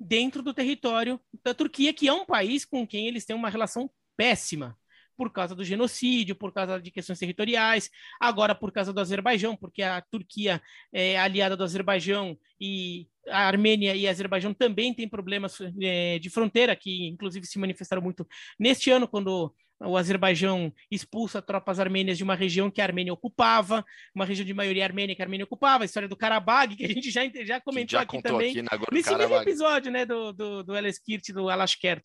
dentro 0.02 0.42
do 0.42 0.54
território 0.54 1.20
da 1.44 1.54
Turquia, 1.54 1.94
que 1.94 2.08
é 2.08 2.14
um 2.14 2.26
país 2.26 2.66
com 2.66 2.86
quem 2.88 3.08
eles 3.08 3.26
têm 3.26 3.36
uma 3.36 3.50
relação 3.50 3.90
péssima, 4.18 4.78
por 5.16 5.32
causa 5.32 5.54
do 5.54 5.64
genocídio, 5.64 6.36
por 6.36 6.52
causa 6.52 6.82
de 6.82 6.90
questões 6.90 7.20
territoriais, 7.20 7.92
agora 8.20 8.56
por 8.56 8.72
causa 8.72 8.92
do 8.92 9.00
Azerbaijão, 9.00 9.56
porque 9.56 9.84
a 9.84 10.02
Turquia 10.02 10.60
é 10.92 11.20
aliada 11.20 11.56
do 11.56 11.64
Azerbaijão 11.64 12.36
e 12.60 13.08
a 13.28 13.46
Armênia 13.46 13.96
e 13.96 14.08
a 14.08 14.12
Azerbaijão 14.12 14.52
também 14.52 14.94
têm 14.94 15.08
problemas 15.08 15.60
é, 15.80 16.18
de 16.18 16.30
fronteira, 16.30 16.76
que 16.76 17.08
inclusive 17.08 17.46
se 17.46 17.60
manifestaram 17.60 18.02
muito 18.02 18.28
neste 18.60 18.90
ano, 18.90 19.08
quando 19.08 19.54
o 19.84 19.98
Azerbaijão 19.98 20.74
expulsa 20.90 21.42
tropas 21.42 21.80
armênias 21.80 22.18
de 22.18 22.24
uma 22.24 22.36
região 22.36 22.70
que 22.70 22.82
a 22.82 22.84
Armênia 22.84 23.14
ocupava, 23.14 23.84
uma 24.14 24.26
região 24.26 24.46
de 24.46 24.54
maioria 24.54 24.84
armênia 24.84 25.16
que 25.16 25.22
a 25.22 25.26
Armênia 25.26 25.44
ocupava, 25.44 25.84
a 25.84 25.86
história 25.86 26.08
do 26.08 26.16
Karabag, 26.16 26.76
que 26.76 26.86
a 26.86 26.88
gente 26.88 27.10
já, 27.10 27.22
já 27.44 27.60
comentou 27.60 27.98
já 27.98 28.04
aqui 28.04 28.22
também, 28.22 28.58
aqui 28.70 28.86
nesse 28.92 29.16
mesmo 29.16 29.36
episódio, 29.36 29.92
né, 29.92 30.06
do, 30.06 30.32
do, 30.32 30.64
do 30.64 30.76
Eleskirt, 30.76 31.30
do 31.30 31.50
Alashkert. 31.50 32.04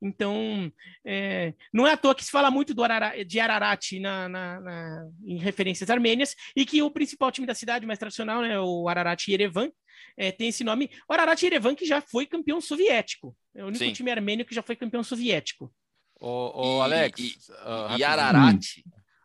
Então, 0.00 0.70
é, 1.04 1.54
não 1.72 1.86
é 1.86 1.92
à 1.92 1.96
toa 1.96 2.14
que 2.14 2.24
se 2.24 2.30
fala 2.30 2.50
muito 2.50 2.74
do 2.74 2.84
Arara, 2.84 3.24
de 3.24 3.40
Ararat 3.40 3.92
na, 4.00 4.28
na, 4.28 4.60
na, 4.60 5.08
em 5.24 5.38
referências 5.38 5.88
armênias, 5.90 6.34
e 6.54 6.64
que 6.66 6.82
o 6.82 6.90
principal 6.90 7.32
time 7.32 7.46
da 7.46 7.54
cidade 7.54 7.86
mais 7.86 7.98
tradicional, 7.98 8.42
né, 8.42 8.60
o 8.60 8.88
Ararat 8.88 9.28
Yerevan, 9.28 9.70
é, 10.16 10.30
tem 10.30 10.48
esse 10.48 10.62
nome. 10.62 10.90
O 11.08 11.12
Ararat 11.12 11.42
Yerevan, 11.42 11.74
que 11.74 11.86
já 11.86 12.00
foi 12.00 12.26
campeão 12.26 12.60
soviético. 12.60 13.34
É 13.54 13.62
o 13.62 13.68
único 13.68 13.82
Sim. 13.82 13.92
time 13.92 14.10
armênio 14.10 14.44
que 14.44 14.54
já 14.54 14.62
foi 14.62 14.76
campeão 14.76 15.02
soviético. 15.02 15.72
O, 16.20 16.78
o 16.78 16.82
Alex. 16.82 17.20
E, 17.20 17.36
uh, 17.52 17.98
e 17.98 18.04
Ararat, 18.04 18.82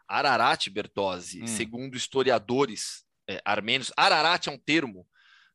Ararat 0.08 0.68
Bertozzi, 0.70 1.44
hum. 1.44 1.48
segundo 1.48 1.96
historiadores 1.96 3.06
é, 3.28 3.42
armênios, 3.46 3.92
Ararat 3.96 4.48
é 4.48 4.52
um 4.52 4.58
termo 4.58 5.08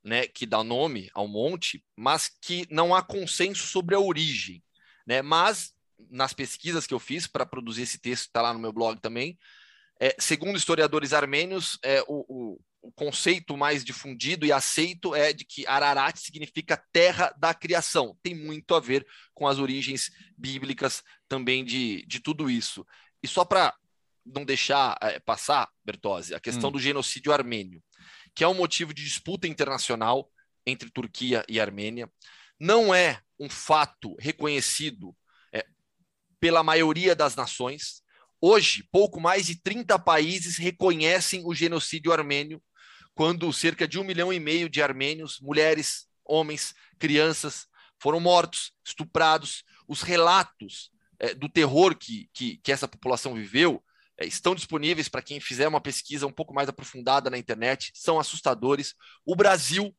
né, 0.03 0.26
que 0.26 0.47
dá 0.47 0.62
nome 0.62 1.11
ao 1.12 1.26
monte, 1.26 1.84
mas 1.97 2.28
que 2.41 2.66
não 2.70 2.95
há 2.95 3.03
consenso 3.03 3.66
sobre 3.66 3.95
a 3.95 4.01
origem. 4.01 4.62
Né? 5.07 5.20
Mas, 5.20 5.74
nas 6.11 6.32
pesquisas 6.32 6.87
que 6.87 6.95
eu 6.95 6.99
fiz 7.01 7.26
para 7.26 7.45
produzir 7.45 7.82
esse 7.82 7.99
texto, 7.99 8.26
está 8.26 8.41
lá 8.41 8.53
no 8.53 8.61
meu 8.61 8.72
blog 8.72 9.01
também, 9.01 9.39
é, 10.01 10.14
segundo 10.18 10.57
historiadores 10.57 11.12
armênios, 11.12 11.78
é, 11.82 12.03
o, 12.03 12.24
o, 12.28 12.61
o, 12.87 12.93
conceito 12.93 13.57
mais 13.57 13.84
difundido 13.84 14.47
e 14.47 14.53
aceito 14.53 15.14
é 15.14 15.32
de 15.32 15.45
que 15.45 15.66
Ararat 15.66 16.18
significa 16.18 16.82
terra 16.93 17.34
da 17.39 17.53
criação. 17.53 18.16
Tem 18.22 18.34
muito 18.34 18.74
a 18.74 18.80
ver 18.80 19.07
com 19.34 19.47
as 19.47 19.59
origens 19.59 20.11
bíblicas 20.37 21.03
também 21.28 21.64
de, 21.64 22.05
de 22.07 22.20
tudo 22.20 22.49
isso. 22.51 22.87
E 23.22 23.28
só 23.28 23.45
para 23.45 23.74
não 24.24 24.45
deixar 24.45 24.97
é, 25.01 25.20
passar, 25.20 25.68
Bertozzi, 25.84 26.34
a 26.34 26.41
questão 26.41 26.68
hum. 26.68 26.72
do 26.72 26.78
genocídio 26.78 27.32
armênio, 27.32 27.82
que 28.34 28.43
é 28.43 28.49
um 28.49 28.55
motivo 28.55 28.93
de 28.93 29.05
disputa 29.05 29.47
internacional 29.47 30.30
entre 30.66 30.91
Turquia 30.91 31.45
e 31.49 31.61
Armênia, 31.61 32.11
não 32.59 32.95
é 32.95 33.20
um 33.39 33.49
fato 33.49 34.16
reconhecido 34.18 35.14
é, 35.53 35.64
pela 36.41 36.62
maioria 36.62 37.14
das 37.14 37.37
nações. 37.37 38.03
Hoje, 38.41 38.87
pouco 38.91 39.20
mais 39.20 39.47
de 39.47 39.61
30 39.61 39.99
países 39.99 40.57
reconhecem 40.57 41.43
o 41.45 41.55
genocídio 41.55 42.12
armênio, 42.12 42.62
quando 43.17 43.51
cerca 43.51 43.89
de 43.89 43.99
um 43.99 44.05
milhão 44.05 44.31
e 44.31 44.39
meio 44.39 44.69
de 44.69 44.83
armênios, 44.83 45.41
mulheres, 45.41 46.07
homens, 46.23 46.75
crianças, 46.99 47.67
foram 47.99 48.21
mortos, 48.21 48.73
estuprados. 48.87 49.64
Os 49.89 50.03
relatos 50.03 50.91
é, 51.19 51.35
do 51.35 51.49
terror 51.49 51.97
que, 51.97 52.29
que, 52.35 52.59
que, 52.59 52.71
essa 52.71 52.87
população 52.87 53.35
viveu 53.35 53.83
é, 54.19 54.27
estão 54.27 54.55
disponíveis 54.55 55.09
para 55.09 55.23
quem 55.23 55.41
fizer 55.41 55.67
uma 55.67 55.81
pesquisa 55.81 56.27
um 56.27 56.33
pouco 56.33 56.53
mais 56.53 56.69
aprofundada 56.69 57.31
na 57.31 57.39
internet, 57.39 57.91
são 57.95 58.21
assustadores. 58.21 58.95
O 59.25 59.35
Brasil 59.35 59.97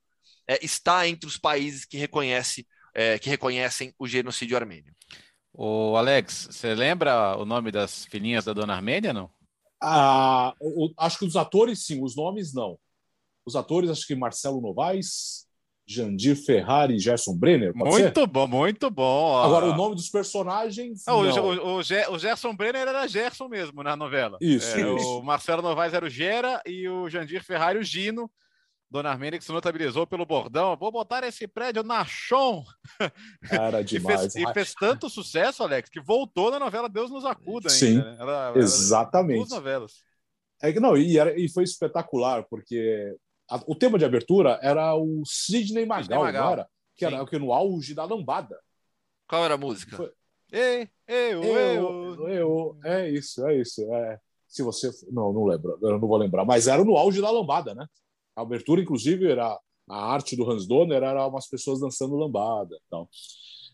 é, 0.47 0.63
está 0.63 1.07
entre 1.07 1.27
os 1.27 1.37
países 1.37 1.85
que, 1.85 1.97
reconhece, 1.97 2.67
é, 2.93 3.17
que 3.17 3.31
reconhecem 3.31 3.95
o 3.97 4.07
genocídio 4.07 4.55
armênio. 4.55 4.93
O 5.51 5.95
Alex, 5.97 6.49
você 6.51 6.75
lembra 6.75 7.35
o 7.35 7.45
nome 7.45 7.71
das 7.71 8.05
filhinhas 8.05 8.45
da 8.45 8.53
dona 8.53 8.75
Armênia, 8.75 9.11
não? 9.11 9.27
Ah, 9.81 10.53
o, 10.61 10.93
acho 10.99 11.17
que 11.17 11.25
os 11.25 11.35
atores, 11.35 11.83
sim, 11.83 12.03
os 12.03 12.15
nomes 12.15 12.53
não. 12.53 12.77
Os 13.47 13.55
atores, 13.55 13.89
acho 13.89 14.05
que 14.05 14.13
Marcelo 14.13 14.59
Novaes, 14.59 15.47
Jandir 15.87 16.35
Ferrari 16.35 16.95
e 16.95 16.99
Gerson 16.99 17.33
Brenner. 17.33 17.73
muito 17.73 18.19
ser? 18.19 18.27
bom, 18.27 18.45
muito 18.45 18.91
bom. 18.91 19.37
Agora, 19.37 19.67
o 19.67 19.75
nome 19.75 19.95
dos 19.95 20.09
personagens. 20.09 21.07
Ah, 21.07 21.15
o, 21.15 21.21
o, 21.21 21.77
o, 21.77 22.19
Gerson 22.19 22.53
Brenner 22.53 22.85
era 22.85 23.07
Gerson 23.07 23.47
mesmo 23.47 23.81
na 23.81 23.95
novela. 23.95 24.37
Isso, 24.41 24.75
é, 24.75 24.81
isso. 24.81 25.19
O 25.19 25.23
Marcelo 25.23 25.61
Novaes 25.61 25.93
era 25.93 26.05
o 26.05 26.09
Gera 26.09 26.61
e 26.65 26.89
o 26.89 27.09
Jandir 27.09 27.41
Ferrari 27.41 27.79
o 27.79 27.83
Gino. 27.83 28.29
Dona 28.91 29.11
Armênia 29.11 29.39
que 29.39 29.45
se 29.45 29.51
notabilizou 29.51 30.05
pelo 30.05 30.25
bordão. 30.25 30.75
Vou 30.77 30.91
botar 30.91 31.23
esse 31.23 31.47
prédio 31.47 31.83
na 31.83 32.03
chão. 32.03 32.65
Era 33.49 33.81
demais. 33.81 34.25
e, 34.35 34.41
fez, 34.41 34.49
e, 34.49 34.53
fez, 34.53 34.73
tanto 34.73 35.09
sucesso, 35.09 35.63
Alex, 35.63 35.89
que 35.89 36.01
voltou 36.01 36.51
na 36.51 36.59
novela 36.59 36.89
Deus 36.89 37.09
nos 37.09 37.23
acuda. 37.23 37.69
Sim, 37.69 37.97
ainda, 37.97 38.11
né? 38.11 38.17
ela, 38.19 38.53
exatamente. 38.57 39.37
Duas 39.37 39.49
novelas. 39.49 39.93
É 40.61 40.73
que 40.73 40.79
não, 40.79 40.97
e, 40.97 41.17
era, 41.17 41.37
e 41.39 41.49
foi 41.49 41.63
espetacular, 41.63 42.45
porque 42.49 43.15
a, 43.49 43.61
o 43.65 43.75
tema 43.75 43.97
de 43.97 44.05
abertura 44.05 44.59
era 44.61 44.95
o 44.95 45.23
Sidney 45.25 45.85
Magal, 45.85 46.23
Magal. 46.23 46.53
Era, 46.53 46.69
que 46.95 47.07
Sim. 47.07 47.13
era 47.13 47.25
que 47.25 47.39
no 47.39 47.53
auge 47.53 47.93
da 47.93 48.05
lambada. 48.05 48.59
Qual 49.27 49.43
era 49.43 49.55
a 49.55 49.57
música? 49.57 49.95
Foi... 49.95 50.11
Ei, 50.51 50.89
eu, 51.07 51.43
eu, 51.43 52.15
eu, 52.15 52.27
eu, 52.29 52.79
é 52.85 53.09
isso, 53.09 53.45
é 53.45 53.59
isso. 53.59 53.81
É. 53.93 54.19
Se 54.47 54.63
você. 54.63 54.89
Não, 55.11 55.33
não 55.33 55.43
lembro, 55.43 55.77
eu 55.81 55.91
não 55.91 55.99
vou 55.99 56.17
lembrar, 56.17 56.45
mas 56.45 56.67
era 56.67 56.83
no 56.83 56.95
auge 56.95 57.21
da 57.21 57.29
lambada, 57.29 57.75
né? 57.75 57.85
A 58.35 58.41
abertura, 58.41 58.81
inclusive, 58.81 59.29
era 59.29 59.59
a 59.89 60.13
arte 60.13 60.35
do 60.35 60.49
Hans 60.49 60.65
Donner, 60.65 61.03
era 61.03 61.27
umas 61.27 61.47
pessoas 61.47 61.79
dançando 61.79 62.15
lambada. 62.15 62.77
Então. 62.87 63.07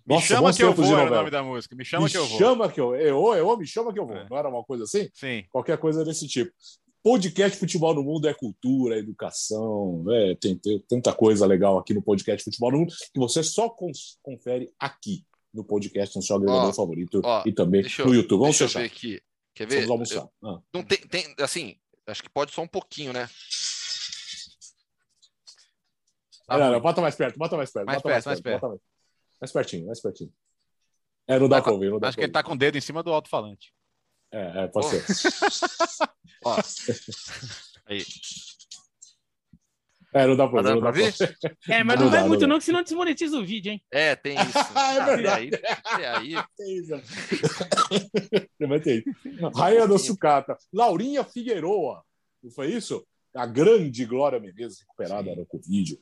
Me 0.06 0.16
Nossa, 0.16 0.28
chama 0.28 0.54
que 0.54 0.64
eu 0.64 0.74
vou 0.74 0.98
era 0.98 1.12
o 1.12 1.16
nome 1.16 1.30
da 1.30 1.42
música. 1.42 1.76
Me 1.76 1.86
chama 1.86 2.06
me 2.06 2.12
que 2.12 2.18
eu 2.18 2.26
vou. 2.26 2.38
Chama 2.38 2.70
que 2.70 2.82
eu, 2.82 2.96
eu, 2.96 3.36
eu, 3.36 3.58
me 3.58 3.66
chama 3.66 3.94
que 3.94 4.00
eu 4.00 4.06
vou. 4.06 4.18
É. 4.18 4.28
Não 4.30 4.38
era 4.38 4.50
uma 4.50 4.64
coisa 4.64 4.84
assim? 4.84 5.10
Sim. 5.14 5.46
Qualquer 5.50 5.78
coisa 5.78 6.04
desse 6.04 6.28
tipo. 6.28 6.52
Podcast 7.04 7.60
Futebol 7.60 7.94
no 7.94 8.02
Mundo 8.02 8.30
é 8.30 8.34
cultura, 8.34 8.96
é 8.96 9.00
educação, 9.00 10.06
é, 10.10 10.36
tem, 10.36 10.58
tem, 10.58 10.80
tanta 10.88 11.14
coisa 11.14 11.46
legal 11.46 11.78
aqui 11.78 11.94
no 11.94 12.02
podcast 12.02 12.42
Futebol 12.46 12.72
no 12.72 12.78
Mundo 12.80 12.94
que 13.14 13.20
você 13.20 13.44
só 13.44 13.70
confere 14.22 14.74
aqui 14.80 15.26
no 15.54 15.66
podcast, 15.66 16.16
no 16.16 16.22
seu 16.22 16.38
agregador 16.38 16.70
ó, 16.70 16.74
favorito 16.74 17.22
ó, 17.24 17.44
e 17.46 17.52
também 17.52 17.86
eu, 18.00 18.06
no 18.06 18.16
YouTube. 18.16 18.40
Vamos 18.40 18.58
deixa 18.58 18.80
fechar. 18.80 18.86
Aqui. 18.86 19.22
Quer 19.54 19.68
ver? 19.68 19.86
Vamos 19.86 20.12
almoçar. 20.12 20.30
Eu, 20.42 20.50
ah. 20.50 20.62
Não 20.74 20.82
tem, 20.82 20.98
tem, 21.00 21.36
assim, 21.40 21.76
acho 22.08 22.24
que 22.24 22.30
pode 22.30 22.54
só 22.54 22.62
um 22.62 22.68
pouquinho, 22.68 23.12
né? 23.12 23.30
Tá 26.48 26.58
não, 26.58 26.72
não, 26.72 26.82
bota 26.82 27.02
mais 27.02 27.16
perto, 27.16 27.38
bota 27.38 27.58
mais 27.58 27.72
perto. 27.72 27.86
Mais 27.86 27.98
bota 27.98 28.10
perto, 28.10 28.26
mais 28.26 28.42
perto. 28.42 28.68
Mais, 28.68 28.80
mais, 29.42 29.52
pertinho, 29.52 29.88
mais 29.88 30.02
pertinho. 30.02 30.34
É, 31.28 31.38
não 31.38 31.50
dá 31.50 31.58
tá, 31.58 31.64
pra 31.64 31.74
ouvir. 31.74 31.92
Não 31.92 32.00
dá 32.00 32.08
acho 32.08 32.18
que 32.18 32.24
ele 32.24 32.32
tá 32.32 32.42
com 32.42 32.54
o 32.54 32.58
dedo 32.58 32.78
em 32.78 32.82
cima 32.82 33.04
do 33.04 33.12
alto-falante. 33.12 33.74
É, 34.34 34.64
é, 34.64 34.68
pode 34.68 34.88
ser. 34.88 35.06
Ó. 36.44 36.58
Aí. 37.86 38.04
É, 40.12 40.28
não 40.28 40.36
dá 40.36 40.48
pra, 40.48 40.62
não 40.62 40.80
dá 40.80 40.92
ver. 40.92 41.14
É, 41.68 41.84
mas 41.84 41.98
não, 41.98 42.06
não 42.06 42.12
vai 42.12 42.22
dá, 42.22 42.28
muito, 42.28 42.48
não, 42.48 42.58
que 42.60 42.66
senão 42.66 42.84
desmonetiza 42.84 43.38
o 43.38 43.46
vídeo, 43.46 43.72
hein? 43.72 43.82
É, 43.92 44.16
tem 44.16 44.36
isso. 44.36 44.58
é 44.78 45.06
verdade. 45.06 45.50
Aí, 45.86 46.06
aí. 46.06 46.44
Tem 46.58 46.78
isso. 46.78 46.94
Rainha 49.56 49.88
do 49.88 49.98
Sucata. 49.98 50.58
Laurinha 50.72 51.24
Figueroa. 51.24 52.04
Não 52.44 52.52
foi 52.52 52.72
isso? 52.72 53.06
A 53.36 53.46
grande 53.46 54.06
Glória 54.06 54.40
Menezes 54.40 54.80
recuperada 54.82 55.32
Sim. 55.32 55.36
no 55.36 55.46
Covid. 55.46 56.00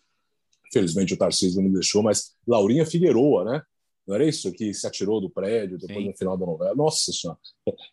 Infelizmente 0.67 1.13
o 1.13 1.17
Tarcísio 1.17 1.61
não 1.61 1.71
deixou, 1.71 2.01
mas 2.03 2.35
Laurinha 2.47 2.85
Figueroa, 2.85 3.45
né? 3.45 3.61
Não 4.07 4.15
era 4.15 4.25
isso 4.25 4.51
que 4.51 4.73
se 4.73 4.85
atirou 4.87 5.21
do 5.21 5.29
prédio 5.29 5.77
depois 5.77 5.99
Sim. 5.99 6.09
no 6.09 6.17
final 6.17 6.37
da 6.37 6.45
novela? 6.45 6.75
Nossa 6.75 7.11
Senhora. 7.11 7.39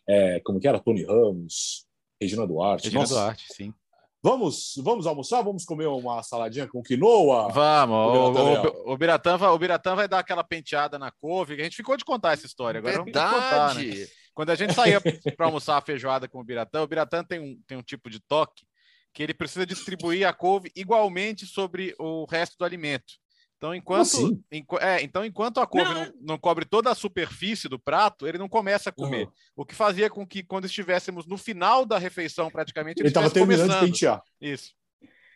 É, 0.07 0.39
como 0.41 0.59
que 0.59 0.67
era? 0.67 0.79
Tony 0.79 1.03
Ramos, 1.03 1.85
Regina 2.21 2.45
Duarte. 2.45 2.85
Regina 2.85 3.01
Nossa. 3.01 3.13
Duarte, 3.13 3.45
sim. 3.53 3.73
Vamos, 4.21 4.73
vamos 4.83 5.07
almoçar? 5.07 5.41
Vamos 5.41 5.63
comer 5.63 5.87
uma 5.87 6.21
saladinha 6.21 6.67
com 6.67 6.83
quinoa? 6.83 7.47
Vamos. 7.53 8.37
O, 8.37 8.89
o, 8.89 8.93
o, 8.93 8.97
Biratã 8.97 9.37
vai, 9.37 9.49
o 9.49 9.57
Biratã 9.57 9.95
vai 9.95 10.09
dar 10.09 10.19
aquela 10.19 10.43
penteada 10.43 10.99
na 10.99 11.09
couve. 11.09 11.53
A 11.53 11.63
gente 11.63 11.77
ficou 11.77 11.95
de 11.95 12.03
contar 12.03 12.33
essa 12.33 12.45
história. 12.45 12.79
Agora 12.79 13.01
Verdade. 13.01 13.33
Contar, 13.33 13.75
né? 13.75 14.07
Quando 14.33 14.49
a 14.49 14.55
gente 14.55 14.73
saía 14.73 14.99
para 14.99 15.45
almoçar 15.45 15.77
a 15.77 15.81
feijoada 15.81 16.27
com 16.27 16.39
o 16.39 16.43
Biratã, 16.43 16.81
o 16.81 16.87
Biratã 16.87 17.23
tem 17.23 17.39
um, 17.39 17.61
tem 17.65 17.77
um 17.77 17.81
tipo 17.81 18.09
de 18.09 18.19
toque 18.19 18.65
que 19.13 19.23
ele 19.23 19.33
precisa 19.33 19.65
distribuir 19.65 20.27
a 20.27 20.33
couve 20.33 20.71
igualmente 20.75 21.45
sobre 21.45 21.95
o 21.97 22.25
resto 22.25 22.57
do 22.57 22.65
alimento. 22.65 23.13
Então, 23.59 23.75
enquanto, 23.75 24.01
assim? 24.01 24.41
é, 24.79 25.03
então, 25.03 25.25
enquanto 25.25 25.59
a 25.59 25.67
couve 25.67 25.93
não. 25.93 26.05
Não, 26.05 26.13
não, 26.21 26.37
cobre 26.37 26.63
toda 26.63 26.89
a 26.89 26.95
superfície 26.95 27.67
do 27.67 27.77
prato, 27.77 28.25
ele 28.25 28.37
não 28.37 28.47
começa 28.47 28.89
a 28.89 28.93
comer. 28.93 29.25
Uhum. 29.25 29.31
O 29.57 29.65
que 29.65 29.75
fazia 29.75 30.09
com 30.09 30.25
que, 30.25 30.41
quando 30.41 30.63
estivéssemos 30.63 31.25
no 31.25 31.37
final 31.37 31.85
da 31.85 31.97
refeição, 31.97 32.49
praticamente, 32.49 33.01
ele 33.01 33.09
estava 33.09 33.29
terminando 33.29 33.67
começando. 33.67 33.85
de 33.85 33.91
pentear. 33.91 34.23
Isso. 34.39 34.71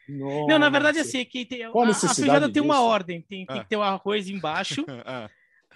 Nossa. 0.07 0.47
Não, 0.47 0.57
na 0.57 0.69
verdade, 0.69 0.99
assim, 0.99 1.25
que 1.25 1.45
tem, 1.45 1.63
a, 1.63 1.69
a 1.69 1.93
feijoada 1.93 2.49
tem 2.49 2.63
uma 2.63 2.81
ordem. 2.81 3.21
Tem, 3.21 3.45
tem 3.45 3.59
ah. 3.59 3.61
que 3.61 3.69
ter 3.69 3.75
o 3.75 3.81
arroz 3.81 4.29
embaixo, 4.29 4.85
ah. 5.05 5.29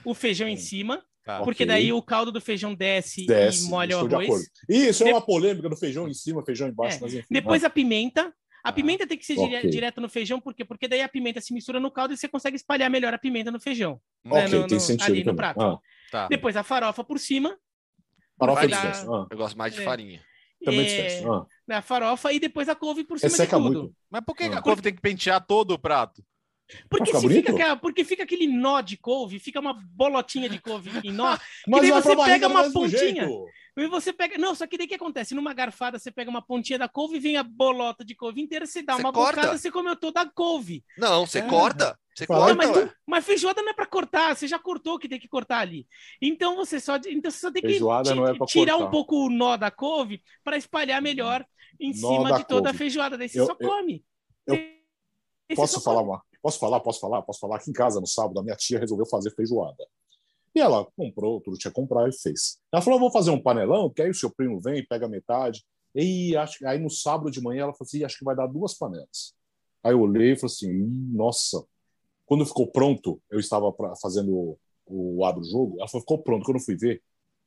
o 0.06 0.14
feijão 0.14 0.48
em 0.48 0.54
hum. 0.54 0.58
cima, 0.58 1.04
ah, 1.26 1.40
porque 1.40 1.64
okay. 1.64 1.66
daí 1.66 1.92
o 1.92 2.02
caldo 2.02 2.32
do 2.32 2.40
feijão 2.40 2.74
desce, 2.74 3.26
desce 3.26 3.68
e 3.68 3.70
molha 3.70 3.98
o 3.98 4.16
arroz. 4.16 4.50
Isso 4.70 5.04
é 5.04 5.12
uma 5.12 5.20
polêmica 5.20 5.68
do 5.68 5.76
feijão 5.76 6.08
em 6.08 6.14
cima, 6.14 6.46
feijão 6.46 6.70
embaixo. 6.70 7.00
É. 7.00 7.02
Mas 7.02 7.14
enfim, 7.14 7.28
Depois 7.30 7.66
a 7.66 7.70
pimenta, 7.70 8.34
a 8.64 8.72
pimenta 8.72 9.08
tem 9.08 9.18
que 9.18 9.26
ser 9.26 9.38
okay. 9.38 9.70
direto 9.70 10.02
no 10.02 10.10
feijão, 10.10 10.40
por 10.40 10.54
quê? 10.54 10.66
Porque 10.66 10.88
daí 10.88 11.02
a 11.02 11.10
pimenta 11.10 11.40
se 11.40 11.54
mistura 11.54 11.80
no 11.80 11.92
caldo 11.92 12.14
e 12.14 12.18
você 12.18 12.28
consegue 12.28 12.56
espalhar 12.56 12.90
melhor 12.90 13.14
a 13.14 13.18
pimenta 13.18 13.52
no 13.52 13.60
feijão. 13.60 14.00
Ok, 14.26 14.42
né? 14.42 14.48
no, 14.50 14.68
tem 14.68 14.80
sentido 14.80 15.12
ali 15.12 15.24
no 15.24 15.36
prato. 15.36 15.62
Ah. 15.62 15.80
Tá. 16.12 16.28
Depois 16.28 16.56
a 16.56 16.64
farofa 16.64 17.04
por 17.04 17.20
cima. 17.20 17.58
Farofa 18.38 18.66
é 18.66 18.68
dar... 18.68 19.06
ah. 19.10 19.28
Eu 19.30 19.38
gosto 19.38 19.58
mais 19.58 19.74
de 19.74 19.82
é. 19.82 19.84
farinha. 19.84 20.24
Também 20.64 20.88
é... 20.88 21.24
ah. 21.26 21.78
A 21.78 21.82
farofa 21.82 22.32
e 22.34 22.40
depois 22.40 22.68
a 22.70 22.76
couve 22.76 23.04
por 23.04 23.20
cima 23.20 23.30
Resseca 23.30 23.58
de 23.58 23.64
tudo. 23.64 23.80
Muito. 23.80 23.96
Mas 24.10 24.22
por 24.26 24.36
que, 24.36 24.44
ah. 24.44 24.58
a 24.58 24.62
couve 24.62 24.82
tem 24.82 24.94
que 24.94 25.02
pentear 25.02 25.46
todo 25.46 25.72
o 25.72 25.80
prato? 25.80 26.24
Porque, 26.90 27.14
se 27.18 27.28
fica 27.30 27.52
bonito? 27.52 27.80
porque 27.82 28.04
fica 28.04 28.24
aquele 28.24 28.48
nó 28.48 28.82
de 28.82 28.98
couve, 28.98 29.40
fica 29.40 29.60
uma 29.60 29.74
bolotinha 29.74 30.50
de 30.50 30.60
couve 30.60 30.90
em 31.04 31.12
nó, 31.12 31.38
Mas 31.68 31.82
daí 31.82 31.92
vai 31.92 32.02
você 32.02 32.16
pega 32.16 32.48
uma 32.48 32.72
pontinha. 32.72 33.00
jeito. 33.28 33.46
e 33.78 33.88
você 33.88 34.12
pega. 34.12 34.38
Não, 34.38 34.54
só 34.54 34.68
que 34.68 34.78
daí 34.78 34.86
o 34.86 34.90
que 34.90 34.96
acontece? 34.96 35.34
Numa 35.36 35.54
garfada, 35.54 35.98
você 35.98 36.12
pega 36.12 36.30
uma 36.30 36.42
pontinha 36.42 36.78
da 36.80 36.90
couve, 36.90 37.20
vem 37.20 37.38
a 37.38 37.44
bolota 37.44 38.04
de 38.04 38.14
couve 38.16 38.42
inteira, 38.42 38.66
você 38.66 38.82
dá 38.82 38.96
Você 38.96 39.02
uma 39.02 39.14
corta. 39.14 39.36
bocada, 39.42 39.58
você 39.58 39.72
comeu 39.72 39.96
toda 39.96 40.22
a 40.22 40.26
couve. 40.30 40.84
Não, 40.98 41.26
você 41.26 41.40
É. 41.40 41.42
corta. 41.44 41.98
Você 42.14 42.26
Não, 42.28 42.36
corta, 42.36 42.56
mas, 42.56 42.72
tu- 42.72 42.92
mas 43.06 43.26
feijoada 43.26 43.62
não 43.62 43.70
é 43.70 43.74
pra 43.74 43.86
cortar, 43.86 44.36
você 44.36 44.48
já 44.48 44.58
cortou 44.58 44.96
o 44.96 45.00
que 45.00 45.08
tem 45.08 45.20
que 45.20 45.28
cortar 45.28 45.60
ali. 45.60 45.88
Então 46.20 46.56
você 46.56 46.80
só, 46.80 46.96
então 47.08 47.30
você 47.30 47.38
só 47.40 47.52
tem 47.52 47.62
que 47.62 47.68
é 47.76 47.78
tirar 48.48 48.74
cortar. 48.74 48.78
um 48.78 48.90
pouco 48.90 49.28
o 49.28 49.30
nó 49.30 49.56
da 49.56 49.70
couve 49.70 50.22
para 50.44 50.58
espalhar 50.58 51.00
melhor 51.02 51.46
em 51.80 51.92
Nó 52.02 52.10
cima 52.10 52.34
de 52.40 52.44
toda 52.48 52.70
a 52.70 52.72
couve. 52.72 52.78
feijoada. 52.80 53.18
Daí 53.20 53.30
você 53.30 53.40
Eu- 53.40 53.46
só 53.46 53.56
eu- 53.60 53.70
come. 53.70 54.04
eu 54.48 54.56
Daí 54.56 55.56
você 55.56 55.56
Posso 55.62 55.74
só 55.76 55.82
falar 55.82 56.00
come. 56.02 56.10
uma? 56.10 56.24
Posso 56.42 56.60
falar? 56.60 56.80
Posso 56.80 57.00
falar? 57.00 57.22
Posso 57.22 57.40
falar? 57.40 57.58
Aqui 57.58 57.70
em 57.70 57.74
casa, 57.74 58.00
no 58.00 58.08
sábado, 58.08 58.40
a 58.40 58.44
minha 58.44 58.56
tia 58.56 58.80
resolveu 58.80 59.06
fazer 59.06 59.32
feijoada. 59.32 59.86
E 60.56 60.60
ela 60.60 60.86
comprou, 60.96 61.40
tudo 61.42 61.58
tinha 61.58 61.72
que 61.72 61.80
comprar 61.80 62.08
e 62.10 62.12
fez. 62.12 62.60
Ela 62.72 62.82
falou: 62.82 63.00
vou 63.00 63.12
fazer 63.12 63.32
um 63.32 63.42
panelão, 63.42 63.90
porque 63.90 64.02
aí 64.02 64.10
o 64.10 64.14
seu 64.14 64.30
primo 64.30 64.60
vem, 64.60 64.86
pega 64.86 65.08
metade. 65.08 65.64
E 65.94 66.36
acho, 66.36 66.66
aí 66.68 66.80
no 66.80 66.90
sábado 66.90 67.30
de 67.30 67.42
manhã 67.42 67.64
ela 67.64 67.74
falou 67.74 67.86
assim: 67.88 68.04
acho 68.04 68.18
que 68.18 68.26
vai 68.26 68.36
dar 68.36 68.48
duas 68.48 68.74
panelas. 68.74 69.36
Aí 69.84 69.94
eu 69.94 70.02
olhei 70.02 70.32
e 70.34 70.36
falei 70.36 70.54
assim: 70.54 70.72
"Ih, 70.72 71.16
nossa. 71.16 71.64
Quando 72.26 72.46
ficou 72.46 72.68
pronto, 72.68 73.22
eu 73.30 73.40
estava 73.40 73.72
pra- 73.72 73.96
fazendo 73.96 74.34
o, 74.36 74.60
o 75.20 75.26
abro 75.26 75.44
jogo. 75.44 75.78
Ela 75.80 75.88
falou: 75.88 76.02
ficou 76.02 76.20
pronto. 76.24 76.44
Quando 76.46 76.58
eu 76.58 76.64
fui 76.64 76.76
ver, 76.76 77.02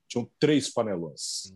tinham 0.09 0.29
três 0.39 0.73
panelões 0.73 1.53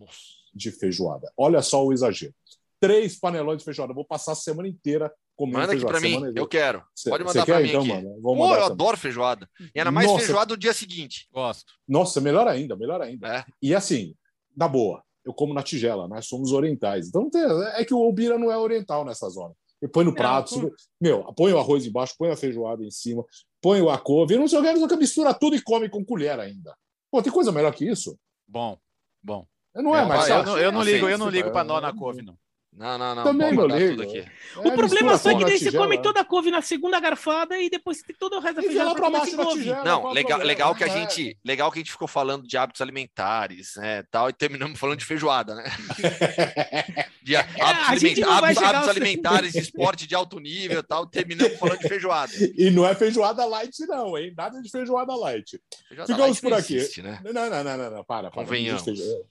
de 0.52 0.70
feijoada. 0.70 1.32
Olha 1.36 1.62
só 1.62 1.84
o 1.84 1.92
exagero. 1.92 2.34
Três 2.80 3.18
panelões 3.18 3.58
de 3.58 3.64
feijoada. 3.64 3.92
Eu 3.92 3.96
vou 3.96 4.04
passar 4.04 4.32
a 4.32 4.36
semana 4.36 4.68
inteira 4.68 5.12
comendo 5.36 5.58
Manda 5.58 5.72
aqui 5.72 5.84
pra 5.84 6.00
mim, 6.00 6.14
Semana 6.14 6.32
eu 6.36 6.46
quero. 6.46 6.84
Cê- 6.94 7.10
Pode 7.10 7.24
mandar 7.24 7.44
quer, 7.44 7.52
pra 7.52 7.60
mim 7.62 7.68
então, 7.68 7.80
aqui. 7.82 7.88
mano? 7.92 8.20
Vou 8.20 8.34
Pô, 8.36 8.42
mandar 8.42 8.54
eu 8.54 8.60
também. 8.62 8.72
adoro 8.72 8.96
feijoada. 8.96 9.50
E 9.74 9.78
ainda 9.80 9.90
mais 9.90 10.06
Nossa. 10.06 10.18
feijoada 10.24 10.54
no 10.54 10.58
dia 10.60 10.72
seguinte. 10.72 11.28
Gosto. 11.32 11.72
Nossa, 11.88 12.20
melhor 12.20 12.46
ainda, 12.48 12.76
melhor 12.76 13.00
ainda. 13.02 13.28
É. 13.38 13.44
E 13.62 13.74
assim, 13.74 14.14
na 14.56 14.68
boa, 14.68 15.02
eu 15.24 15.32
como 15.34 15.52
na 15.54 15.62
tigela, 15.62 16.06
nós 16.08 16.26
somos 16.26 16.52
orientais. 16.52 17.08
Então 17.08 17.28
tem- 17.30 17.42
é 17.74 17.84
que 17.84 17.94
o 17.94 18.00
Obira 18.00 18.38
não 18.38 18.50
é 18.52 18.56
oriental 18.58 19.04
nessa 19.04 19.28
zona. 19.28 19.54
Ele 19.82 19.90
põe 19.90 20.04
no 20.04 20.10
Não, 20.12 20.16
prato, 20.16 20.72
meu, 21.00 21.24
põe 21.34 21.52
o 21.52 21.58
arroz 21.58 21.84
embaixo, 21.84 22.14
põe 22.18 22.30
a 22.30 22.36
feijoada 22.36 22.82
em 22.84 22.90
cima, 22.90 23.22
põe 23.60 23.86
a 23.88 23.98
couve, 23.98 24.36
não 24.38 24.48
sei 24.48 24.58
o 24.58 24.88
que, 24.88 24.96
mistura 24.96 25.34
tudo 25.34 25.56
e 25.56 25.60
come 25.62 25.88
com 25.90 26.02
colher 26.04 26.38
ainda. 26.40 26.74
Pô, 27.10 27.22
tem 27.22 27.32
coisa 27.32 27.52
melhor 27.52 27.72
que 27.74 27.84
isso? 27.84 28.18
Bom, 28.46 28.78
bom. 29.22 29.46
Não 29.74 29.94
é, 29.94 30.02
Eu- 30.02 30.06
mais 30.08 30.28
eu, 30.28 30.34
fácil? 30.36 30.52
não, 30.52 30.58
eu 30.58 30.72
não 30.72 30.80
Aceito. 30.80 30.94
ligo, 30.94 31.08
eu 31.08 31.18
não 31.18 31.28
ligo 31.28 31.48
É, 31.48 31.50
pra 31.52 31.64
nó 31.64 31.80
na 31.80 31.92
couve, 31.92 32.22
não. 32.22 32.36
Não, 32.76 32.98
não, 32.98 33.14
não. 33.14 33.22
Também 33.22 33.54
tudo 33.54 34.02
aqui. 34.02 34.18
É, 34.18 34.58
O 34.58 34.72
problema 34.72 35.16
só 35.16 35.30
é 35.30 35.36
que 35.36 35.44
daí 35.44 35.58
você 35.58 35.70
come 35.70 35.96
toda 36.02 36.20
a 36.20 36.24
couve 36.24 36.50
na 36.50 36.60
segunda 36.60 36.98
garfada 36.98 37.56
e 37.56 37.70
depois 37.70 38.02
tem 38.02 38.16
toda 38.18 38.36
o 38.36 38.40
resto 38.40 38.56
da 38.56 38.62
feijoada 38.62 38.94
pra 38.94 39.04
comer 39.06 39.18
baixo 39.18 39.36
da 39.36 39.44
couve. 39.44 39.58
tigela. 39.62 39.84
Não, 39.84 40.10
é 40.10 40.12
legal, 40.12 40.38
problema? 40.38 40.44
legal 40.44 40.74
que 40.74 40.82
a 40.82 40.86
É. 40.88 40.90
gente, 40.90 41.38
legal 41.44 41.70
que 41.70 41.78
a 41.78 41.82
gente 41.82 41.92
ficou 41.92 42.08
falando 42.08 42.46
de 42.48 42.56
hábitos 42.56 42.82
alimentares, 42.82 43.74
né, 43.76 44.02
tal, 44.10 44.28
e 44.28 44.32
terminamos 44.32 44.78
falando 44.78 44.98
de 44.98 45.04
feijoada, 45.04 45.54
né? 45.54 45.64
De 47.24 47.36
hábitos, 47.36 47.62
alimenta- 47.88 48.26
vai 48.26 48.34
hábitos- 48.50 48.62
hábitos 48.62 48.88
aos- 48.88 48.96
alimentares, 48.96 49.52
de 49.52 49.58
esporte 49.60 50.06
de 50.06 50.14
alto 50.14 50.38
nível, 50.38 50.82
tal, 50.82 51.06
terminamos 51.06 51.58
falando 51.58 51.78
de 51.78 51.88
feijoada. 51.88 52.32
E 52.58 52.70
não 52.70 52.86
é 52.86 52.94
feijoada 52.94 53.44
light, 53.46 53.78
não, 53.86 54.18
hein? 54.18 54.34
Nada 54.36 54.60
de 54.60 54.68
feijoada 54.70 55.14
light. 55.16 55.58
Feijoada 55.88 56.12
Ficamos 56.12 56.20
light 56.36 56.40
por 56.42 56.50
não 56.50 56.58
aqui. 56.58 56.76
existe, 56.76 57.00
né? 57.02 57.20
Não, 57.24 57.32
não, 57.32 57.48
não, 57.48 57.64
não, 57.64 57.90
não, 57.90 58.04
para. 58.04 58.30
para. 58.30 58.42
Convenhamos. 58.44 58.84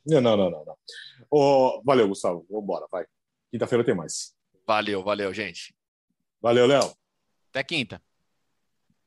Não, 0.07 0.21
não, 0.21 0.35
não, 0.37 0.49
não. 0.49 0.65
não. 0.65 0.75
Ô, 1.29 1.81
valeu, 1.85 2.07
Gustavo. 2.07 2.43
Vambora, 2.49 2.87
vai. 2.91 3.05
Quinta-feira 3.53 3.83
tem 3.83 3.93
mais. 3.93 4.33
Valeu, 4.65 5.03
valeu, 5.03 5.31
gente. 5.31 5.75
Valeu, 6.41 6.65
Léo. 6.65 6.91
Até 7.51 7.63
quinta. 7.63 8.01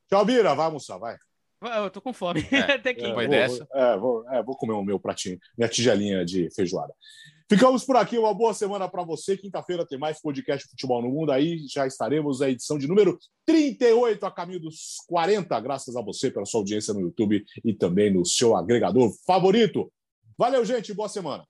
Tchau, 0.08 0.24
Bira. 0.24 0.54
Vai 0.54 0.66
almoçar, 0.66 0.98
vai. 0.98 1.16
Eu 1.60 1.90
tô 1.90 2.00
com 2.00 2.12
fome. 2.12 2.46
É. 2.52 2.58
Até 2.78 2.94
que. 2.94 3.04
É, 3.04 3.08
Depois 3.08 3.58
vou- 3.58 3.66
é, 3.74 3.98
vou, 3.98 4.30
é, 4.30 4.42
vou 4.44 4.56
comer 4.56 4.74
o 4.74 4.84
meu 4.84 5.00
pratinho, 5.00 5.36
minha 5.58 5.68
tigelinha 5.68 6.24
de 6.24 6.48
feijoada. 6.54 6.94
Ficamos 7.50 7.84
por 7.84 7.96
aqui, 7.96 8.16
uma 8.16 8.32
boa 8.32 8.54
semana 8.54 8.88
para 8.88 9.02
você. 9.02 9.36
Quinta-feira 9.36 9.84
tem 9.84 9.98
mais 9.98 10.22
podcast 10.22 10.68
Futebol 10.68 11.02
no 11.02 11.08
Mundo. 11.08 11.32
Aí 11.32 11.66
já 11.66 11.88
estaremos 11.88 12.38
na 12.38 12.48
edição 12.50 12.78
de 12.78 12.86
número 12.86 13.18
38, 13.46 14.24
a 14.26 14.30
caminho 14.30 14.60
dos 14.60 14.98
40. 15.08 15.58
Graças 15.58 15.96
a 15.96 16.02
você 16.02 16.30
pela 16.30 16.46
sua 16.46 16.60
audiência 16.60 16.94
no 16.94 17.00
YouTube 17.00 17.44
e 17.64 17.74
também 17.74 18.12
no 18.14 18.24
seu 18.24 18.56
agregador 18.56 19.12
favorito. 19.26 19.92
Valeu, 20.38 20.64
gente. 20.64 20.94
Boa 20.94 21.08
semana. 21.08 21.44